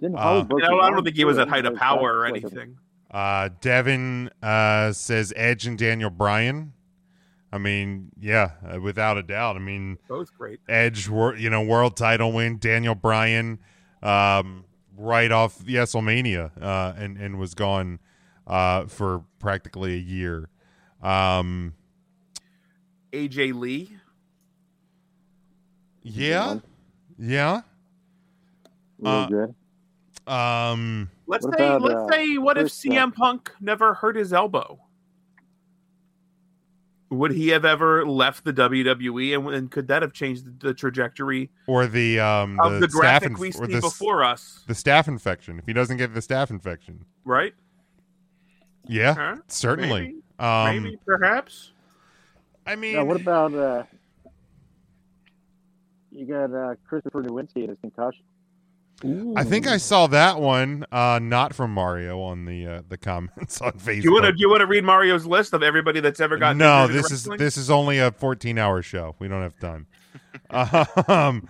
[0.00, 1.42] Didn't Uh, I, mean, I don't- I don't think he was too?
[1.42, 2.78] at height of Like, power or that's like a- anything.
[3.10, 6.72] Uh, Devin uh, says Edge and Daniel Bryan.
[7.52, 9.56] I mean, yeah, uh, without a doubt.
[9.56, 10.60] I mean, Both great.
[10.68, 12.58] Edge, wor- you know, world title win.
[12.58, 13.58] Daniel Bryan,
[14.04, 14.64] um,
[14.96, 17.98] right off the WrestleMania, uh, and and was gone
[18.46, 20.48] uh, for practically a year.
[21.02, 21.74] Um,
[23.12, 23.90] AJ Lee.
[26.02, 26.58] yeah,
[27.18, 27.62] yeah.
[28.98, 29.54] Really Uh, good.
[30.30, 34.32] Um, Let's say about, let's uh, say what if Chris, CM Punk never hurt his
[34.32, 34.80] elbow?
[37.10, 40.74] Would he have ever left the WWE, and, and could that have changed the, the
[40.74, 44.62] trajectory or the um of the, staph graphic inf- we see the, before us?
[44.68, 45.58] the staph infection.
[45.58, 47.54] If he doesn't get the staph infection, Right?
[48.86, 49.36] yeah, Huh?
[49.48, 50.00] certainly.
[50.00, 50.16] Maybe.
[50.38, 51.72] Um, Maybe, perhaps.
[52.64, 53.82] I mean, Now, what about uh,
[56.12, 58.22] you got uh, Christopher Nowinski and his concussion?
[59.02, 63.60] I think I saw that one, uh, not from Mario on the uh, the comments
[63.62, 64.04] on Facebook.
[64.04, 66.86] You want to you want to read Mario's list of everybody that's ever gotten no,
[66.86, 69.16] this is this is only a 14 hour show.
[69.18, 69.86] We don't have time.
[71.08, 71.48] Um,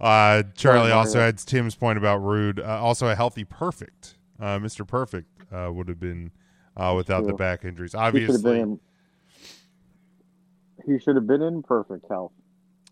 [0.00, 1.26] uh, Charlie also Mario.
[1.26, 2.60] had Tim's point about rude.
[2.60, 4.14] Uh, also, a healthy perfect.
[4.40, 4.86] Uh, Mr.
[4.86, 6.30] Perfect uh, would have been
[6.76, 7.92] uh, without the back injuries.
[7.92, 8.80] He should have been Obviously, in.
[10.86, 12.32] He should have been in perfect health.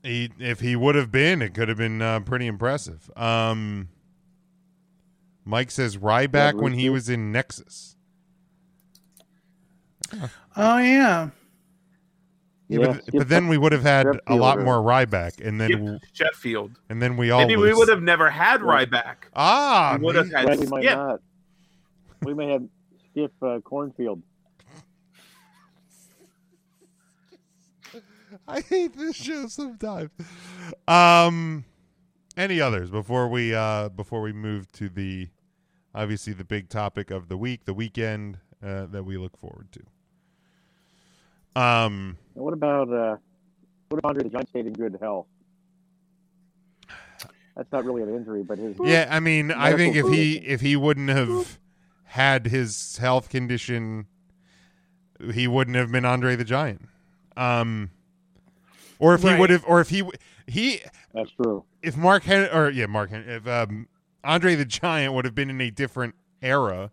[0.02, 3.10] He, if he would have been, it could have been uh, pretty impressive.
[3.16, 3.88] Um,
[5.44, 7.96] Mike says Ryback when he was in Nexus.
[10.56, 11.30] Oh yeah.
[12.68, 16.00] Yeah, Yeah, but, but then we would have had a lot more Ryback, and then
[16.02, 16.72] Skip Sheffield.
[16.88, 19.16] and then we all Maybe we would have never had Ryback.
[19.34, 19.96] ah.
[19.98, 21.20] We would have had Right, we might not.
[22.22, 22.64] We may have
[23.10, 24.22] Skip uh, Cornfield.
[28.48, 30.10] I hate this show sometimes.
[30.88, 31.64] Um,
[32.36, 35.28] any others before we uh before we move to the
[35.94, 41.60] obviously the big topic of the week, the weekend uh, that we look forward to.
[41.60, 43.16] Um, what about uh,
[43.88, 45.26] what about Andre the Giant stayed in good health?
[47.56, 50.60] That's not really an injury, but his yeah, I mean, I think if he if
[50.60, 51.58] he wouldn't have
[52.04, 54.06] had his health condition,
[55.32, 56.82] he wouldn't have been Andre the Giant.
[57.38, 57.90] Um,
[58.98, 60.02] or if he would have, or if he
[60.46, 60.80] he
[61.12, 61.64] That's true.
[61.82, 63.88] if Mark Hen- or yeah, Mark Hen- if um,
[64.24, 66.90] Andre the Giant would have been in a different era,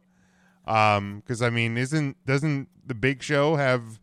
[0.65, 3.99] um, because I mean, isn't doesn't the Big Show have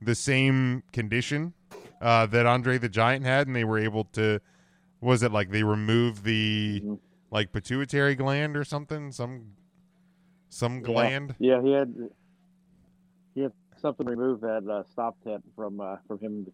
[0.00, 1.54] the same condition
[2.00, 4.40] uh, that Andre the Giant had, and they were able to,
[5.00, 6.94] was it like they removed the Mm-hmm.
[7.30, 9.52] like pituitary gland or something, some
[10.48, 11.34] some gland?
[11.38, 11.94] Yeah, he had
[13.34, 16.46] he had something removed that uh, stopped him from uh, from him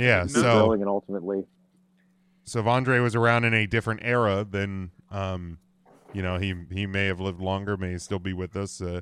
[0.00, 1.44] Yeah, so growing and ultimately.
[2.44, 5.58] so if Andre was around in a different era, then um,
[6.12, 8.80] you know, he he may have lived longer, may still be with us.
[8.80, 9.00] Uh,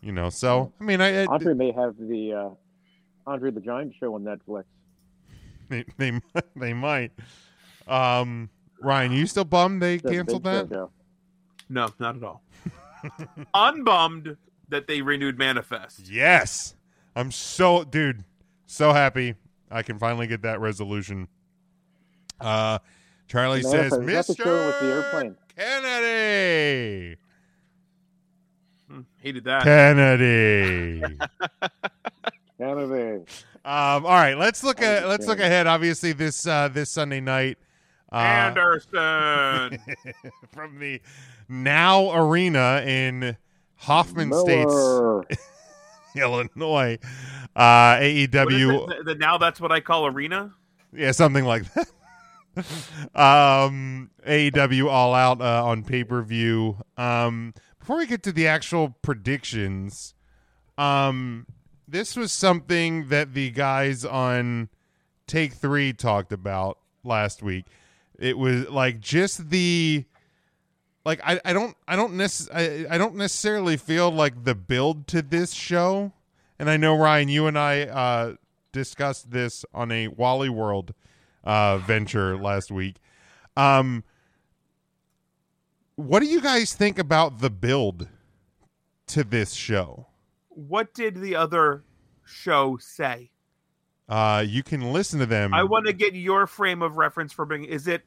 [0.00, 3.94] you know, so I mean, I, I Andre may have the uh, Andre the Giant
[3.98, 4.64] show on Netflix.
[5.68, 6.20] they they
[6.56, 7.12] they might.
[7.88, 8.50] Um,
[8.80, 10.68] Ryan, you still bummed they The canceled that?
[10.68, 10.90] show.
[11.68, 12.42] No, not at all.
[13.54, 14.36] Unbummed
[14.68, 16.08] that they renewed Manifest.
[16.10, 16.74] Yes,
[17.16, 18.24] I'm so dude,
[18.66, 19.34] so happy
[19.70, 21.28] I can finally get that resolution.
[22.40, 22.78] Uh,
[23.28, 25.04] Charlie says, Manifest, is that the show with the Mr.
[25.14, 25.36] airplane?
[25.56, 27.16] Kennedy,
[29.20, 29.62] He did that.
[29.62, 31.02] Kennedy.
[32.58, 33.24] Kennedy.
[33.64, 35.66] Um, all right, let's look at let's look ahead.
[35.66, 37.56] Obviously, this uh, this Sunday night,
[38.12, 39.78] uh, Anderson.
[40.52, 41.00] from the
[41.48, 43.36] Now Arena in
[43.76, 45.24] Hoffman Miller.
[45.24, 45.48] States,
[46.20, 46.98] Illinois.
[47.56, 48.88] Uh, AEW?
[48.88, 50.52] The- the- now that's what I call arena.
[50.92, 51.88] yeah, something like that.
[53.14, 56.76] um, AEW All Out uh, on pay per view.
[56.96, 60.14] Um, before we get to the actual predictions,
[60.78, 61.46] um,
[61.88, 64.68] this was something that the guys on
[65.26, 67.66] Take Three talked about last week.
[68.18, 70.04] It was like just the
[71.04, 75.06] like I, I don't I don't necess- I, I don't necessarily feel like the build
[75.08, 76.12] to this show,
[76.58, 78.34] and I know Ryan, you and I uh,
[78.72, 80.94] discussed this on a Wally World
[81.44, 82.96] uh, venture last week.
[83.56, 84.04] Um,
[85.96, 88.08] what do you guys think about the build
[89.08, 90.06] to this show?
[90.48, 91.84] What did the other
[92.24, 93.30] show say?
[94.08, 95.54] Uh, you can listen to them.
[95.54, 97.70] I want to get your frame of reference for bringing.
[97.70, 98.02] Is it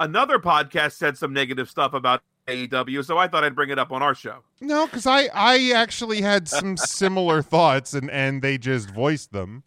[0.00, 3.04] another podcast said some negative stuff about AEW?
[3.04, 4.42] So I thought I'd bring it up on our show.
[4.60, 9.62] No, because I I actually had some similar thoughts, and and they just voiced them.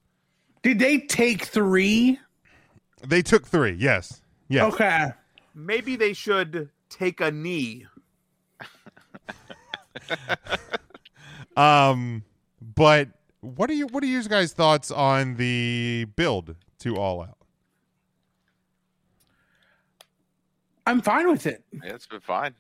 [0.62, 2.20] Did they take three?
[3.06, 3.74] They took three.
[3.74, 4.22] Yes.
[4.50, 4.74] Yes.
[4.74, 5.08] Okay.
[5.56, 7.86] Maybe they should take a knee.
[11.60, 12.24] Um,
[12.62, 13.10] but
[13.42, 17.38] what are you what are your guys' thoughts on the build to All Out?
[20.88, 21.64] I'm fine with it.
[21.74, 22.56] Yeah, it's been fine.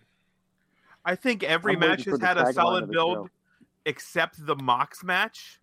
[1.05, 3.29] I think every I'm match has had a solid build,
[3.85, 5.59] except the Mox match.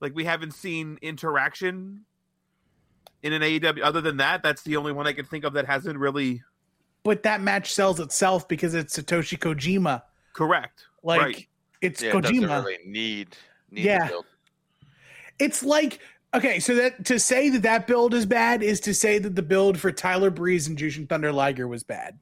[0.00, 2.04] Like we haven't seen interaction
[3.22, 3.82] in an AEW.
[3.82, 6.42] Other than that, that's the only one I can think of that hasn't really
[7.02, 10.02] But that match sells itself because it's Satoshi Kojima.
[10.34, 10.84] correct.
[11.02, 11.46] Like right.
[11.80, 12.48] it's yeah, it Kojima.
[12.62, 13.36] really need
[13.70, 14.04] need Yeah.
[14.04, 14.26] the build.
[15.40, 16.00] It's like
[16.34, 19.42] okay, so that to say that that build is bad is to say that the
[19.42, 22.18] build for Tyler Breeze and Jushin Thunder Liger was bad.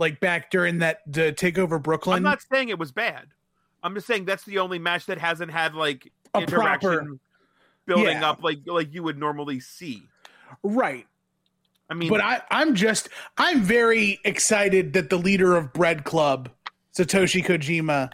[0.00, 2.16] Like back during that the takeover Brooklyn.
[2.16, 3.26] I'm not saying it was bad.
[3.82, 7.18] I'm just saying that's the only match that hasn't had like A interaction proper-
[7.86, 8.30] building Yeah.
[8.30, 10.02] up like like you would normally see.
[10.64, 11.06] right.
[11.90, 16.48] I mean, But I, I'm just I'm very excited that the leader of Bread Club,
[16.96, 18.10] Satoshi Kojima,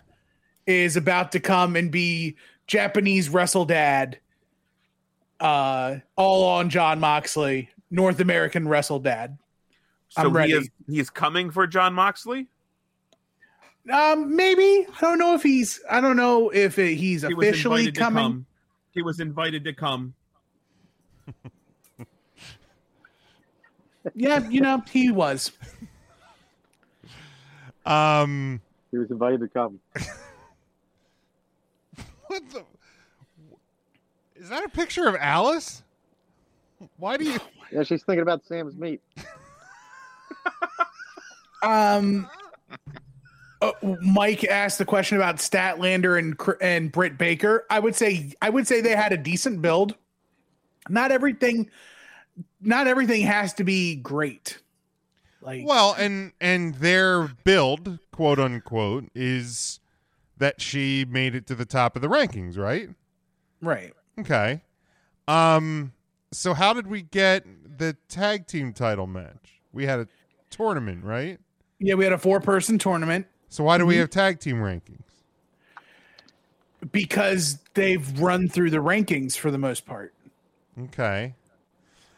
[0.67, 2.37] is about to come and be
[2.67, 4.19] Japanese wrestle dad.
[5.39, 9.37] Uh, all on Jon Moxley North American Wrestle Dad.
[10.09, 10.53] So I'm ready.
[10.53, 12.49] he is he is coming for Jon Moxley.
[13.93, 15.81] Um, maybe I don't know if he's.
[15.91, 18.23] I don't know if it, he's He officially coming.
[18.23, 18.47] come.
[18.93, 20.15] He was invited to come.
[24.15, 25.51] Yeah, you know he was.
[27.85, 28.61] Um,
[28.93, 29.81] he was invited to come.
[32.29, 32.65] what the?
[34.37, 35.83] Is that a picture of Alice?
[36.99, 37.39] Why do you?
[37.73, 39.01] Yeah, she's thinking about Sam's meat.
[41.63, 42.29] Um,
[43.61, 47.67] uh, Mike asked the question about Statlander and and Britt Baker.
[47.71, 49.95] I would say I would say they had a decent build.
[50.89, 51.71] Not everything,
[52.61, 54.59] not everything has to be great.
[55.41, 59.81] Like Well, and and their build, quote unquote, is
[60.37, 62.91] that she made it to the top of the rankings, right?
[63.63, 63.93] right.
[64.21, 64.61] Okay.
[65.27, 65.93] Um.
[66.33, 67.45] So how did we get
[67.79, 69.63] the tag team title match?
[69.73, 70.09] We had a
[70.51, 71.39] tournament, right?
[71.79, 73.99] Yeah, we had a four person tournament So why do we Mhm.
[74.01, 75.03] have tag team rankings?
[76.93, 80.13] because they've run through the rankings for the most part.
[80.85, 81.35] Okay.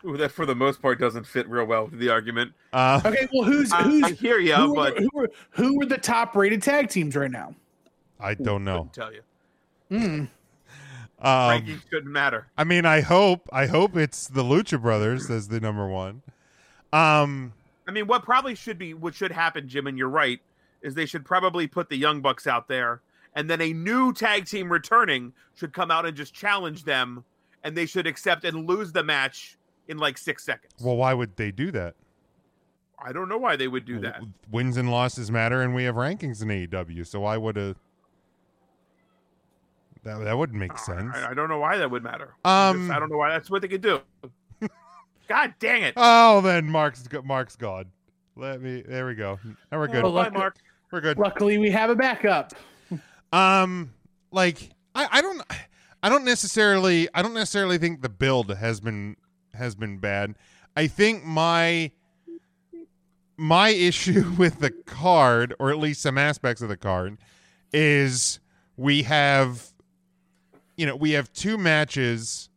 [0.05, 2.53] Ooh, that for the most part doesn't fit real well with the argument.
[2.73, 5.83] Uh, Okay, well, who's I- who's I hear ya, who but- are, who are who
[5.83, 7.55] are the top rated tag teams right now?
[8.21, 8.91] I don't know.
[8.93, 9.23] tell you,
[9.91, 10.29] Um,
[11.21, 12.47] rankings shouldn't matter.
[12.57, 16.23] I mean, I hope I hope it's the Lucha Brothers as the number one.
[16.93, 17.53] Um.
[17.89, 20.41] I mean, what probably should be what should happen, Jim, and you're right,
[20.83, 23.01] is they should probably put the Young Bucks out there,
[23.35, 27.25] and then a new tag team returning should come out and just challenge them,
[27.65, 29.57] and they should accept and lose the match
[29.89, 30.75] in like six seconds.
[30.83, 31.95] Well, why would they do that?
[33.03, 34.21] I don't know why they would do that.
[34.51, 37.07] Wins and losses matter, and we have rankings in AEW.
[37.07, 37.75] So why would a
[40.03, 41.17] that that wouldn't make sense?
[41.17, 42.35] I, I don't know why that would matter.
[42.45, 44.03] Um, Just- I don't know why that's what they could do.
[45.29, 45.95] God dang it!
[45.97, 47.87] Oh, then Mark's go- Mark's gone.
[48.37, 48.83] Let me.
[48.87, 49.39] There we go.
[49.71, 50.05] Now we're good.
[50.05, 50.57] Oh, Bye, Mark.
[50.91, 51.19] We're good.
[51.19, 52.53] Luckily, we have a backup.
[53.33, 53.93] Um,
[54.31, 55.43] like I, I don't,
[56.03, 59.17] I don't necessarily, I don't necessarily think the build has been
[59.55, 60.35] has been bad.
[60.77, 61.91] I think my
[63.37, 67.19] my issue with the card, or at least some aspects of the card,
[67.73, 68.41] is
[68.77, 69.73] we have,
[70.77, 72.49] you know, we have two matches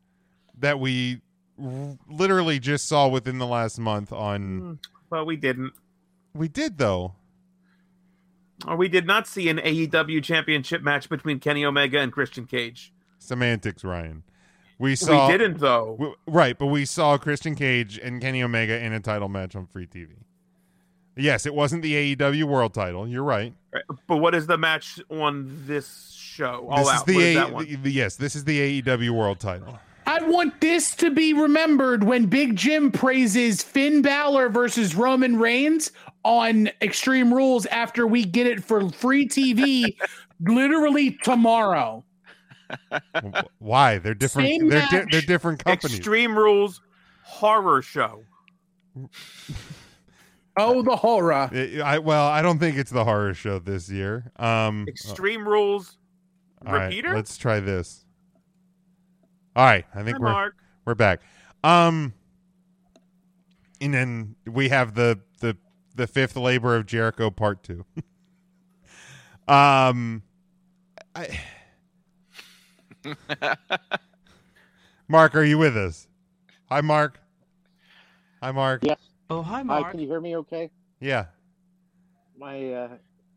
[0.59, 1.21] that we
[1.61, 4.59] r- literally just saw within the last month on.
[4.59, 4.73] Hmm.
[5.09, 5.73] Well, we didn't.
[6.33, 7.13] We did though.
[8.67, 12.93] Or we did not see an AEW championship match between Kenny Omega and Christian Cage.
[13.19, 14.23] Semantics, Ryan.
[14.77, 15.95] We saw we didn't though.
[15.99, 19.65] W- right, but we saw Christian Cage and Kenny Omega in a title match on
[19.67, 20.09] free TV.
[21.17, 23.07] Yes, it wasn't the AEW World Title.
[23.07, 23.53] You're right.
[23.73, 26.67] Right, But what is the match on this show?
[26.69, 26.95] All this out.
[26.95, 27.65] is the, is A- that one?
[27.65, 29.77] the- the- yes, this is the AEW World Title.
[30.07, 35.91] I want this to be remembered when Big Jim praises Finn Balor versus Roman Reigns
[36.23, 39.95] on Extreme Rules after we get it for free TV
[40.41, 42.03] literally tomorrow.
[43.59, 43.97] Why?
[43.99, 44.47] They're different.
[44.49, 45.97] Same they're di- they're different companies.
[45.97, 46.81] Extreme Rules
[47.23, 48.23] horror show.
[50.57, 51.31] Oh, the horror.
[51.31, 54.31] I, I- well, I don't think it's the horror show this year.
[54.35, 55.97] Um, Extreme Rules
[56.67, 57.15] all right, repeater.
[57.15, 58.00] let's try this.
[59.55, 60.55] All right, I think Hi, we're Mark.
[60.85, 61.21] we're back.
[61.63, 62.13] Um,
[63.81, 65.57] and then we have the the
[65.95, 67.85] the fifth labor of Jericho part two.
[69.47, 70.23] um,
[71.13, 71.39] I,
[75.07, 76.07] Mark, are you with us?
[76.69, 77.19] Hi, Mark.
[78.41, 78.81] Hi, Mark.
[78.83, 78.99] Yes.
[79.29, 80.69] Oh, hi, Hi, can you hear me okay?
[80.99, 81.25] Yeah.
[82.37, 82.89] My uh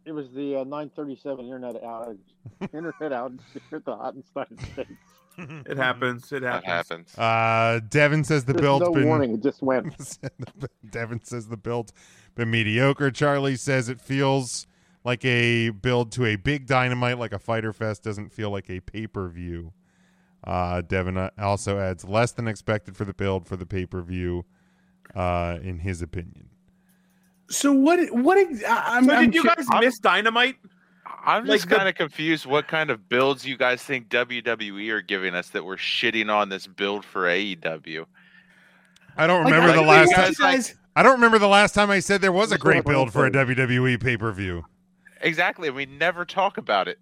[0.05, 2.19] it was the uh, 937 internet outage.
[2.73, 4.91] internet outage here at the Hottenstein States.
[5.67, 6.31] It happens.
[6.33, 6.67] It happens.
[6.67, 7.19] happens.
[7.19, 10.19] Uh, Devin says the There's build's no been warning, it just went.
[10.91, 11.93] Devin says the build's
[12.35, 13.11] been mediocre.
[13.11, 14.67] Charlie says it feels
[15.05, 18.03] like a build to a big dynamite, like a Fyter Fest.
[18.05, 19.73] Doesn't feel like a pay per view.
[20.47, 24.03] Uh, Devin uh, also adds less than expected for the build for the pay per
[24.03, 24.45] view,
[25.15, 26.49] uh, in his opinion.
[27.51, 27.99] So what?
[28.13, 28.39] What?
[28.39, 30.57] ex- I- I'm, So I'm did you cu- guys miss Dynamite?
[31.27, 34.91] I'm Like just the- kind of confused what kind of builds you guys think WWE
[34.91, 38.05] are giving us that we're shitting on this build for AEW.
[39.17, 40.33] I don't remember I the last you time.
[40.39, 43.27] guys- I don't remember the last time I said there was a great build for
[43.27, 43.31] a.
[43.31, 44.65] WWE pay per view.
[45.21, 45.71] Exactly.
[45.71, 46.99] We never talk about it.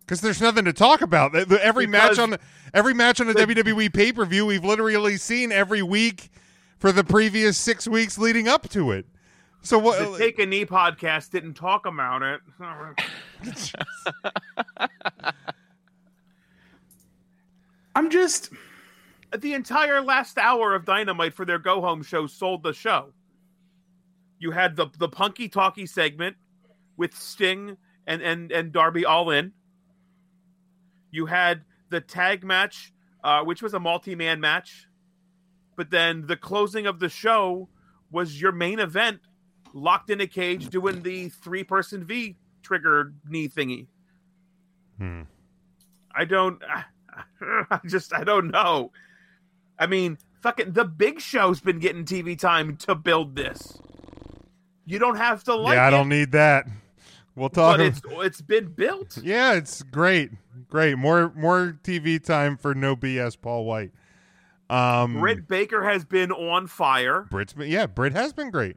[0.00, 1.32] Because there's nothing to talk about.
[1.32, 2.40] The- the- Every match on the,
[2.72, 6.30] every match on a WWE pay per view, we've literally seen every week
[6.78, 9.04] for the previous six weeks leading up to it.
[9.62, 9.98] So what?
[9.98, 10.18] The?
[10.18, 12.40] Take a Knee podcast didn't talk about it.
[17.94, 18.50] I'm just
[19.36, 23.12] the entire last hour of Dynamite for their go home show sold the show.
[24.38, 26.36] You had the the punky talky segment
[26.96, 27.76] with Sting
[28.06, 29.52] and and and Darby Allin.
[31.10, 32.92] You had the tag match,
[33.24, 34.86] uh, which was a multi man match,
[35.76, 37.68] but then the closing of the show
[38.10, 39.20] was your main event,
[39.74, 43.86] locked in a cage doing the three person V trigger knee thingy.
[44.98, 45.22] Hmm.
[46.14, 46.62] I don't.
[47.40, 48.92] I just I don't know.
[49.78, 53.78] I mean, fucking the Big Show's been getting TV time to build this.
[54.86, 56.66] You don't have to like yeah, I don't need that.
[57.34, 57.76] We'll talk.
[57.76, 59.18] but it's it's been built.
[59.22, 60.30] yeah, it's great,
[60.68, 60.96] great.
[60.96, 63.40] More more TV time for no BS.
[63.40, 63.92] Paul White.
[64.70, 67.26] Um, Britt Baker has been on fire.
[67.30, 68.76] Britt's been, yeah, Britt has been great.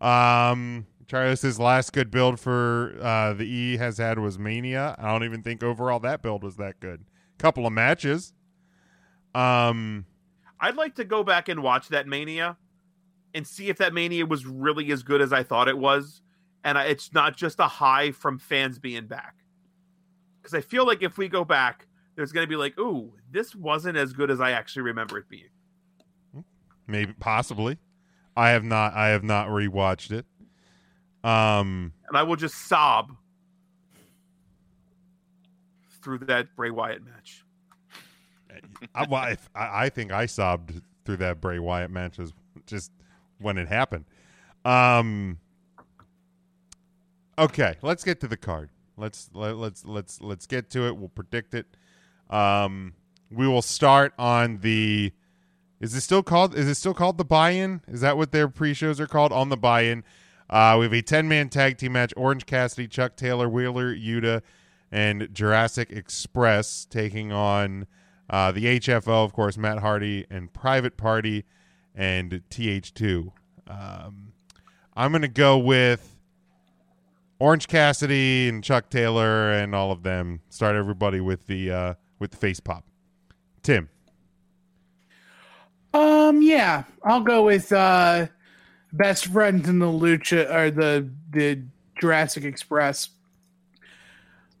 [0.00, 4.96] Um, says last good build for uh, the E has had was Mania.
[4.98, 7.04] I don't even think overall that build was that good.
[7.38, 8.32] Couple of matches.
[9.34, 10.06] Um,
[10.60, 12.56] I'd like to go back and watch that Mania
[13.34, 16.22] and see if that Mania was really as good as I thought it was,
[16.62, 19.34] and I, it's not just a high from fans being back.
[20.40, 23.54] Because I feel like if we go back, there's going to be like, "Ooh, this
[23.54, 25.48] wasn't as good as I actually remember it being."
[26.86, 27.78] maybe possibly.
[28.36, 28.94] I have not.
[28.94, 30.26] I have not rewatched it.
[31.22, 33.16] Um, and I will just sob
[36.02, 37.44] through that Bray Wyatt match.
[38.94, 42.32] I, well, I, I I think I sobbed through that Bray Wyatt match as
[42.66, 42.92] just
[43.38, 44.04] when it happened.
[44.64, 45.38] Um.
[47.36, 48.70] Okay, let's get to the card.
[48.96, 50.96] Let's let, let's let's let's get to it.
[50.96, 51.66] We'll predict it.
[52.30, 52.94] Um,
[53.30, 55.12] we will start on the.
[55.84, 56.54] Is it still called?
[56.54, 57.82] Is it still called the buy-in?
[57.86, 59.32] Is that what their pre-shows are called?
[59.32, 60.02] On the buy-in,
[60.48, 64.40] uh, we have a ten-man tag team match: Orange Cassidy, Chuck Taylor, Wheeler Yuta,
[64.90, 67.86] and Jurassic Express taking on
[68.30, 71.44] uh, the HFO, of course, Matt Hardy and Private Party
[71.94, 73.30] and TH2.
[73.66, 74.32] Um,
[74.96, 76.16] I'm going to go with
[77.38, 80.40] Orange Cassidy and Chuck Taylor and all of them.
[80.48, 82.86] Start everybody with the uh, with the face pop.
[83.62, 83.90] Tim.
[85.94, 88.26] Um, yeah, I'll go with uh,
[88.92, 91.62] best friends in the Lucha or the the
[92.00, 93.10] Jurassic Express.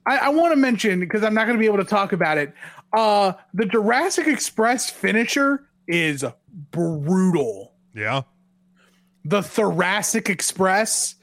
[0.06, 2.38] I, I want to mention because I'm not going to be able to talk about
[2.38, 2.54] it.
[2.92, 6.24] Uh, the Jurassic Express finisher is
[6.70, 7.72] brutal.
[7.94, 8.22] Yeah.
[9.24, 11.16] The Thoracic Express,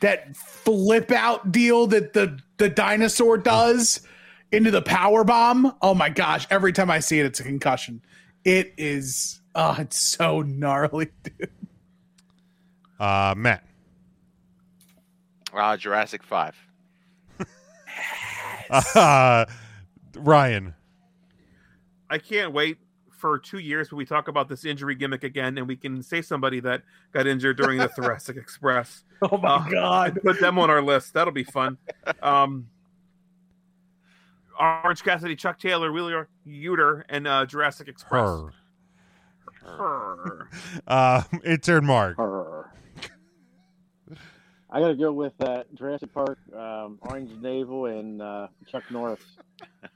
[0.00, 4.00] that flip out deal that the the dinosaur does
[4.52, 5.74] into the power bomb.
[5.82, 6.46] Oh my gosh!
[6.50, 8.00] Every time I see it, it's a concussion.
[8.44, 9.40] It is.
[9.54, 11.50] Oh, it's so gnarly, dude.
[12.98, 13.64] Uh, Matt.
[15.52, 16.56] Uh, Jurassic Five.
[18.70, 19.44] Uh,
[20.16, 20.74] Ryan.
[22.10, 22.78] I can't wait
[23.10, 26.22] for two years when we talk about this injury gimmick again, and we can say
[26.22, 26.82] somebody that
[27.12, 29.04] got injured during the Thoracic Express.
[29.22, 30.18] Oh my god!
[30.22, 31.14] Put them on our list.
[31.14, 31.76] That'll be fun.
[32.22, 32.68] Um,
[34.58, 38.28] Orange Cassidy, Chuck Taylor, Wheeler Yuta, and uh, Jurassic Express.
[38.28, 38.52] Her.
[39.62, 40.48] Her.
[40.86, 42.16] Uh, intern Mark.
[44.70, 49.20] I got to go with uh, Jurassic Park, um, Orange Navel, and uh, Chuck Norris.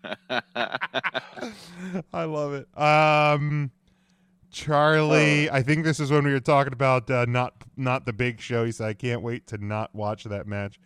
[2.13, 2.67] I love it.
[2.79, 3.71] Um,
[4.51, 8.41] Charlie, I think this is when we were talking about uh, not not the big
[8.41, 8.65] show.
[8.65, 10.81] He said, "I can't wait to not watch that match."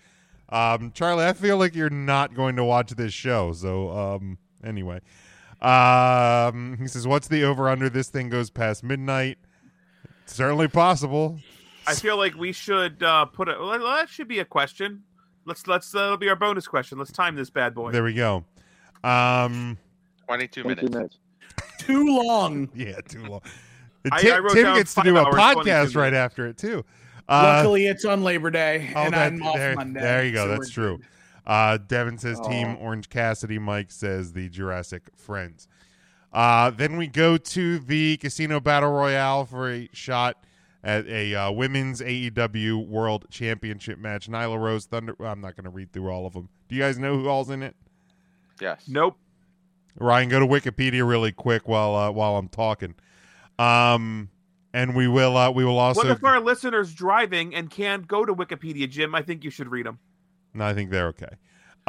[0.48, 3.52] Um, Charlie, I feel like you're not going to watch this show.
[3.52, 5.00] So, um, anyway,
[5.62, 7.88] um, he says, "What's the over under?
[7.88, 9.38] This thing goes past midnight."
[10.26, 11.38] Certainly possible.
[11.86, 13.56] I feel like we should uh, put a.
[13.58, 15.02] Well, that should be a question.
[15.44, 15.94] Let's let's.
[15.94, 16.98] Uh, that'll be our bonus question.
[16.98, 17.92] Let's time this bad boy.
[17.92, 18.44] There we go.
[19.04, 19.78] Um,
[20.26, 21.18] 22 22 minutes.
[21.78, 22.68] Too long.
[22.74, 23.42] Yeah, too long.
[24.10, 26.84] I- Tim, I wrote Tim down gets to do a podcast right after it too.
[27.28, 30.00] Uh, Luckily, it's on Labor Day, Oh, and that- I'm off there, Monday.
[30.00, 30.44] there you go.
[30.44, 31.00] so That's we're true.
[31.46, 32.76] Uh, Devin says Team.
[32.80, 33.58] Orange Cassidy.
[33.58, 35.68] Mike says the Jurassic Friends.
[36.32, 40.44] Uh, then we go to the Casino Battle Royale for a shot
[40.82, 44.28] at a uh, women's AEW World Championship match.
[44.28, 45.14] Nyla Rose, Thunder.
[45.20, 46.48] I'm not going to read through all of them.
[46.68, 47.76] Do you guys know who all's in it?
[48.60, 48.84] Yes.
[48.88, 49.16] Nope.
[49.98, 52.94] Ryan, go to Wikipedia really quick while uh, while I'm talking.
[53.58, 54.28] Um,
[54.74, 56.02] and we will uh, we will also.
[56.02, 59.14] what if our listeners driving and can't go to Wikipedia, Jim?
[59.14, 59.98] I think you should read them.
[60.56, 61.28] No, I think they're okay.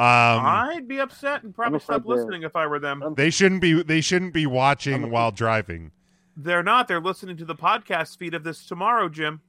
[0.00, 0.06] Um,
[0.46, 3.02] I'd be upset and probably stop listening if I were them.
[3.16, 5.90] they shouldn't be they shouldn't be watching while driving.
[6.36, 6.86] They're not.
[6.86, 9.40] They're listening to the podcast feed of this tomorrow, Jim.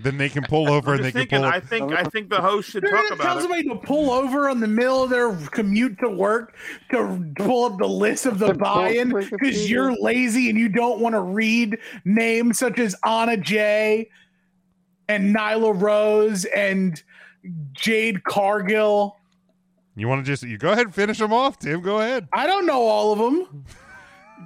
[0.00, 1.48] Then they can pull over and they just can pull.
[1.48, 3.40] I think I think the host should talk gonna tell about it.
[3.40, 6.54] somebody to pull over on the middle of their commute to work
[6.90, 11.00] to pull up the list of the To buy-in because you're lazy and you don't
[11.00, 14.10] want to read names such as Anna Jay
[15.08, 17.02] and Nyla Rose and
[17.72, 19.16] Jade Cargill.
[19.96, 21.80] You want to just you go ahead and finish them off, Tim.
[21.80, 22.28] Go ahead.
[22.32, 23.64] I don't know all of them.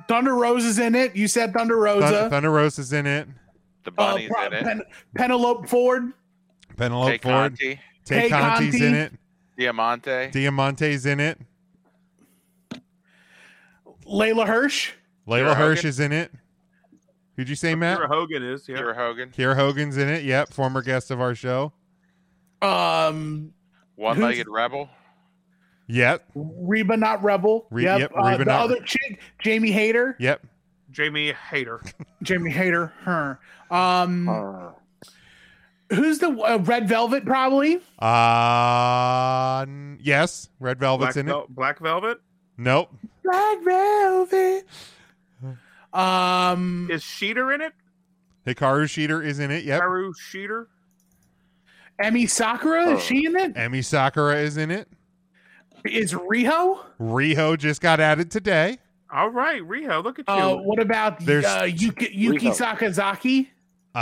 [0.08, 1.14] Thunder Rose is in it.
[1.14, 2.08] You said Thunder Rosa.
[2.10, 3.28] Thun- Thunder Rose is in it.
[3.84, 4.86] The Uh, bunny's Pro- in it.
[5.14, 6.12] Penelope Ford.
[6.76, 7.34] Penelope Tay Ford.
[7.52, 7.80] Conti.
[8.04, 8.86] Tay Tay Conti's Conti.
[8.86, 9.12] in it.
[9.58, 10.30] Diamante.
[10.32, 11.38] Diamante's in it.
[14.06, 14.92] Leyla Hirsch.
[15.28, 15.88] Leyla Kiera Hirsch Hogan.
[15.88, 16.32] is in it.
[17.36, 17.98] Who'd you say, Matt?
[17.98, 18.68] Kiera Hogan is.
[18.68, 18.76] Yeah.
[18.78, 19.30] Kiera Hogan.
[19.30, 20.24] Kiera Hogan's in it.
[20.24, 21.72] Yep, former guest of our show.
[22.62, 23.52] Um,
[23.97, 24.89] One-legged rebel.
[25.89, 27.66] Yep, Reba not Rebel.
[27.70, 28.01] Re- yep.
[28.01, 30.16] yep, uh, Reba the not- other chick, Jamie Hayter.
[30.18, 30.40] yep.
[30.90, 31.80] Jamie Hayter.
[32.22, 32.93] Jamie Hayter.
[33.02, 33.39] Her.
[33.70, 34.70] Um, Uh,
[35.90, 37.24] who's the uh, Red Velvet?
[37.24, 37.80] Probably.
[37.98, 39.66] Uh,
[40.01, 41.32] yes, Red Velvet's Black, in it.
[41.32, 42.20] Vel- Black Velvet.
[42.59, 42.90] Nope.
[43.24, 44.64] Black Velvet.
[45.93, 47.72] Um, Is Shida in it?
[48.47, 49.64] Hikaru Shida is in it.
[49.64, 49.80] Yep.
[49.82, 50.66] Hikaru Shida.
[52.02, 52.96] Emi Sakura.
[52.96, 53.54] Is she in it?
[53.54, 54.88] Emi Sakura is in it.
[55.84, 56.78] Is Riho?
[57.00, 58.78] Riho just got added today.
[59.12, 60.02] All right, Riho.
[60.02, 60.34] Look at you.
[60.34, 62.56] Uh, what about There's- uh, Yuki, Yuki Riho.
[62.56, 63.48] Sakazaki?
[63.94, 63.98] Uh,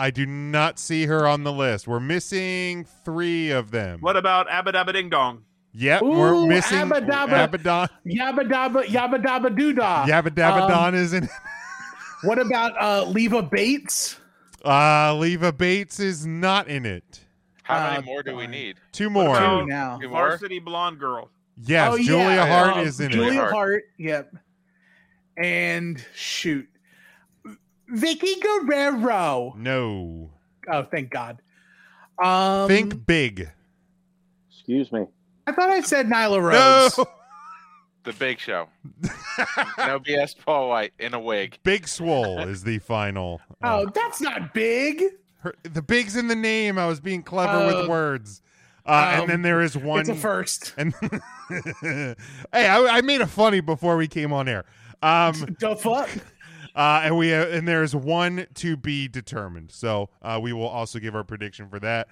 [0.00, 1.86] I do not see her on the list.
[1.86, 3.98] We're missing three of them.
[4.00, 5.42] what about Abba Dabba Ding Dong?
[5.72, 7.44] Yep, Ooh, we're missing Abba Dabba.
[7.44, 7.88] Abaddon.
[8.06, 10.04] Yabba Dabba Yabba Dabba Doodah.
[10.06, 11.30] Yabba Dabba Um, Don is in it.
[12.22, 14.16] What about uh, Leva Bates?
[14.64, 17.20] Uh, Leva Bates is not in it.
[17.62, 18.76] How Uh, many more do we need?
[18.92, 19.36] Two more.
[19.36, 19.98] about Two now.
[19.98, 20.28] Two more?
[20.28, 21.30] Varsity Blonde Girl.
[21.62, 23.36] Yes, Oh, yeah, Julia Hart uh, is in Julia it.
[23.36, 23.52] Hart.
[23.52, 23.82] Hart.
[23.98, 24.34] Yep.
[25.36, 26.66] And shoot,
[27.88, 29.54] Vicky Guerrero.
[29.56, 30.30] No.
[30.70, 31.40] Oh, thank God.
[32.22, 33.48] Um, Think big.
[34.50, 35.06] excuse me.
[35.46, 36.98] I thought I said Nyla Rose.
[36.98, 37.06] No.
[38.04, 38.68] The Big Show.
[39.78, 40.34] no BS.
[40.44, 41.58] Paul White in a wig.
[41.64, 43.40] Big Swole is the final.
[43.62, 45.02] uh, Oh, that's not big.
[45.38, 46.78] her, the big's in the name.
[46.78, 48.42] I was being clever Uh, with words.
[48.86, 50.00] Uh, um, and then there is one.
[50.00, 50.74] It's a first.
[50.78, 50.94] And
[51.82, 52.14] hey,
[52.52, 54.64] I, I made a funny before we came on air.
[55.02, 56.08] Um, The fuck?
[56.74, 59.70] uh, and we uh, and there's one to be determined.
[59.72, 62.08] So uh, we will also give our prediction for that.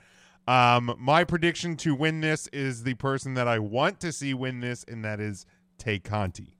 [0.46, 4.60] Um, my prediction to win this is the person that I want to see win
[4.60, 5.44] this, and that is
[5.78, 6.56] Tay Conti.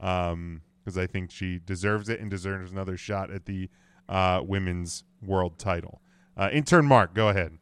[0.00, 3.70] Um, because I think she deserves it and deserves another shot at the
[4.08, 6.02] uh, women's world title.
[6.36, 7.56] Uh, intern Mark, go ahead.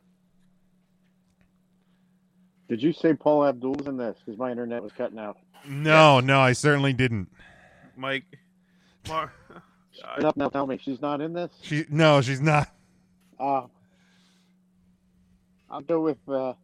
[2.68, 4.16] Did you say Paul Abdul's in this?
[4.24, 5.36] Because my internet was cutting out.
[5.68, 7.28] No, no, I certainly didn't.
[7.96, 8.24] Mike.
[9.06, 9.30] Mark,
[9.92, 10.48] Shut up now.
[10.48, 11.50] Tell me she's not in this.
[11.60, 12.68] She no, she's not.
[13.38, 13.66] Uh,
[15.70, 16.16] I'll go with.
[16.26, 16.54] Uh,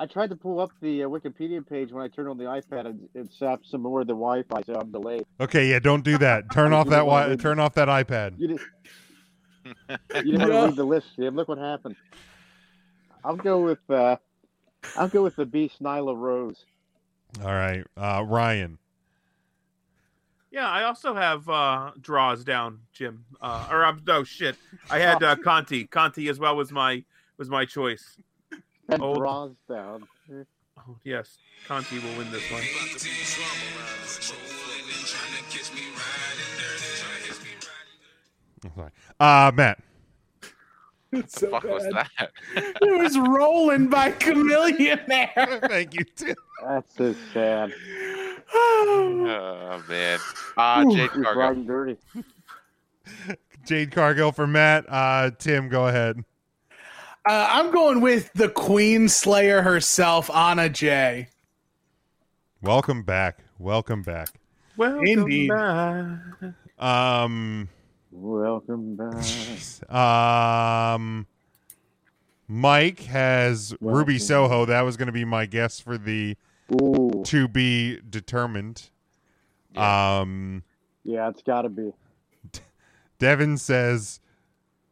[0.00, 2.86] I tried to pull up the uh, Wikipedia page when I turned on the iPad.
[2.86, 5.24] and It sapped some more of the Wi-Fi, so I'm delayed.
[5.40, 6.44] Okay, yeah, don't do that.
[6.52, 8.38] Turn off that wi- turn off that iPad.
[8.38, 8.60] You didn't.
[10.24, 11.34] You didn't want to read the list, Jim.
[11.34, 11.96] Look what happened.
[13.24, 13.80] I'll go with.
[13.90, 14.16] Uh,
[14.96, 16.64] I'll go with the Beast Nyla Rose.
[17.42, 18.78] All right, uh, Ryan.
[20.50, 23.24] Yeah, I also have uh Droz down, Jim.
[23.40, 24.56] Uh, or um, no shit.
[24.88, 25.86] I had uh, Conti.
[25.86, 27.04] Conti as well was my
[27.36, 28.16] was my choice.
[28.88, 30.06] And Old- Droz down.
[30.78, 32.62] Oh, yes, Conti will win this one.
[38.64, 38.90] I'm sorry.
[39.20, 39.78] Uh, Matt.
[41.10, 42.10] It's so fuck was that?
[42.54, 45.60] It was rolling by Chameleon there.
[45.68, 46.34] Thank you, Tim.
[46.64, 47.72] That's so sad.
[48.50, 50.18] Oh man.
[50.56, 51.38] Uh, Jade He's Cargo.
[51.38, 51.96] riding dirty.
[53.66, 54.86] Jade Cargill for Matt.
[54.88, 56.24] Uh, Tim, go ahead.
[57.28, 61.28] Uh, I'm going with the Queen Slayer herself, Anna Jay.
[62.62, 63.40] Welcome back.
[63.58, 64.30] Welcome back.
[64.78, 65.50] Welcome Indeed.
[65.50, 66.20] back.
[66.78, 67.68] Um,
[68.10, 69.94] Welcome back.
[69.94, 71.26] um,
[72.48, 74.18] Mike has Ruby Welcome.
[74.20, 74.64] Soho.
[74.64, 76.34] That was going to be my guess for the
[76.80, 78.88] Ooh, to be determined.
[79.76, 80.62] Um,
[81.04, 81.92] yeah, it's got to be.
[83.18, 84.20] Devin says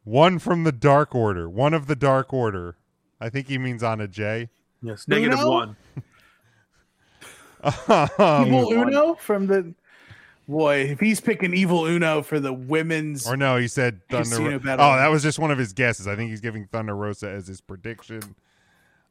[0.07, 1.51] one from the Dark Order.
[1.51, 2.77] One of the Dark Order.
[3.20, 4.49] I think he means on a J.
[4.81, 5.51] Yes, negative Uno?
[5.51, 5.77] one.
[7.62, 9.74] Um, Evil Uno from the
[10.47, 10.77] boy.
[10.83, 14.39] If he's picking Evil Uno for the women's, Or no, he said Thunder.
[14.39, 16.07] Ro- oh, that was just one of his guesses.
[16.07, 18.37] I think he's giving Thunder Rosa as his prediction.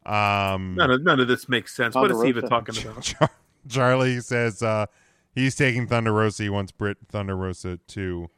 [0.05, 1.95] Um, None of none of this makes sense.
[1.95, 3.01] What is he even talking about?
[3.01, 3.29] Char-
[3.67, 4.85] Charlie says uh,
[5.33, 6.43] he's taking Thunder Rosa.
[6.43, 8.29] He wants Brit Thunder Rosa too.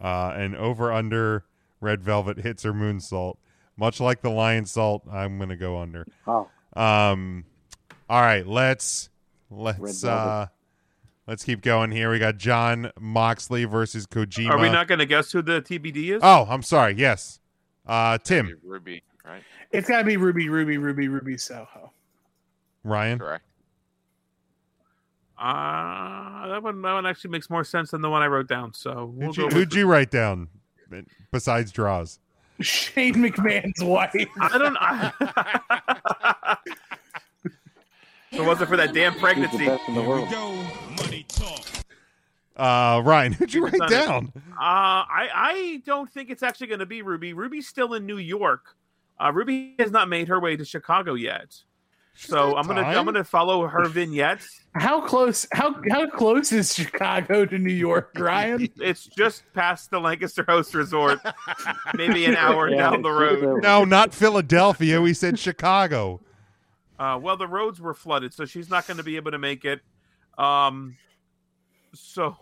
[0.00, 1.44] Uh, and over under
[1.80, 3.36] Red Velvet hits her moonsault.
[3.76, 6.06] Much like the lion salt, I'm gonna go under.
[6.26, 6.48] Oh.
[6.74, 7.44] Um.
[8.08, 9.10] All right, let's
[9.50, 10.46] let's uh
[11.26, 12.10] let's keep going here.
[12.10, 14.50] We got Jon Moxley versus Kojima.
[14.50, 16.20] Are we not going to guess who the TBD is?
[16.22, 16.94] Oh, I'm sorry.
[16.94, 17.40] Yes.
[17.86, 19.42] Uh, Tim Ruby, right?
[19.72, 21.92] It's got to be Ruby, Ruby, Ruby, Ruby Soho.
[22.84, 23.18] Ryan.
[23.18, 23.44] Correct.
[25.38, 28.72] Uh, that one that one actually makes more sense than the one I wrote down.
[28.72, 30.48] So we'll Who'd go you, who'd you write down
[31.32, 32.18] besides Droz?
[32.60, 34.14] Shane McMahon's wife.
[34.40, 34.76] I don't.
[34.80, 36.56] I...
[38.32, 39.68] so was it for that damn pregnancy?
[42.56, 44.32] Uh, Ryan, who'd you write down?
[44.36, 47.34] Uh, I I don't think it's actually going to be Ruby.
[47.34, 48.74] Ruby's still in New York.
[49.20, 51.54] Uh, Ruby has not made her way to Chicago yet.
[52.18, 52.98] So I'm gonna time.
[52.98, 54.60] I'm gonna follow her vignettes.
[54.74, 55.46] How close?
[55.52, 58.68] How how close is Chicago to New York, Ryan?
[58.80, 61.18] It's just past the Lancaster Host Resort,
[61.94, 63.62] maybe an hour Yeah, down the road.
[63.62, 65.00] No, not Philadelphia.
[65.00, 66.20] We said Chicago.
[66.98, 69.66] Uh, well, the roads were flooded, so she's not going to be able to make
[69.66, 69.80] it.
[70.38, 70.96] Um,
[71.92, 72.36] so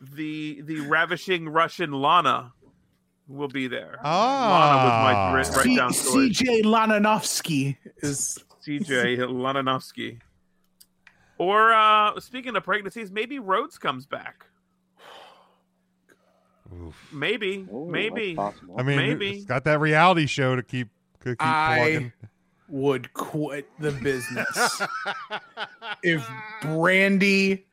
[0.00, 2.52] the the ravishing Russian Lana
[3.28, 3.98] will be there.
[4.02, 5.92] Lana was my write, write C- down.
[5.92, 10.20] CJ Lananovsky is CJ Lananovsky.
[11.38, 14.46] Or uh, speaking of pregnancies, maybe Rhodes comes back.
[17.12, 18.36] Maybe, maybe.
[18.38, 19.30] I mean, maybe.
[19.30, 20.88] it's got that reality show to keep
[21.20, 22.12] to keep plugging.
[22.22, 22.28] I
[22.68, 24.46] would quit the business
[26.02, 26.26] if
[26.62, 27.64] Brandi,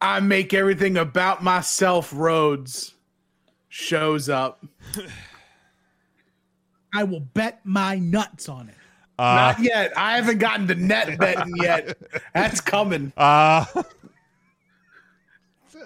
[0.00, 2.12] I make everything about myself.
[2.14, 2.94] Rhodes
[3.68, 4.64] shows up.
[6.94, 8.74] I will bet my nuts on it.
[9.18, 9.96] Uh, Not yet.
[9.96, 11.96] I haven't gotten to net betting yet.
[12.34, 13.12] That's coming.
[13.16, 13.64] Uh,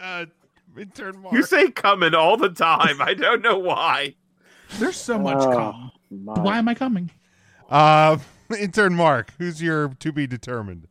[0.00, 0.26] uh
[0.78, 1.34] intern Mark.
[1.34, 3.00] You say coming all the time.
[3.00, 4.14] I don't know why.
[4.78, 5.92] There's so much Oh, come.
[6.08, 7.10] Why am I coming?
[7.68, 8.18] Uh,
[8.58, 10.86] intern Mark, who's your to be determined?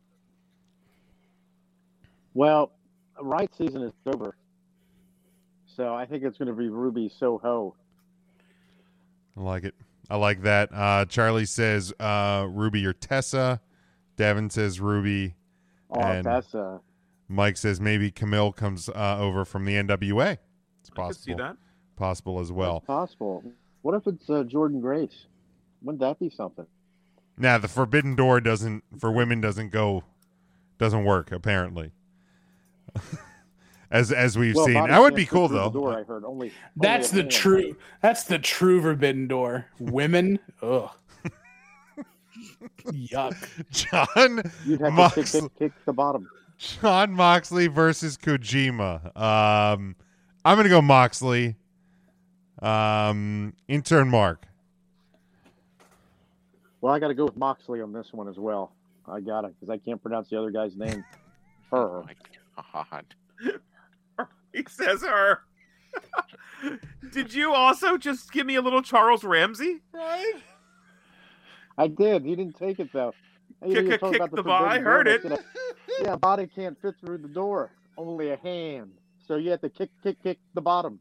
[2.34, 2.72] Well,
[3.20, 4.36] right season is over.
[5.66, 7.74] So I think it's going to be Ruby Soho.
[9.36, 9.74] I like it.
[10.08, 10.70] I like that.
[10.72, 13.60] Uh, Charlie says uh, Ruby or Tessa.
[14.16, 15.34] Devin says Ruby.
[15.90, 16.80] Oh, and Tessa.
[17.28, 20.38] Mike says maybe Kamille comes uh, over from the NWA.
[20.80, 21.36] It's I could see possible.
[21.36, 21.56] that.
[21.96, 22.80] Possible as well.
[22.80, 23.42] Possible.
[23.82, 25.26] What if it's uh, Jordynne Grace?
[25.82, 26.66] Wouldn't that be something?
[27.38, 30.04] Now the Forbidden Door doesn't for women doesn't go
[30.78, 31.92] doesn't work apparently.
[33.90, 35.70] as as we've Well, seen, that would be cool through the though.
[35.70, 36.52] Door, I heard only.
[36.76, 37.42] That's only the a hand.
[37.42, 37.76] true.
[38.02, 39.66] That's the true forbidden door.
[39.78, 40.90] Women, ugh,
[42.86, 43.36] yuck.
[43.70, 46.28] Jon You'd have Mox- to kick, kick, kick the bottom.
[46.58, 49.16] Jon Moxley versus Kojima.
[49.16, 49.94] Um,
[50.44, 51.56] I'm gonna go Moxley.
[52.62, 54.46] Um, intern Mark.
[56.80, 58.72] Well, I got to go with Moxley on this one as well.
[59.06, 61.04] I got it because I can't pronounce the other guy's name.
[61.70, 62.02] Her.
[62.04, 62.14] My
[62.72, 63.04] God.
[64.60, 65.40] He says her.
[67.12, 69.80] Did you also just give me a little Charles Ramsey?
[69.92, 70.34] Right.
[71.78, 72.24] I did.
[72.24, 73.12] He didn't take it though.
[73.64, 74.64] He Kick- kick- kick about the ball.
[74.64, 75.24] I heard it.
[75.24, 75.38] and I
[76.02, 77.70] yeah, body can't fit through the door.
[77.98, 78.92] Only a hand.
[79.26, 80.98] So you have to kick, kick, kick the bottom.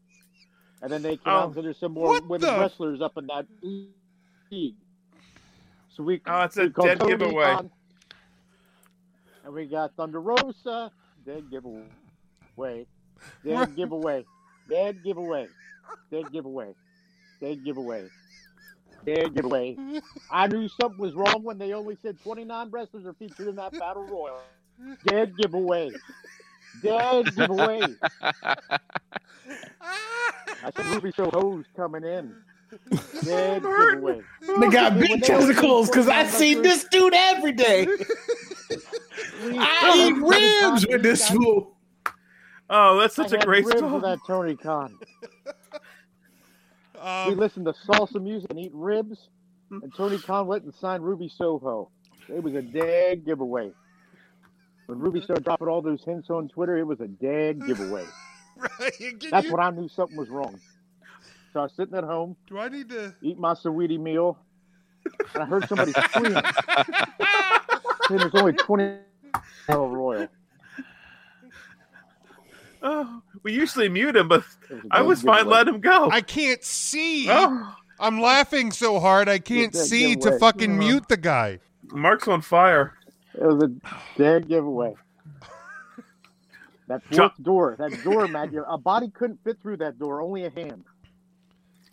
[0.82, 1.38] And then they come Oh.
[1.49, 4.76] out and there's some more women the- wrestlers up in that league.
[5.90, 7.44] So we Oh, it's a we call dead Tony giveaway.
[7.56, 7.72] Khan,
[9.45, 10.91] And we got Thunder Rosa.
[11.26, 12.86] Dead giveaway.
[13.43, 14.26] Dead giveaway.
[14.69, 15.47] Dead giveaway.
[16.11, 16.73] Dead giveaway.
[17.39, 18.10] Dead giveaway.
[19.06, 19.77] Dead giveaway.
[20.31, 23.72] I knew something was wrong when they only said 29 wrestlers are featured in that
[23.73, 24.41] battle royal.
[25.06, 25.91] Dead giveaway.
[26.81, 27.81] Dead giveaway.
[30.64, 32.35] I said Ruby Soho's coming in.
[33.23, 34.22] Dead giveaway.
[34.60, 37.52] They got When big they only said testicles because I 29 see this dude every
[37.52, 37.88] day.
[39.57, 41.74] I eat ribs with this fool.
[42.69, 44.01] Oh, that's such I a great ribs story.
[44.01, 44.97] that Tony Khan.
[47.01, 49.29] Um, we listened to salsa music and eat ribs,
[49.69, 51.91] and Tony Khan went and signed Ruby Soho.
[52.29, 53.71] It was a dead giveaway.
[54.87, 58.05] When Ruby started dropping all those hints on Twitter, it was a dead giveaway.
[59.29, 60.59] That's when I knew something was wrong.
[61.53, 63.13] So I was sitting at home, Do I need to?
[63.21, 64.39] eating my sweetie meal,
[65.33, 66.37] and I heard somebody scream.
[66.37, 68.97] and there's only 20
[69.67, 70.27] Battle Royal.
[72.88, 75.56] Oh, we usually mute him, but was a I dead was fine giveaway.
[75.57, 76.10] letting him go.
[76.12, 77.28] I can't see.
[77.30, 77.76] Oh.
[77.99, 80.80] I'm laughing so hard I can't dead see to fucking Uh-huh.
[80.88, 81.60] mute the guy.
[81.91, 82.94] Mark's on fire.
[83.34, 83.72] It was a
[84.20, 84.94] dead giveaway.
[86.88, 90.45] That fourth door, that door, Matt, your- a body couldn't fit through that door, only
[90.45, 90.84] a hand.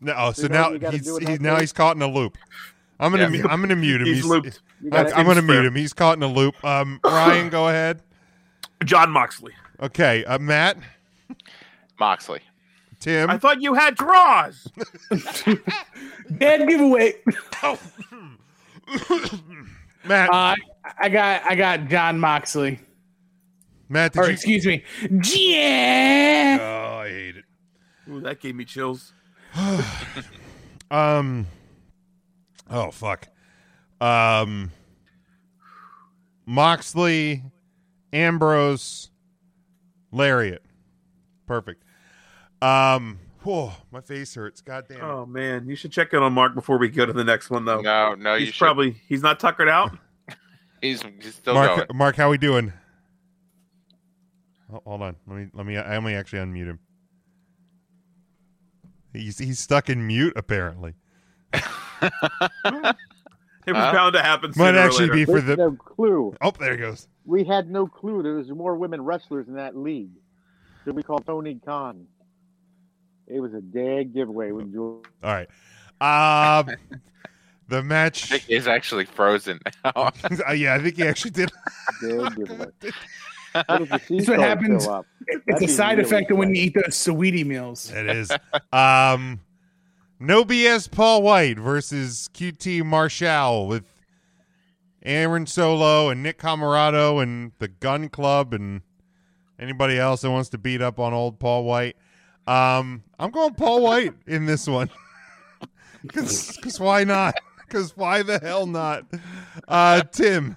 [0.00, 2.06] No, oh, so You now what you gotta he's, he's now he's caught in a
[2.08, 2.36] loop.
[3.00, 3.42] I'm gonna Yeah.
[3.44, 4.06] mu- I'm gonna mute him.
[4.08, 4.60] He's looped.
[4.82, 5.74] You I, gotta- I'm gonna mute him.
[5.74, 6.62] He's caught in a loop.
[6.62, 8.02] Um, Ryan, go ahead.
[8.84, 9.52] Jon Moxley.
[9.82, 10.76] Okay, uh, Matt,
[11.98, 12.40] Moxley.
[13.00, 13.28] Tim.
[13.28, 14.68] I thought you had Droz.
[16.30, 17.14] Bad giveaway.
[20.04, 20.30] Matt.
[20.32, 20.54] Uh,
[20.98, 22.78] I got I got Jon Moxley.
[23.88, 24.84] Matt, did or you- excuse me,
[25.24, 26.58] yeah.
[26.60, 27.44] Oh, I hate it.
[28.08, 29.12] Ooh, that gave me chills.
[30.90, 31.46] Um.
[32.68, 33.28] Oh fuck.
[33.98, 34.70] Um.
[36.44, 37.42] Moxley,
[38.12, 39.08] Ambrose,
[40.12, 40.62] Lariat.
[41.46, 41.82] Perfect.
[42.60, 43.18] Um.
[43.42, 44.60] Whoa, my face hurts.
[44.60, 44.98] God damn.
[44.98, 45.02] it.
[45.02, 47.64] Oh man, you should check in on Mark before we go to the next one,
[47.64, 47.80] though.
[47.80, 48.64] No, no, you he's should.
[48.64, 49.98] probably he's not tuckered out.
[50.80, 51.86] He's, he's still Mark, going.
[51.96, 52.72] Mark, how are we doing?
[54.72, 55.16] Oh, hold on.
[55.28, 55.48] Let me.
[55.52, 55.76] Let me.
[55.76, 56.78] I only actually unmute him.
[59.12, 60.94] He's he's stuck in mute apparently.
[63.64, 64.50] It was bound to happen.
[64.56, 65.12] Might sooner or actually later.
[65.14, 65.56] be for There's the.
[65.56, 66.34] no clue.
[66.40, 67.06] Oh, there he goes.
[67.24, 68.22] We had no clue.
[68.22, 70.10] There was more women wrestlers in that league.
[70.84, 72.06] Should we call Tony Khan?
[73.28, 74.50] It was a dead giveaway.
[74.50, 75.04] With George.
[75.22, 75.48] All right.
[76.00, 76.74] Um,
[77.68, 78.26] the I match.
[78.28, 79.92] think he's actually frozen now.
[80.48, 81.52] Uh, yeah, I think he actually did.
[82.00, 82.66] Dead giveaway.
[83.52, 84.88] That's what happens.
[85.46, 87.92] It's a side effect of when you eat those sweetie meals.
[87.92, 88.32] It is.
[88.72, 89.40] Um,
[90.18, 90.90] no BS.
[90.90, 93.84] Paul White versus QT Marshall with
[95.04, 98.82] Aaron Solo and Nick Comoroto and the Gun Club and
[99.58, 101.96] anybody else that wants to beat up on old Paul White.
[102.46, 104.90] Um, I'm going Paul White in this one.
[106.02, 107.36] Because why not?
[107.64, 109.04] Because why the hell not?
[109.68, 110.56] Uh, Tim.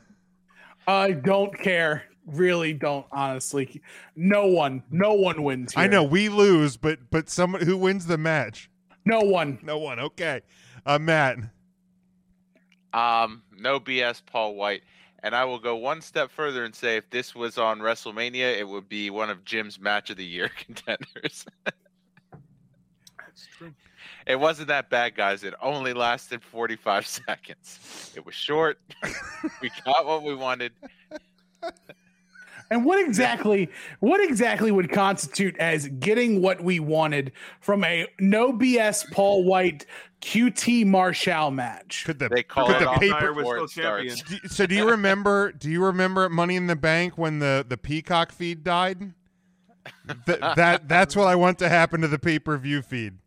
[0.88, 2.03] I don't care.
[2.26, 3.05] Really don't.
[3.11, 3.80] Honestly,
[4.15, 5.73] no one, no one wins.
[5.73, 5.84] Here.
[5.84, 8.72] I know we lose, but but someone who wins the match?
[9.05, 9.59] No one.
[9.61, 9.99] No one.
[9.99, 10.41] Okay.
[10.84, 11.38] Uh, Matt.
[12.95, 14.84] Um, no BS, Paul White.
[15.22, 18.67] And I will go one step further and say if this was on WrestleMania, it
[18.67, 21.45] would be one of Jim's match of the year contenders.
[23.19, 23.73] That's true.
[24.26, 25.43] it wasn't that bad, guys.
[25.43, 28.13] It only lasted 45 seconds.
[28.15, 28.80] It was short.
[29.61, 30.72] we got what we wanted.
[32.72, 33.69] And what exactly,
[33.99, 39.85] what exactly would constitute as getting what we wanted from a no BS Paul White
[40.26, 42.03] QT Marshall match?
[42.06, 44.15] Could the They call could it the paper before was still champion.
[44.15, 44.41] starts.
[44.41, 47.77] Do- so do you remember do you remember Money in the Bank when the the
[47.77, 49.14] Peacock feed died?
[50.26, 53.19] Th- that that's what I want to happen to the pay-per-view feed.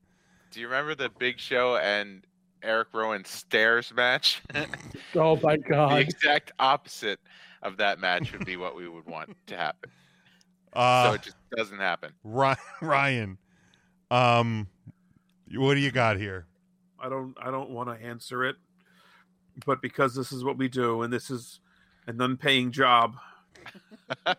[0.50, 2.26] Do you remember the Big Show and
[2.64, 4.42] Eric Rowan stairs match?
[5.14, 5.92] Oh my god.
[5.92, 7.20] the exact opposite
[7.62, 9.88] of that match would be what we would want to happen.
[10.74, 12.12] so Uh it just doesn't happen.
[12.24, 13.38] Ry- Ryan.
[14.10, 14.66] Um
[15.54, 16.46] what do you got here?
[17.00, 18.56] I don't I don't want to answer it,
[19.66, 21.60] but because this is what we do and this is
[22.06, 23.16] an unpaying job,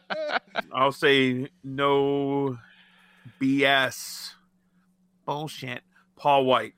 [0.74, 2.58] I'll say no
[3.42, 4.32] BS
[5.26, 5.82] bullshit.
[6.16, 6.74] Paul White.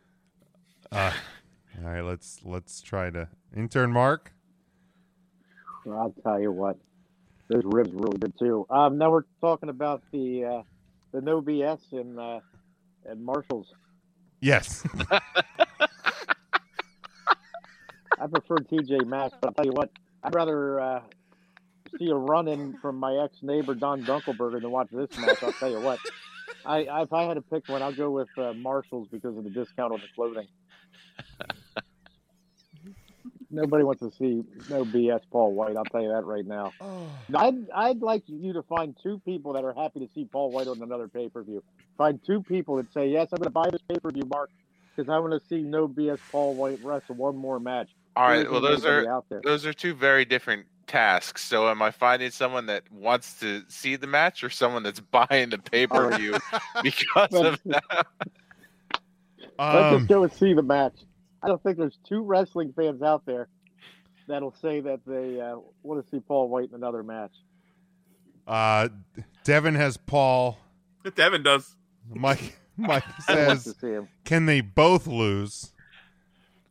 [0.92, 1.12] Uh
[1.84, 4.34] All right, let's let's try to intern Mark.
[5.90, 6.78] I'll tell you what,
[7.50, 8.66] those ribs really good too.
[8.70, 10.62] Um, now we're talking about the uh,
[11.12, 12.40] the no BS in uh,
[13.06, 13.74] and Marshalls.
[14.40, 14.84] Yes.
[18.22, 19.90] I prefer TJ Maxx, but I'll tell you what,
[20.24, 21.02] I'd rather uh,
[21.98, 25.42] see a run in from my ex neighbor Don Dunkelberger than watch this match.
[25.42, 25.98] I'll tell you what.
[26.64, 29.44] I, I if I had to pick one, I'll go with uh, Marshalls because of
[29.44, 30.48] the discount on the clothing.
[33.50, 35.76] Nobody wants to see no BS Paul White.
[35.76, 36.72] I'll tell you that right now.
[37.36, 40.68] I'd I'd like you to find two people that are happy to see Paul White
[40.68, 41.64] on another pay per view.
[41.98, 44.52] Find two people that say yes, I'm going to buy this pay per view, Mark,
[44.96, 47.90] because I want to see no BS Paul White wrestle one more match.
[48.16, 48.40] All There right.
[48.46, 49.42] isn't Well, those are out there.
[49.44, 51.44] those are two very different tasks.
[51.44, 55.50] So, am I finding someone that wants to see the match, or someone that's buying
[55.50, 56.36] the pay per view
[56.84, 58.08] because of that?
[59.60, 60.96] Let's Um, just go and see the match.
[61.44, 63.48] I don't think there's two wrestling fans out there
[64.28, 67.32] that'll say that they uh, want to see Paul White in another match.
[68.48, 68.90] Uh
[69.44, 70.58] Devin has Paul.
[71.16, 71.76] Devin does.
[72.10, 75.72] Mike Mike says to can they both lose?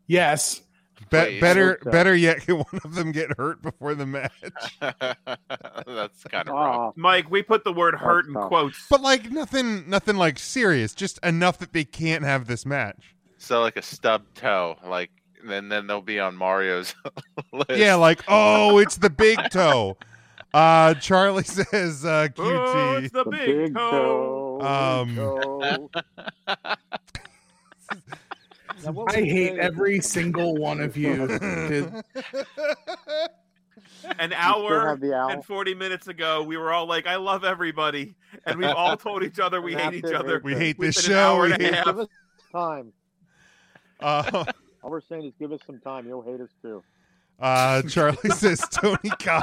[0.06, 0.62] Yes.
[1.08, 1.40] Be- Please.
[1.40, 1.90] better so.
[1.90, 4.32] better yet can one of them get hurt before the match?
[4.80, 6.92] that's kind of wrong.
[6.96, 8.48] Mike, we put the word hurt in tough.
[8.48, 8.86] quotes.
[8.88, 13.14] But like nothing nothing like serious, just enough that they can't have this match.
[13.38, 15.10] So, like a stub toe, like
[15.48, 16.94] and then they'll be on Mario's
[17.52, 17.70] list.
[17.70, 19.96] Yeah, like oh, it's the big toe.
[20.52, 22.34] Uh Charlie says uh QT.
[22.38, 24.58] Oh, it's the, the big, toe.
[24.60, 24.66] toe.
[24.66, 25.90] Um, toe.
[28.86, 31.26] I hate every single one of you.
[31.26, 31.92] Dude.
[34.18, 35.30] An hour have the owl?
[35.30, 38.14] and 40 minutes ago, we were all like, I love everybody.
[38.46, 40.40] And we've all told each other we hate each it, other.
[40.42, 41.22] We hate this within an show.
[41.36, 41.84] hour We and a hate- half.
[41.86, 42.08] Give us
[42.52, 42.92] time.
[44.02, 44.44] Uh,
[44.82, 46.06] All we're saying is give us some time.
[46.08, 46.82] You'll hate us too.
[47.38, 49.42] uh, Charlie says Tony Khan.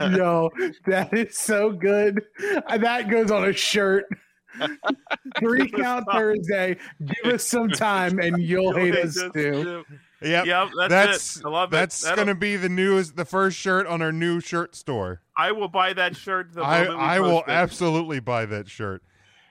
[0.00, 0.50] Yo,
[0.86, 2.22] that is so good.
[2.66, 4.04] Uh, That goes on a shirt.
[5.38, 6.76] Three count Thursday.
[7.04, 9.84] Give us some time and you'll hate us too.
[10.22, 11.44] Yep, Yep, that's that's it.
[11.44, 11.72] I love it.
[11.72, 15.20] that's That'll- gonna be the newest, the first shirt on our new shirt store.
[15.36, 16.52] I will buy that shirt.
[16.54, 17.48] The I we I will it.
[17.48, 19.02] absolutely buy that shirt.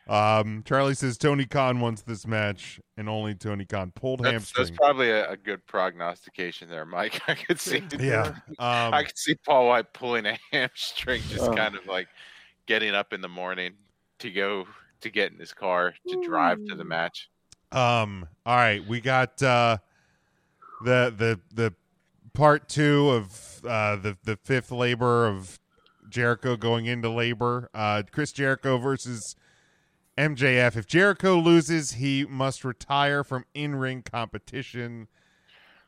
[0.07, 4.65] Um, Charlie says Tony Khan wants this match, and only Tony Khan pulled That's, hamstring.
[4.67, 7.21] that's probably a, a good prognostication there, Mike.
[7.27, 7.81] I could see.
[7.99, 11.53] Yeah, um, I could see Paul White pulling a hamstring, just Oh.
[11.53, 12.07] kind of like
[12.65, 13.73] getting up in the morning
[14.19, 14.65] to go
[15.01, 17.29] to get in his car to drive to the match.
[17.71, 18.27] Um.
[18.45, 19.77] All right, we got uh,
[20.83, 21.73] the the the
[22.33, 25.59] part two of uh, the the fifth labor of
[26.09, 27.69] Jericho going into labor.
[27.73, 29.35] Uh, Chris Jericho versus
[30.17, 30.75] MJF.
[30.75, 35.07] If Jericho loses, he must retire from in ring competition.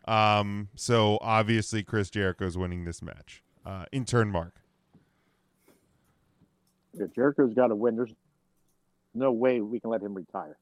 [0.08, 0.70] Um.
[0.76, 3.44] So obviously, Chris Jericho is winning this match.
[3.66, 4.54] Uh, intern Mark.
[6.94, 8.14] If Jericho's got to win, there's
[9.14, 10.58] no way we can let him retire.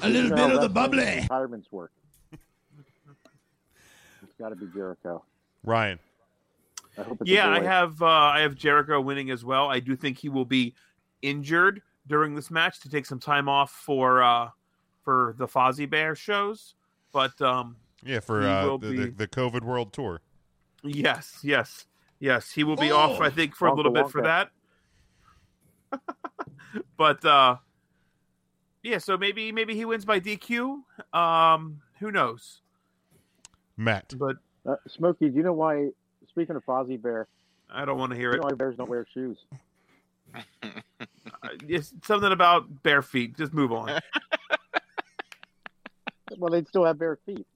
[0.00, 1.20] A little You know bit of the wrestling bubbly.
[1.22, 1.92] Retirements work.
[2.32, 2.40] it's
[4.38, 5.24] got to be Jericho.
[5.64, 5.98] Ryan.
[6.98, 9.68] I hope it's a Yeah, I have uh, I have Jericho winning as well.
[9.68, 10.74] I do think he will be
[11.22, 14.50] injured during this match to take some time off for uh,
[15.02, 16.74] for the Fozzie Bear shows.
[17.12, 20.20] But um, Yeah, for uh, the, be- the the COVID World Tour.
[20.82, 21.86] yes, yes,
[22.18, 23.20] yes, he will be off.
[23.20, 24.50] I think for a little bit for that.
[26.96, 27.56] but uh,
[28.82, 30.82] yeah, so maybe maybe he wins by DQ.
[31.12, 32.60] Um, who knows?
[33.76, 34.14] Matt.
[34.18, 35.90] But Uh, Smokey, do you know why?
[36.28, 37.28] Speaking of Fozzie Bear,
[37.70, 38.40] I don't want to hear you it.
[38.42, 39.38] know why bears don't wear shoes?
[41.42, 43.36] Uh, It's something about bare feet.
[43.36, 44.00] Just move on.
[46.38, 47.46] Well, they'd still have bare feet.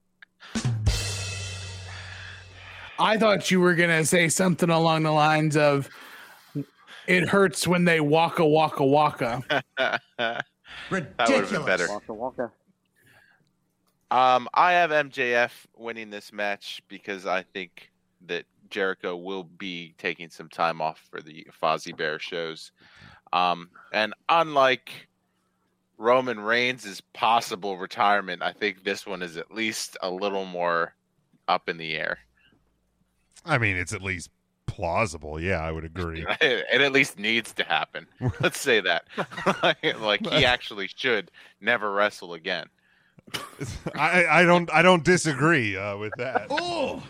[2.98, 5.88] I thought you were gonna say something along the lines of
[7.06, 9.42] it hurts when they waka waka waka.
[9.78, 10.44] that
[10.90, 11.88] would have been better.
[11.88, 12.52] Waka waka.
[14.10, 17.90] Um, I have MJF winning this match because I think
[18.26, 22.72] that Jericho will be taking some time off for the Fozzie Bear shows.
[23.32, 25.08] Um, and unlike
[25.98, 30.94] Roman Reigns' possible retirement, I think this one is at least a little more
[31.48, 32.18] up in the air.
[33.44, 34.30] I mean, it's at least
[34.66, 35.40] plausible.
[35.40, 36.24] Yeah, I would agree.
[36.40, 38.06] It at least needs to happen.
[38.40, 39.04] Let's say that.
[40.00, 41.30] like he actually should
[41.60, 42.66] never wrestle again.
[43.94, 46.46] I, I don't I don't disagree uh, with that.
[46.50, 47.02] Oh,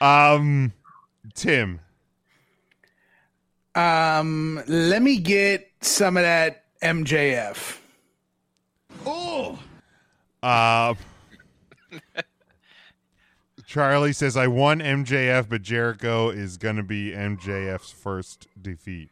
[0.00, 0.72] Um,
[1.34, 1.80] Tim.
[3.76, 7.78] Um, let me get some of that MJF.
[9.04, 9.58] oh.
[10.42, 10.94] Uh,
[13.66, 19.10] Charlie says I won MJF, but Jericho is gonna be MJF's first defeat.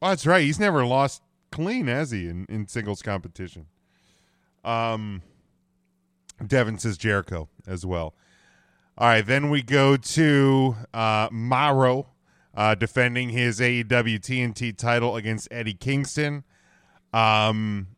[0.00, 0.42] Oh, that's right.
[0.42, 1.20] He's never lost
[1.50, 3.66] clean, has he, in, in singles competition?
[4.64, 5.20] Um,
[6.44, 8.14] Devin says Jericho as well.
[8.96, 12.06] All right, then we go to uh, Mauro
[12.54, 16.44] uh, defending his AEW TNT title against Eddie Kingston.
[17.12, 17.88] Um,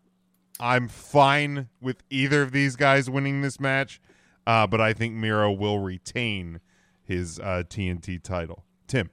[0.61, 4.01] I'm fine with either of these guys winning this match,
[4.47, 6.61] uh, but I think Miro will retain
[7.05, 8.65] his uh, TNT title.
[8.87, 9.11] Tim,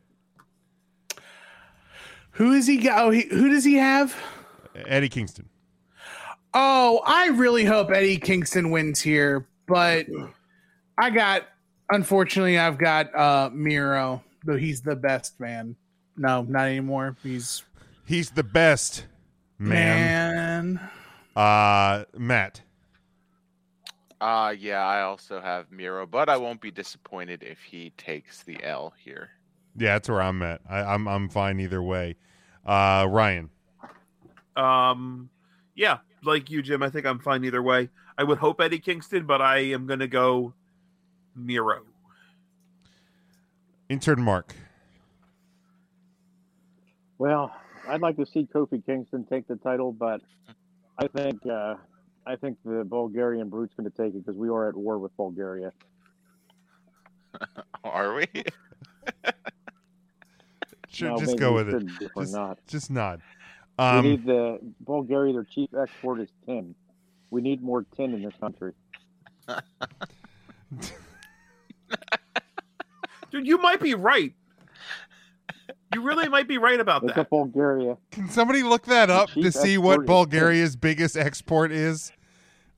[2.32, 2.78] Who is he?
[2.78, 3.06] Got?
[3.06, 4.16] Oh, he, who does he have?
[4.76, 5.50] Eddie Kingston.
[6.54, 10.06] Oh, I really hope Eddie Kingston wins here, but
[10.98, 11.44] I got
[11.90, 15.76] unfortunately I've got uh Miro, though he's the best man.
[16.18, 17.16] No, not anymore.
[17.24, 17.64] He's
[18.06, 19.06] He's the best
[19.58, 20.76] man.
[20.76, 20.90] man.
[21.36, 22.62] Uh, Matt.
[24.20, 28.64] Uh yeah, I also have Miro, but I won't be disappointed if he takes the
[28.64, 29.32] L here.
[29.76, 30.62] Yeah, that's where I'm at.
[30.70, 32.18] I, I'm I'm fine either way.
[32.66, 33.50] Uh, Ryan.
[34.56, 35.30] Um,
[35.76, 36.84] yeah, like you, Jim.
[36.84, 37.90] I think I'm fine either way.
[38.18, 40.54] I would hope Eddie Kingston, but I am going to go
[41.36, 41.84] Miro.
[43.92, 44.56] Intern Mark.
[47.18, 47.54] Well,
[47.90, 50.22] I'd like to see Kofi Kingston take the title, but
[50.98, 51.76] I think uh,
[52.26, 55.16] I think the Bulgarian brute's going to take it because we are at war with
[55.18, 55.74] Bulgaria.
[57.84, 58.28] Are we?
[60.94, 61.72] Sure, No, just go with it.
[61.72, 62.60] shouldn't Just, not.
[62.68, 63.22] just nod.
[63.80, 65.32] Um, we need the Bulgaria.
[65.32, 66.76] Their chief export is tin.
[67.30, 68.74] We need more tin in this country.
[73.32, 74.34] Dude, you might be right.
[75.94, 77.22] You really might be right about Look that.
[77.22, 77.98] up Bulgaria.
[78.12, 82.12] Can somebody look that up to see what what is Bulgaria's biggest export is?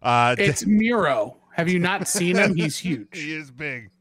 [0.01, 1.37] Uh, It's Miro.
[1.55, 2.55] Have you not seen him?
[2.55, 3.07] He's huge.
[3.13, 3.91] he is big.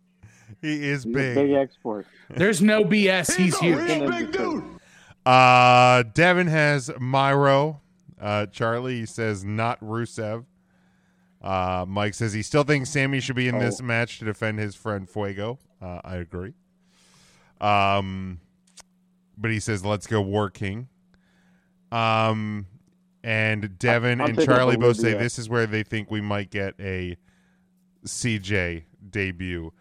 [0.63, 1.35] He is He's a big.
[1.35, 2.07] big export.
[2.31, 3.35] There's no BS.
[3.37, 3.87] He's huge.
[3.87, 4.43] Big
[5.27, 7.81] Uh, Devin has Miro.
[8.21, 10.45] Uh, Charlie says not Rusev.
[11.43, 13.85] Uh, Mike says he still thinks Sammy should be in this Oh.
[13.85, 15.59] match to defend his friend Fuego.
[15.81, 16.55] Uh, I agree.
[17.61, 18.41] Um,
[19.37, 20.89] but he says let's go War King.
[21.91, 22.67] Um,
[23.25, 26.75] and Devin I'm and Charlie both say this is where they think we might get
[26.81, 27.17] a
[28.07, 29.73] CJ debut.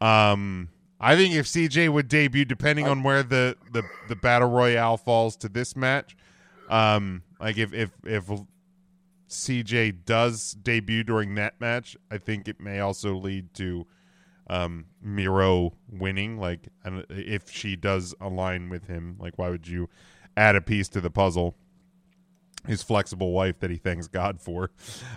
[0.00, 0.68] Um,
[1.00, 5.36] I think if CJ would debut, depending on where the, the, the battle royale falls
[5.38, 6.16] to this match,
[6.68, 8.24] um, like if if if
[9.34, 13.86] CJ does debut during that match, I think it may also lead to
[14.48, 16.38] um, Miro winning.
[16.38, 16.68] Like,
[17.10, 19.88] if she does align with him, like, why would you
[20.36, 21.56] add a piece to the puzzle?
[22.66, 24.70] His flexible wife that he thanks God for.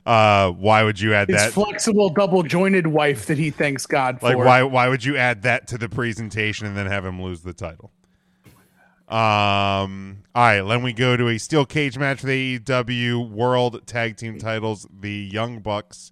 [0.05, 1.53] Uh, why would you add His that?
[1.53, 4.35] flexible, double jointed wife that he thanks God for.
[4.35, 7.43] Like why why would you add that to the presentation and then have him lose
[7.43, 7.93] the title?
[9.07, 13.87] Um all right, then we go to a steel cage match for the AEW World
[13.87, 14.85] Tag Team titles.
[14.91, 16.11] The Young Bucks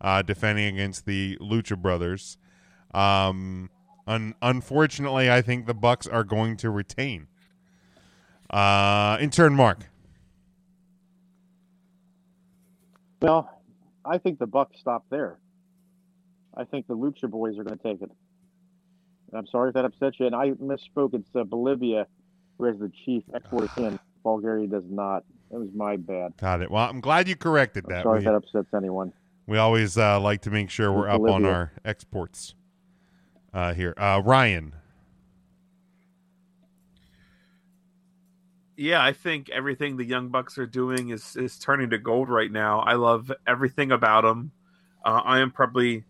[0.00, 2.38] uh defending against the Lucha Brothers.
[2.94, 3.68] Um
[4.06, 7.26] un- unfortunately, I think the Bucks are going to retain.
[8.48, 9.90] Uh intern Mark.
[13.20, 13.50] Well,
[14.04, 15.38] I think the Bucks stop there.
[16.56, 18.10] I think the Lucha Boys are going to take it.
[19.34, 20.26] I'm sorry if that upset you.
[20.26, 21.14] And I misspoke.
[21.14, 22.06] It's uh, Bolivia
[22.60, 23.98] who has the chief export in.
[24.22, 25.24] Bulgaria does not.
[25.50, 26.36] It was my bad.
[26.36, 26.70] Got it.
[26.70, 28.04] Well, I'm glad you corrected that.
[28.04, 29.12] Sorry We- if that upsets anyone.
[29.46, 32.54] We always uh, like to make sure we're up on our exports
[33.52, 33.94] uh, here.
[33.96, 34.74] Uh, Ryan,
[38.76, 42.50] Yeah, I think everything the Young Bucks are doing is is turning to gold right
[42.50, 42.80] now.
[42.80, 44.52] I love everything about them.
[45.04, 46.04] Uh, I am probably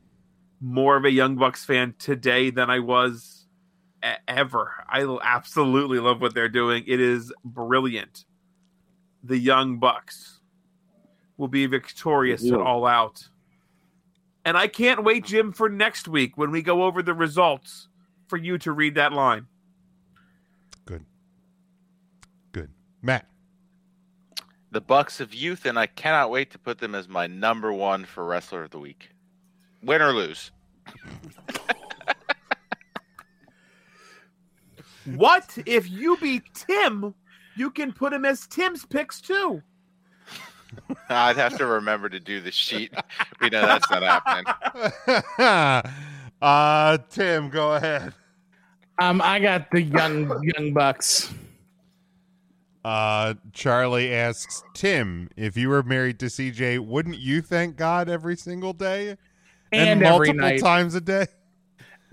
[0.61, 3.40] more of a Young Bucks fan today than I was
[4.29, 4.73] ever.
[4.89, 6.85] I absolutely love what they're doing.
[6.87, 8.25] It is brilliant.
[9.23, 10.41] The Young Bucks
[11.37, 12.55] will be victorious Yeah.
[12.55, 13.29] at All Out.
[14.45, 17.89] And I can't wait, Jim, for next week when we go over the results
[18.29, 19.47] for you to read that line.
[20.87, 21.05] good,
[22.53, 22.71] good.
[23.03, 23.27] Matt,
[24.71, 28.05] The Bucks of Youth, and I cannot wait to put them as my number one
[28.07, 29.11] for Wrestler of the Week.
[29.83, 30.51] Win or lose.
[35.17, 37.15] What if you beat Tim?
[37.57, 39.63] You can put him as Tim's picks too.
[41.09, 42.95] I'd have to remember to do the sheet.
[43.41, 44.47] We know that's not happening.
[46.43, 48.15] uh, Tim, go ahead.
[48.99, 51.33] Um, I got the young young bucks.
[52.85, 58.37] Uh, Charlie asks Tim, if you were married to CJ, wouldn't you thank God every
[58.37, 59.17] single day
[59.73, 60.61] And every multiple night.
[60.61, 61.27] times a day?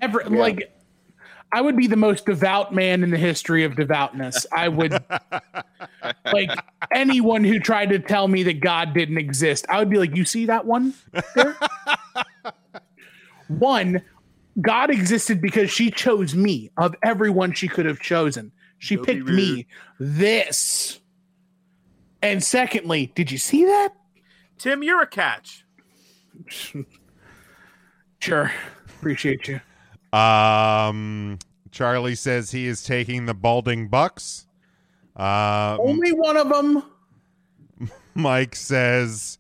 [0.02, 0.76] Every like,
[1.52, 4.45] I would be the most devout man in the history of devoutness.
[4.52, 4.91] I would
[6.34, 6.52] like
[6.94, 9.65] anyone who tried to tell me that God didn't exist.
[9.69, 10.94] I would be like, you see that one
[11.36, 11.56] there?
[13.48, 14.02] one,
[14.61, 18.52] God existed because she chose me of everyone she could have chosen.
[18.80, 19.68] She Don't picked me.
[19.99, 20.99] This.
[22.22, 23.90] And secondly, did you see that?
[24.57, 25.65] Tim, you're a catch.
[28.19, 28.52] Sure.
[28.98, 29.61] Appreciate you.
[30.13, 31.39] Um,
[31.71, 34.47] Charlie says he is taking the balding bucks.
[35.15, 36.84] Uh, Only one of them.
[38.15, 39.38] Mike says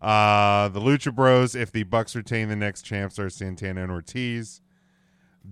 [0.00, 4.60] uh, the Lucha Bros, if the Bucks retain the next champs, are Santana and Ortiz.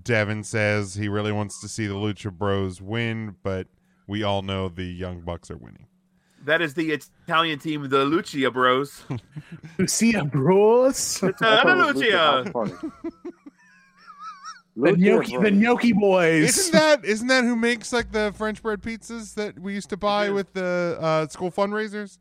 [0.03, 3.67] Devin says he really wants to see the Lucha Bros win, but
[4.07, 5.87] we all know the Young Bucks are winning.
[6.45, 9.05] That is the Italian team, the Lucia Bros.
[9.79, 11.23] Lucia Bros.
[11.23, 12.53] It's uh, Lucia.
[14.75, 16.57] The gnocchi, the gnocchi boys.
[16.59, 19.97] Isn't that isn't that who makes like the French bread pizzas that we used to
[19.99, 22.19] buy with the uh, school fundraisers?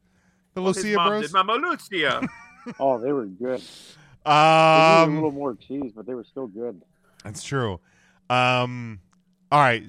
[0.54, 1.24] The Well, Lucia Bros.
[1.24, 2.28] did Mama Lucia.
[2.80, 3.60] Oh, they were good.
[3.60, 6.80] They needed a Um, little more cheese, but they were still good.
[7.24, 7.80] That's true.
[8.30, 9.00] Um,
[9.52, 9.84] all right.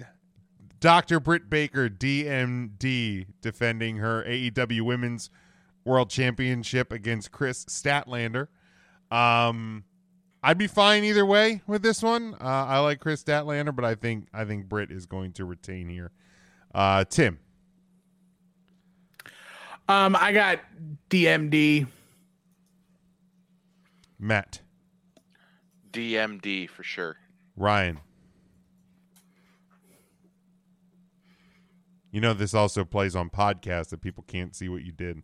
[0.80, 1.20] Dr.
[1.20, 5.28] Britt Baker, DMD, defending her AEW Women's
[5.84, 8.48] World Championship against Kris Statlander.
[9.10, 9.84] Um,
[10.42, 12.34] I'd be fine either way with this one.
[12.34, 15.88] Uh, I like Kris Statlander, but I think I think Britt is going to retain
[15.88, 16.10] here.
[16.74, 17.38] Uh, Tim,
[19.88, 20.60] Um, I got
[21.10, 21.86] DMD.
[24.18, 24.60] Matt,
[25.92, 27.16] DMD for sure.
[27.56, 27.98] Ryan.
[32.10, 35.22] You know this also plays on podcasts that people can't see what you did.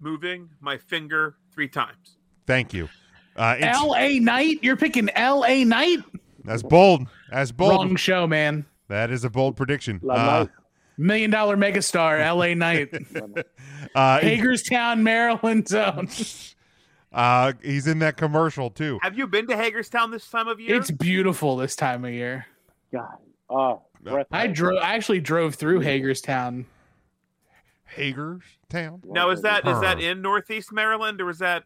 [0.00, 2.16] Moving my finger three times.
[2.46, 2.88] Thank you.
[3.38, 4.18] Uh, it's- L.A.
[4.18, 4.58] Knight.
[4.62, 5.64] You're picking L.A.
[5.64, 6.00] Knight.
[6.44, 7.06] That's bold.
[7.30, 7.72] That's bold.
[7.72, 8.66] Wrong show, man.
[8.88, 10.00] That is a bold prediction.
[10.02, 10.46] La Uh,
[10.96, 12.54] Million dollar megastar, L.A.
[12.54, 12.92] Knight.
[13.94, 16.08] uh, Hagerstown, Maryland zone.
[17.12, 18.98] uh, he's in that commercial too.
[19.02, 20.74] Have you been to Hagerstown this time of year?
[20.74, 22.46] It's beautiful this time of year.
[22.92, 23.18] God.
[23.48, 23.82] Oh,
[24.32, 24.78] I drove.
[24.82, 26.66] I actually drove through Hagerstown.
[27.84, 29.02] Hagerstown.
[29.06, 31.64] now is that is that in Northeast Maryland or is that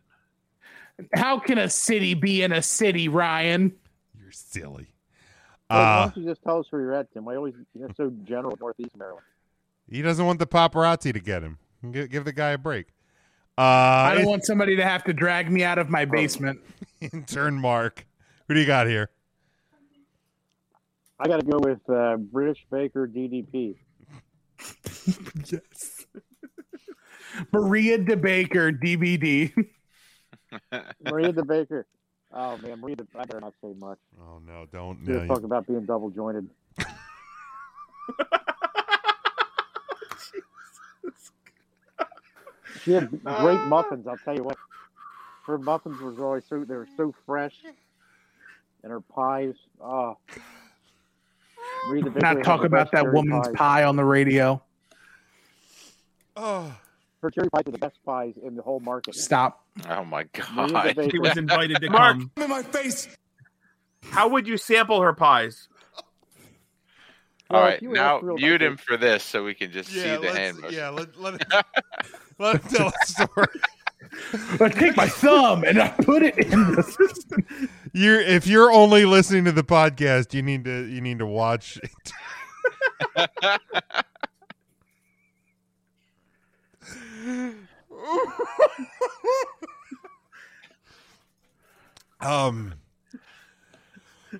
[1.14, 3.72] How can a city be in a city, Ryan?
[4.18, 4.88] You're silly.
[5.70, 7.26] Well, why Uh, don't you just tell us where you're at, Tim?
[7.28, 9.24] I always you're so general with Northeast Maryland.
[9.90, 11.58] he doesn't want the paparazzi to get him.
[11.90, 12.88] Give, give the guy a break.
[13.58, 16.60] Uh, I don't want somebody to have to drag me out of my basement.
[17.00, 18.06] intern Mark.
[18.48, 19.10] Who do you got here?
[21.18, 23.76] I got to go with uh, British Baker DDP.
[25.50, 26.06] yes.
[27.52, 29.52] Maria DeBaker DVD.
[31.04, 31.86] Maria the Baker.
[32.32, 33.98] Oh man, Maria the I better not say much.
[34.20, 34.98] Oh no, don't.
[35.04, 36.48] She was you- talking about being double jointed.
[42.84, 44.06] she had great muffins.
[44.06, 44.56] I'll tell you what.
[45.46, 47.54] Her muffins were always so they were so fresh,
[48.82, 49.54] and her pies.
[49.80, 50.16] Oh,
[51.88, 53.56] Maria the Baker Not talk about that woman's pies.
[53.56, 54.62] pie on the radio.
[56.36, 56.72] Oh,
[57.20, 59.14] Her cherry pies are the best pies in the whole market.
[59.16, 59.61] Stop.
[59.88, 60.94] Oh my god.
[60.94, 61.08] Baker.
[61.10, 62.30] He was invited to Mark, come.
[62.36, 63.08] in my face.
[64.02, 65.68] How would you sample her pies?
[67.50, 70.58] All Well, right, now mute him for this so we can just see the hand
[70.60, 70.74] motion.
[70.78, 71.46] yeah, let, let, it-
[72.38, 73.46] let him tell a story.
[74.60, 77.46] I take my thumb and I put it in the system.
[77.94, 81.78] You're if you're only listening to the podcast, you need to you need to watch.
[92.20, 92.74] um,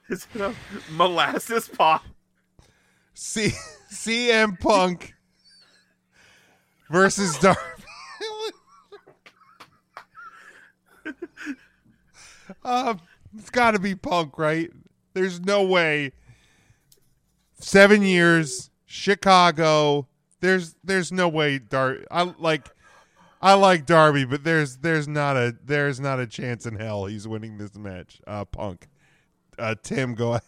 [0.08, 0.54] Is it a
[0.90, 2.02] molasses pop?
[3.14, 3.52] C-
[3.90, 5.14] CM Punk
[6.90, 7.60] versus Darby.
[12.64, 12.94] uh,
[13.38, 14.70] it's got to be Punk, right?
[15.14, 16.12] There's no way.
[17.60, 20.08] Seven years, Chicago.
[20.40, 21.58] There's there's no way.
[21.58, 22.68] Dar I like.
[23.42, 27.26] I like Darby, but there's there's not a there's not a chance in hell he's
[27.26, 28.20] winning this match.
[28.24, 28.88] Uh, Punk.
[29.58, 30.42] Uh, Tim, go ahead.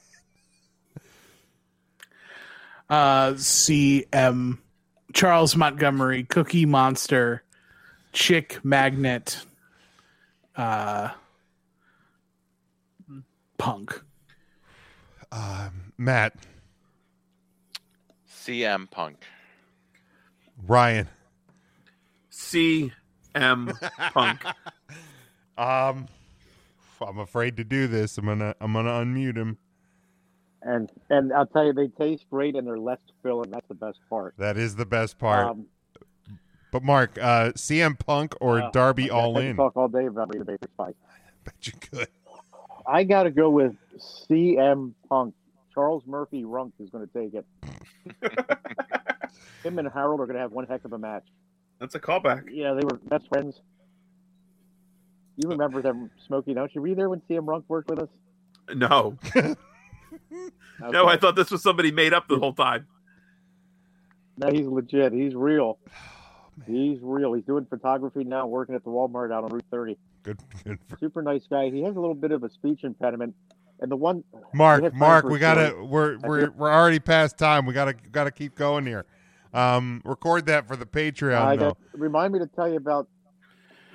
[2.89, 4.59] Uh, CM
[5.13, 7.43] Charles Montgomery, Cookie Monster,
[8.13, 9.45] Chick Magnet,
[10.55, 11.09] uh,
[13.59, 14.03] Punk.
[15.33, 16.35] Um, Matt,
[18.29, 19.25] CM Punk.
[20.65, 21.09] Ryan.
[22.35, 22.91] CM
[24.13, 24.45] Punk.
[25.57, 26.09] Um,
[27.01, 28.19] I'm afraid to do this.
[28.19, 29.57] I'm gonna I'm gonna unmute him.
[30.63, 33.53] And and I'll tell you, they taste great and they're less filling.
[33.53, 34.35] That's the best part.
[34.37, 35.47] That is the best part.
[35.47, 35.67] Um,
[36.73, 39.55] but Mark, uh, CM Punk or uh, Darby I Allin?
[39.55, 40.97] Talk all day about Rita Baker's fight.
[41.45, 42.09] Bet you could.
[42.85, 43.77] I got to go with
[44.29, 45.35] CM Punk.
[45.73, 47.47] Charles Murphy Runk is going to take it.
[49.63, 51.25] Him and Harold are going to have one heck of a match.
[51.85, 52.45] That's a callback.
[52.51, 53.61] Yeah, they were best friends.
[55.37, 56.81] You uh, remember them, Smokey, don't you?
[56.81, 58.09] Were you there when CM Runk worked with us?
[58.75, 59.19] No.
[60.81, 62.87] No, I thought this was somebody made up the whole time.
[64.37, 65.13] No, he's legit.
[65.13, 65.79] He's real.
[66.57, 67.33] Oh, he's real.
[67.33, 69.99] He's doing photography now, working at the Walmart out on Route 30.
[70.23, 70.79] Good, good.
[71.01, 71.69] Super nice guy.
[71.69, 73.35] He has a little bit of a speech impediment,
[73.81, 77.67] and the one Mark, Mark, we gotta we're we're we're already past time.
[77.67, 79.05] We gotta gotta keep going here.
[79.55, 83.09] Um, record that for the Patreon I got, remind me to tell you about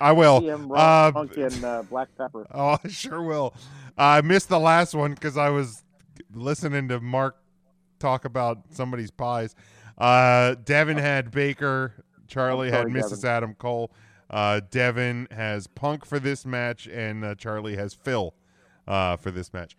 [0.02, 0.38] I will.
[0.73, 2.48] Uh, Punk and uh, Black Pepper.
[2.53, 3.53] Oh, I sure will.
[3.98, 5.84] I missed the last one because I was
[6.34, 7.36] listening to Mark
[7.99, 9.56] talk about somebody's pies.
[9.98, 12.06] Uh, Devin had Baker.
[12.27, 13.23] Charlie I'm had Mrs.
[13.23, 13.30] Devin.
[13.30, 13.91] Adam Cole.
[14.30, 18.34] Uh, Devin has Punk for this match, and uh, Charlie has Phil
[18.88, 19.76] uh, for this match.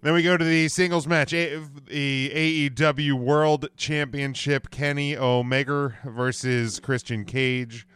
[0.00, 6.78] Then we go to the singles match, A- the AEW World Championship, Kenny Omega versus
[6.78, 7.86] Christian Cage.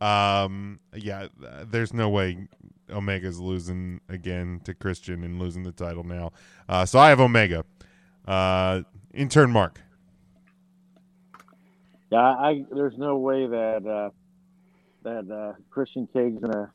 [0.00, 1.28] Um, yeah,
[1.64, 2.48] there's no way
[2.92, 6.32] Omega's losing again to Christian and losing the title now.
[6.68, 7.64] Uh, so I have Omega.
[8.26, 8.82] Uh,
[9.14, 9.80] intern Mark.
[12.10, 14.10] Yeah, I there's no way that uh,
[15.04, 16.72] that uh, Christian Cage's gonna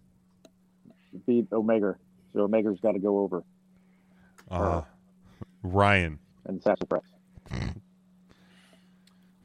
[1.26, 1.98] beat Omega.
[2.34, 3.44] So Omega's got to go over
[4.52, 4.82] Uh,
[5.64, 6.20] Ryan.
[6.46, 7.04] and sassafras.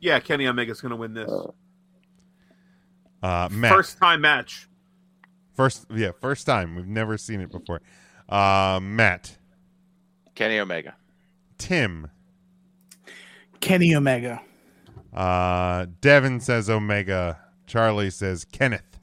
[0.01, 1.31] Yeah, Kenny Omega's going to win this.
[3.23, 3.73] Uh, Matt.
[3.73, 4.69] First time match.
[5.55, 6.77] First, yeah, first time.
[6.77, 7.81] We've never seen it before.
[8.29, 9.39] Uh, Matt.
[10.35, 10.95] Kenny Omega.
[11.57, 12.11] Tim.
[13.61, 14.43] Kenny Omega.
[15.15, 17.41] Uh, Devin says Omega.
[17.67, 18.99] Charlie says Kenneth.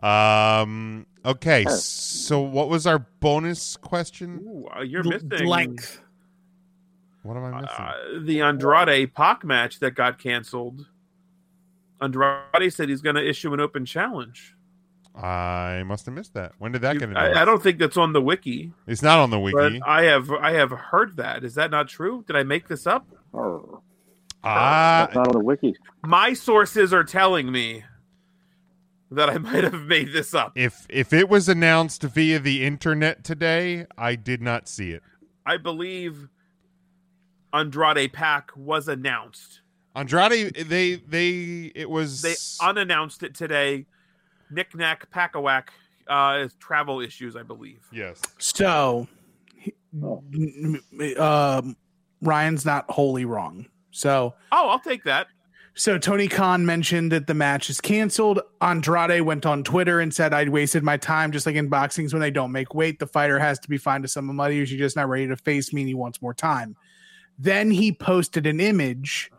[0.00, 1.06] Um.
[1.24, 1.64] Okay.
[1.70, 4.40] So, what was our bonus question?
[4.44, 6.00] Ooh, uh, you're missing length.
[7.22, 7.76] What am I missing?
[7.78, 7.94] uh,
[8.24, 10.86] the Andrade Pac match that got canceled.
[12.02, 14.54] Andrade said he's going to issue an open challenge.
[15.16, 16.52] I must have missed that.
[16.58, 17.36] When did that get announced?
[17.36, 18.72] I, I don't think that's on the wiki.
[18.86, 19.78] It's not on the wiki.
[19.78, 21.44] But I have I have heard that.
[21.44, 22.24] Is that not true?
[22.26, 23.06] Did I make this up?
[23.32, 23.80] Oh,
[24.42, 25.74] Ah, that's not on the wiki.
[26.02, 27.84] My sources are telling me
[29.10, 30.52] that I might have made this up.
[30.56, 35.02] if if it was announced via the internet today, I did not see it.
[35.46, 36.28] I believe
[37.52, 39.60] Andrade Pac was announced.
[39.94, 43.86] Andrade, they they it was They unannounced it today.
[44.50, 45.72] Knick knack pack a whack.
[46.06, 47.80] Uh, travel issues, I believe.
[47.90, 48.20] yes.
[48.38, 49.08] So,
[49.94, 51.76] n- n- um,
[52.20, 53.66] Ryan's not wholly wrong.
[53.90, 55.28] So, Oh, I'll take that.
[55.74, 58.40] So Tony Khan mentioned that the match is canceled.
[58.60, 62.20] Andrade went on Twitter and said, "I'd wasted my time, just like in boxings when
[62.20, 62.98] they don't make weight.
[62.98, 65.36] The fighter has to be fine to some money, or she's just not ready to
[65.36, 66.76] face me, and he wants more time."
[67.38, 69.30] Then he posted an image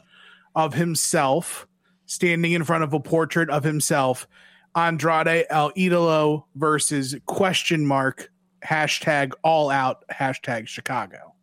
[0.55, 1.67] of himself
[2.05, 4.27] standing in front of a portrait of himself,
[4.75, 8.29] Andrade El Idolo versus question mark
[8.65, 11.34] hashtag all out hashtag Chicago.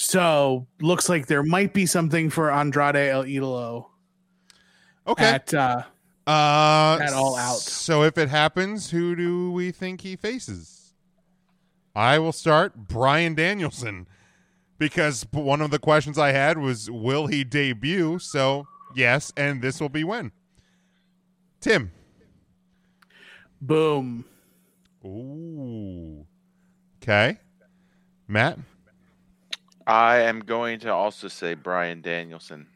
[0.00, 3.86] So looks like there might be something for Andrade El Idolo
[5.08, 5.24] Okay.
[5.24, 5.82] at uh,
[6.24, 7.56] Uh, At all out.
[7.58, 10.92] So if it happens, who do we think he faces?
[11.96, 14.06] I will start Bryan Danielson
[14.78, 18.20] because one of the questions I had was, will he debut?
[18.20, 20.30] So yes, and this will be when.
[21.60, 21.90] Tim.
[23.60, 24.24] boom.
[25.04, 26.24] Ooh.
[27.02, 27.38] Okay.
[28.28, 28.58] Matt.
[29.88, 32.66] I am going to also say Bryan Danielson.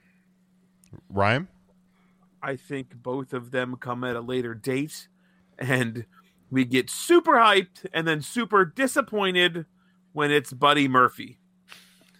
[1.10, 1.46] Ryan.
[2.42, 5.08] I think both of them come at a later date,
[5.58, 6.06] and
[6.50, 9.66] we get super hyped and then super disappointed
[10.14, 11.38] when it's Buddy Murphy.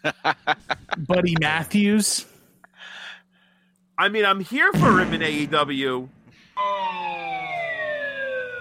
[0.99, 2.27] Buddy Matthews.
[3.99, 6.09] I mean, I'm here for him in AEW.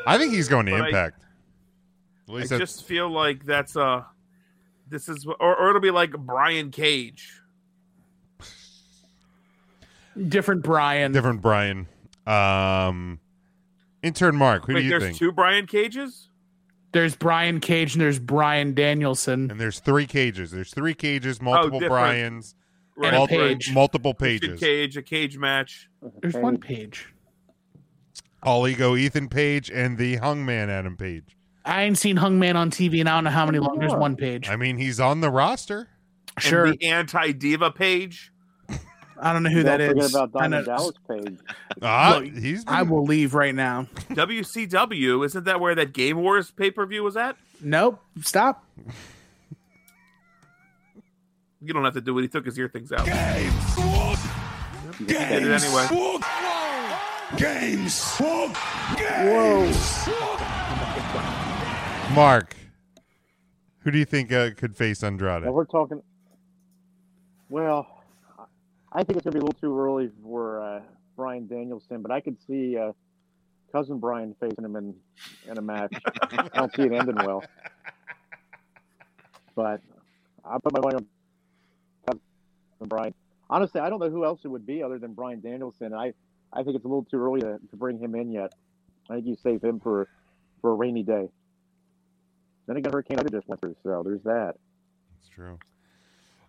[0.07, 1.21] I think he's going to But I- Impact.
[1.21, 4.03] At I least that's- just feel like that's uh
[4.91, 7.31] this is or, or it'll be like Brian Cage.
[10.27, 11.11] Different Brian.
[11.13, 11.88] different Brian.
[12.27, 13.19] Um,
[14.03, 14.65] intern Mark.
[14.65, 15.18] Who Wait, do you there's think?
[15.18, 16.27] two Brian Cages?
[16.91, 19.49] There's Brian Cage and there's Bryan Danielson.
[19.49, 20.51] And there's three cages.
[20.51, 21.89] There's three cages, multiple Oh, different.
[22.03, 22.55] Brians,
[23.01, 23.72] And a page.
[23.73, 24.59] multiple Christian pages.
[24.59, 25.89] Cage, a cage match.
[26.22, 27.07] There's one page.
[28.43, 31.38] All ego Ethan Page and the Hangman Adam Page.
[31.65, 33.77] I ain't seen Hangman on TV and I don't know how many long.
[33.79, 34.49] There's one Paige.
[34.49, 35.88] I mean, he's on the roster.
[36.39, 36.65] Sure.
[36.65, 38.31] And the anti diva page.
[39.23, 40.15] I don't know who Don't that forget is.
[40.15, 41.38] about I know- Diamond Dallas Page.
[41.83, 43.88] Ah, Look, he's I will leave right now.
[44.09, 47.38] WCW, isn't that where that Game Wars pay per view was at?
[47.61, 47.99] Nope.
[48.21, 48.65] Stop.
[51.61, 52.23] You don't have to do it.
[52.23, 53.05] He took his ear things out.
[53.05, 53.75] Games.
[55.05, 55.88] Did it anyway.
[57.38, 58.17] Games.
[62.13, 62.55] Mark.
[63.79, 65.45] Who do you think uh, could face Andrade?
[65.45, 66.01] We're talking.
[67.49, 67.88] Well,
[68.91, 70.81] I think it's gonna be a little too early for uh,
[71.15, 72.91] Bryan Danielson, but I could see uh,
[73.71, 74.93] cousin Brian facing him in
[75.49, 75.93] in a match.
[76.31, 77.43] I don't see it ending well.
[79.55, 79.81] But
[80.43, 81.05] I put my money on
[82.05, 82.21] cousin
[82.88, 83.13] Brian.
[83.49, 85.93] Honestly, I don't know who else it would be other than Bryan Danielson.
[85.93, 86.13] I
[86.51, 88.53] I think it's a little too early to, to bring him in yet.
[89.09, 90.09] I think you save him for
[90.61, 91.29] for a rainy day.
[92.72, 94.56] Then again, Hurricane Ida just went through, so there's that.
[95.18, 95.60] That's true.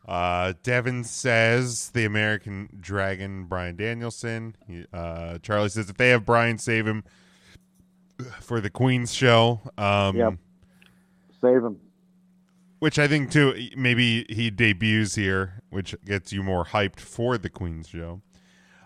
[0.07, 4.55] Uh, Devin says the American Dragon, Bryan Danielson.
[4.69, 7.03] He, uh, Charlie says if they have Brian, save him
[8.41, 9.63] for the Queen's show.
[9.77, 10.35] Um, Yep.
[11.41, 11.81] Save him.
[12.79, 17.51] Which I think too, maybe he debuts here, which gets you more hyped for the
[17.51, 18.23] Queen's show.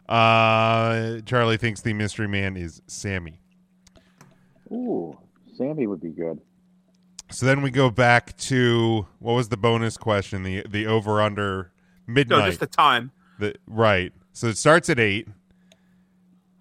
[0.08, 3.42] Uh, Charlie thinks the mystery man is Sammy.
[4.72, 5.18] Ooh,
[5.58, 6.40] Sammy would be good.
[7.30, 10.42] So then we go back to what was the bonus question?
[10.42, 11.72] The the over under
[12.06, 12.38] midnight.
[12.38, 13.10] No, just the time.
[13.38, 14.12] The, right.
[14.32, 15.28] So it starts at eight.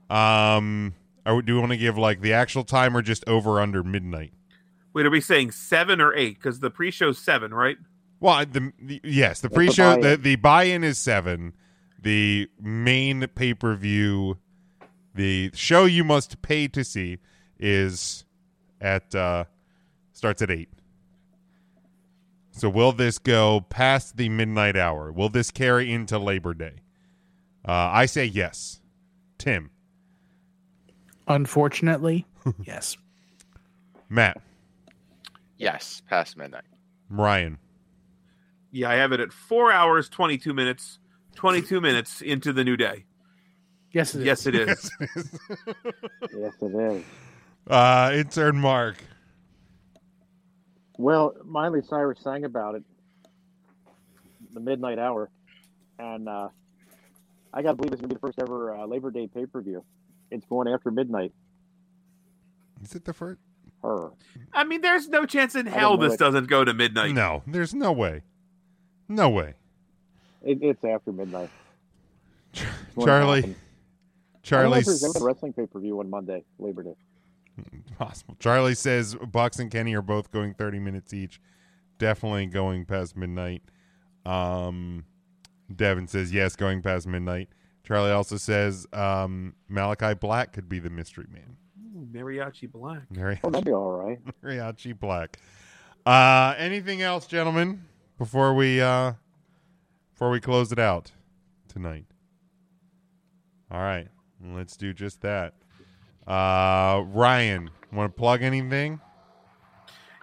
[0.10, 3.60] Um, are we, do we want to give like the actual time or just over
[3.60, 4.34] under midnight?
[4.94, 6.36] Wait, are we saying seven or eight?
[6.36, 7.78] Because the pre-show's seven, right?
[8.20, 11.54] Well, the, the yes, the pre-show, the the buy-in is seven.
[12.02, 14.38] The main pay-per-view,
[15.14, 17.18] the show you must pay to see,
[17.60, 18.26] is
[18.80, 19.46] at uh
[20.26, 20.70] starts at eight.
[22.50, 25.12] So will this go past the midnight hour?
[25.12, 26.78] Will this carry into Labor Day?
[27.64, 28.80] Uh, I say yes.
[29.38, 29.70] Tim,
[31.28, 32.26] Unfortunately,
[32.64, 32.98] yes.
[34.10, 34.42] Matt,
[35.58, 36.64] Yes, past midnight.
[37.10, 37.60] Ryan,
[38.72, 40.98] Yeah, I have it at four hours, twenty-two minutes,
[41.36, 43.06] twenty-two minutes into the new day.
[43.92, 44.26] Yes, it is.
[44.26, 44.92] Yes, it is.
[46.36, 47.04] yes, it is.
[47.70, 48.98] uh, intern Mark.
[50.98, 52.84] Well, Miley Cyrus sang about it,
[54.54, 55.30] the midnight hour,
[56.00, 56.50] and uh,
[57.54, 59.46] I got to believe it's going to be the first ever uh, Labor Day pay
[59.46, 59.84] per view.
[60.32, 61.34] It's going after midnight.
[62.84, 63.40] Is it the first?
[63.82, 64.12] Her.
[64.54, 66.20] I mean, there's no chance in hell this it.
[66.20, 67.14] doesn't go to midnight.
[67.14, 68.24] No, there's no way.
[69.08, 69.54] No way.
[70.42, 71.50] It, it's after midnight.
[72.54, 72.64] It's
[73.04, 73.42] Charlie.
[73.42, 73.56] happen.
[74.42, 74.66] Charlie.
[74.66, 76.96] I don't know if there's a wrestling pay per view on Monday, Labor Day.
[77.98, 78.36] Possible.
[78.40, 81.40] Charlie says Bucks and Kenny are both going 30 minutes each.
[81.98, 83.64] Definitely going past midnight.
[84.26, 85.06] Um,
[85.74, 87.50] Devin says yes, going past midnight.
[87.84, 91.56] Charlie also says um, Malakai Black could be the mystery man.
[91.96, 93.04] Ooh, Mariachi Black.
[93.12, 94.20] Mari- Oh, that'd be all right.
[94.44, 95.38] Mariachi Black.
[96.06, 97.84] Uh, anything else, gentlemen,
[98.18, 99.14] before we uh,
[100.14, 101.12] before we close it out
[101.68, 102.06] tonight?
[103.72, 104.08] All right,
[104.44, 105.54] let's do just that.
[106.28, 109.00] Uh, Ryan, want to plug anything?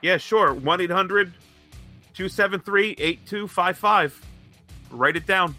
[0.02, 0.52] Yeah, sure.
[0.52, 1.32] 1 800
[2.14, 4.26] 273 8255.
[4.90, 5.54] Write it down.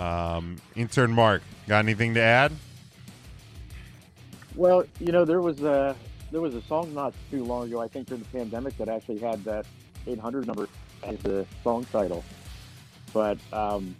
[0.00, 2.52] Um, intern Mark, got anything to add?
[4.56, 5.94] Well, you know, there was a
[6.30, 9.18] there was a song not too long ago, I think during the pandemic, that actually
[9.18, 9.66] had that
[10.06, 10.68] 800 number
[11.02, 12.24] as the song title.
[13.12, 13.94] But um,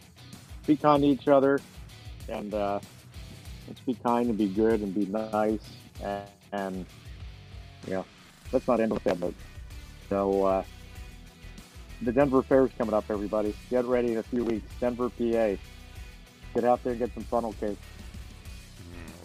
[0.66, 1.60] be kind to each other,
[2.28, 2.80] and uh,
[3.70, 5.60] let's be kind and be good and be nice,
[6.02, 6.86] and, and
[7.86, 8.04] you know,
[8.52, 9.34] let's not end with that note.
[10.08, 10.64] So uh,
[12.02, 13.54] the Denver Fair is coming up, everybody.
[13.70, 14.66] Get ready in a few weeks.
[14.80, 15.56] Denver, PA.
[16.52, 17.78] Get out there and get some funnel cake.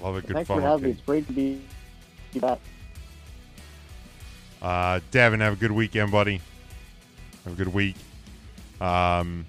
[0.02, 0.92] Love a good Thanks for funnel having me.
[0.92, 1.62] It's great to be
[2.32, 2.60] be back.
[4.62, 6.40] Uh, Devin, have a good weekend, buddy.
[7.46, 7.96] Have a good week.
[8.80, 9.46] Um,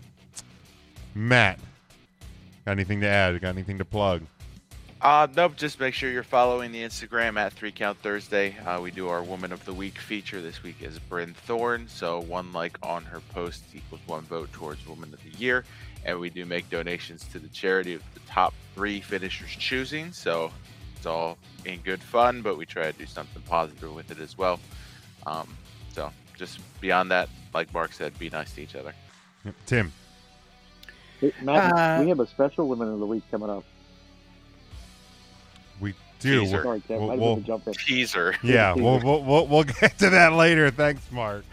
[1.14, 1.58] Matt,
[2.64, 3.38] got anything to add?
[3.40, 4.22] Got anything to plug?
[5.00, 5.56] Uh, nope.
[5.56, 8.56] Just make sure you're following the Instagram at Three Count Thursday.
[8.58, 10.40] Uh, we do our Woman of the Week feature.
[10.40, 11.86] This week is Bryn Thorne.
[11.86, 15.64] So one like on her post equals one vote towards Woman of the Year.
[16.04, 20.12] And we do make donations to the charity of the top three finishers choosing.
[20.12, 20.50] So
[20.96, 21.36] it's all
[21.66, 24.58] in good fun, but we try to do something positive with it as well.
[25.26, 25.54] Um,
[25.92, 28.94] so just beyond that, like Mark said, be nice to each other.
[29.44, 29.54] Yep.
[29.66, 29.92] Tim,
[31.20, 33.64] Hey, Matt, Uh, we have a special Women of the Week coming up.
[36.22, 36.40] We do.
[36.40, 36.62] Teaser.
[36.64, 37.74] We'll- Sorry, we'll- we'll- jump in.
[37.74, 38.34] Teaser.
[38.42, 40.70] yeah, we'll, we'll, we'll, we'll get to that later.
[40.70, 41.44] Thanks, Mark.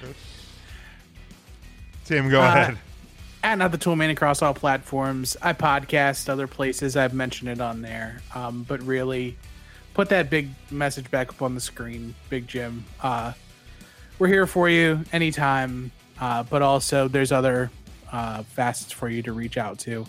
[2.05, 2.77] Tim, go Uh, ahead.
[3.43, 5.35] At Not the Tool Man across all platforms.
[5.41, 6.95] I podcast other places.
[6.95, 8.21] I've mentioned it on there.
[8.33, 9.37] Um, but really,
[9.93, 12.85] put that big message back up on the screen, Big Jim.
[13.01, 13.33] Uh,
[14.17, 15.91] we're here for you anytime.
[16.21, 17.69] Uh, but also, there's other
[18.13, 20.05] uh, facets for you to reach out to.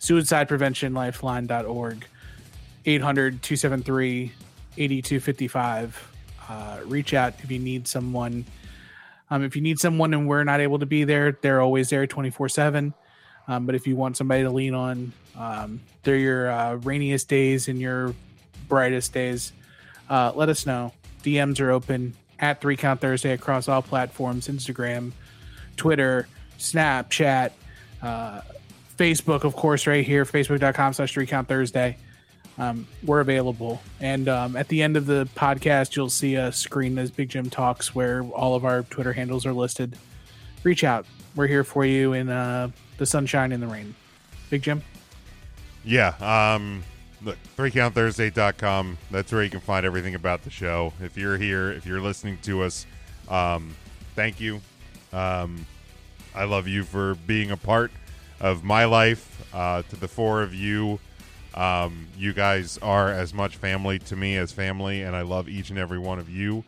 [0.00, 2.04] SuicidePreventionLifeline.org,
[2.84, 4.32] 800 273
[4.76, 6.12] 8255.
[6.48, 8.44] Uh, Reach out if you need someone.
[9.30, 12.06] Um, if you need someone and we're not able to be there, they're always there
[12.06, 12.94] 24 7.
[13.46, 17.68] Um, but if you want somebody to lean on, um, they're your uh, rainiest days
[17.68, 18.14] and your
[18.68, 19.52] brightest days.
[20.08, 20.92] Uh, let us know.
[21.22, 25.12] DMs are open at Three Count Thursday across all platforms Instagram,
[25.76, 26.28] Twitter,
[26.58, 27.52] Snapchat,
[28.02, 28.40] uh,
[28.96, 31.96] Facebook, of course, right here, facebook.com slash Three Count Thursday.
[32.58, 33.80] Um, we're available.
[34.00, 37.48] And um, at the end of the podcast, you'll see a screen as Big Jim
[37.48, 39.96] talks where all of our Twitter handles are listed.
[40.64, 41.06] Reach out.
[41.36, 43.94] We're here for you in uh, the sunshine and the rain.
[44.50, 44.82] Big Jim?
[45.84, 46.14] Yeah.
[46.20, 46.82] Um,
[47.22, 48.98] look, threecountthursday.com.
[49.10, 50.92] That's where you can find everything about the show.
[51.00, 52.86] If you're here, if you're listening to us,
[53.28, 53.76] um,
[54.16, 54.60] thank you.
[55.12, 55.64] Um,
[56.34, 57.92] I love you for being a part
[58.40, 59.34] of my life.
[59.54, 60.98] Uh, to the four of you,
[61.58, 65.70] um, you guys are as much family to me as family, and I love each
[65.70, 66.62] and every one of you.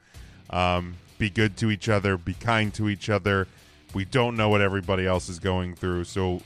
[0.51, 3.47] Um, be good to each other, be kind to each other.
[3.95, 6.43] We don't know what everybody else is going through, so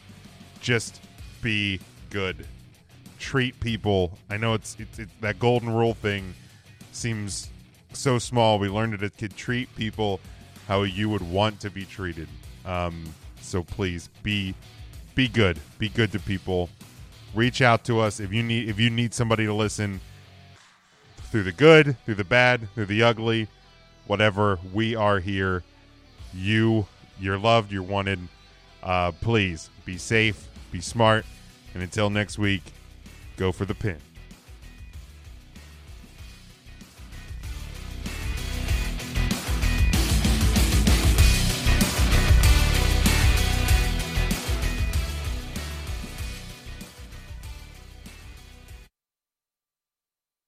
[0.61, 1.01] just
[1.41, 1.81] be
[2.11, 2.47] good.
[3.19, 4.19] Treat people.
[4.29, 6.35] I know it's it's, it's that golden rule thing
[6.93, 7.49] seems
[7.95, 8.59] so small.
[8.59, 9.35] We learned it as kid.
[9.37, 10.21] Treat people
[10.69, 12.29] how you would want to be treated.
[12.67, 13.05] Um,
[13.41, 14.55] so please be
[15.15, 15.59] be good.
[15.79, 16.69] Be good to people.
[17.35, 20.01] Reach out to us if you need if you need somebody to listen
[21.31, 23.49] through the good, through the bad, through the ugly,
[24.07, 24.59] whatever.
[24.73, 25.65] We are here.
[26.33, 26.87] You,
[27.19, 27.73] you're loved.
[27.73, 28.21] You're wanted.
[28.83, 31.25] Uh, please be safe, be smart,
[31.73, 32.63] and until next week,
[33.37, 33.99] go for the pin.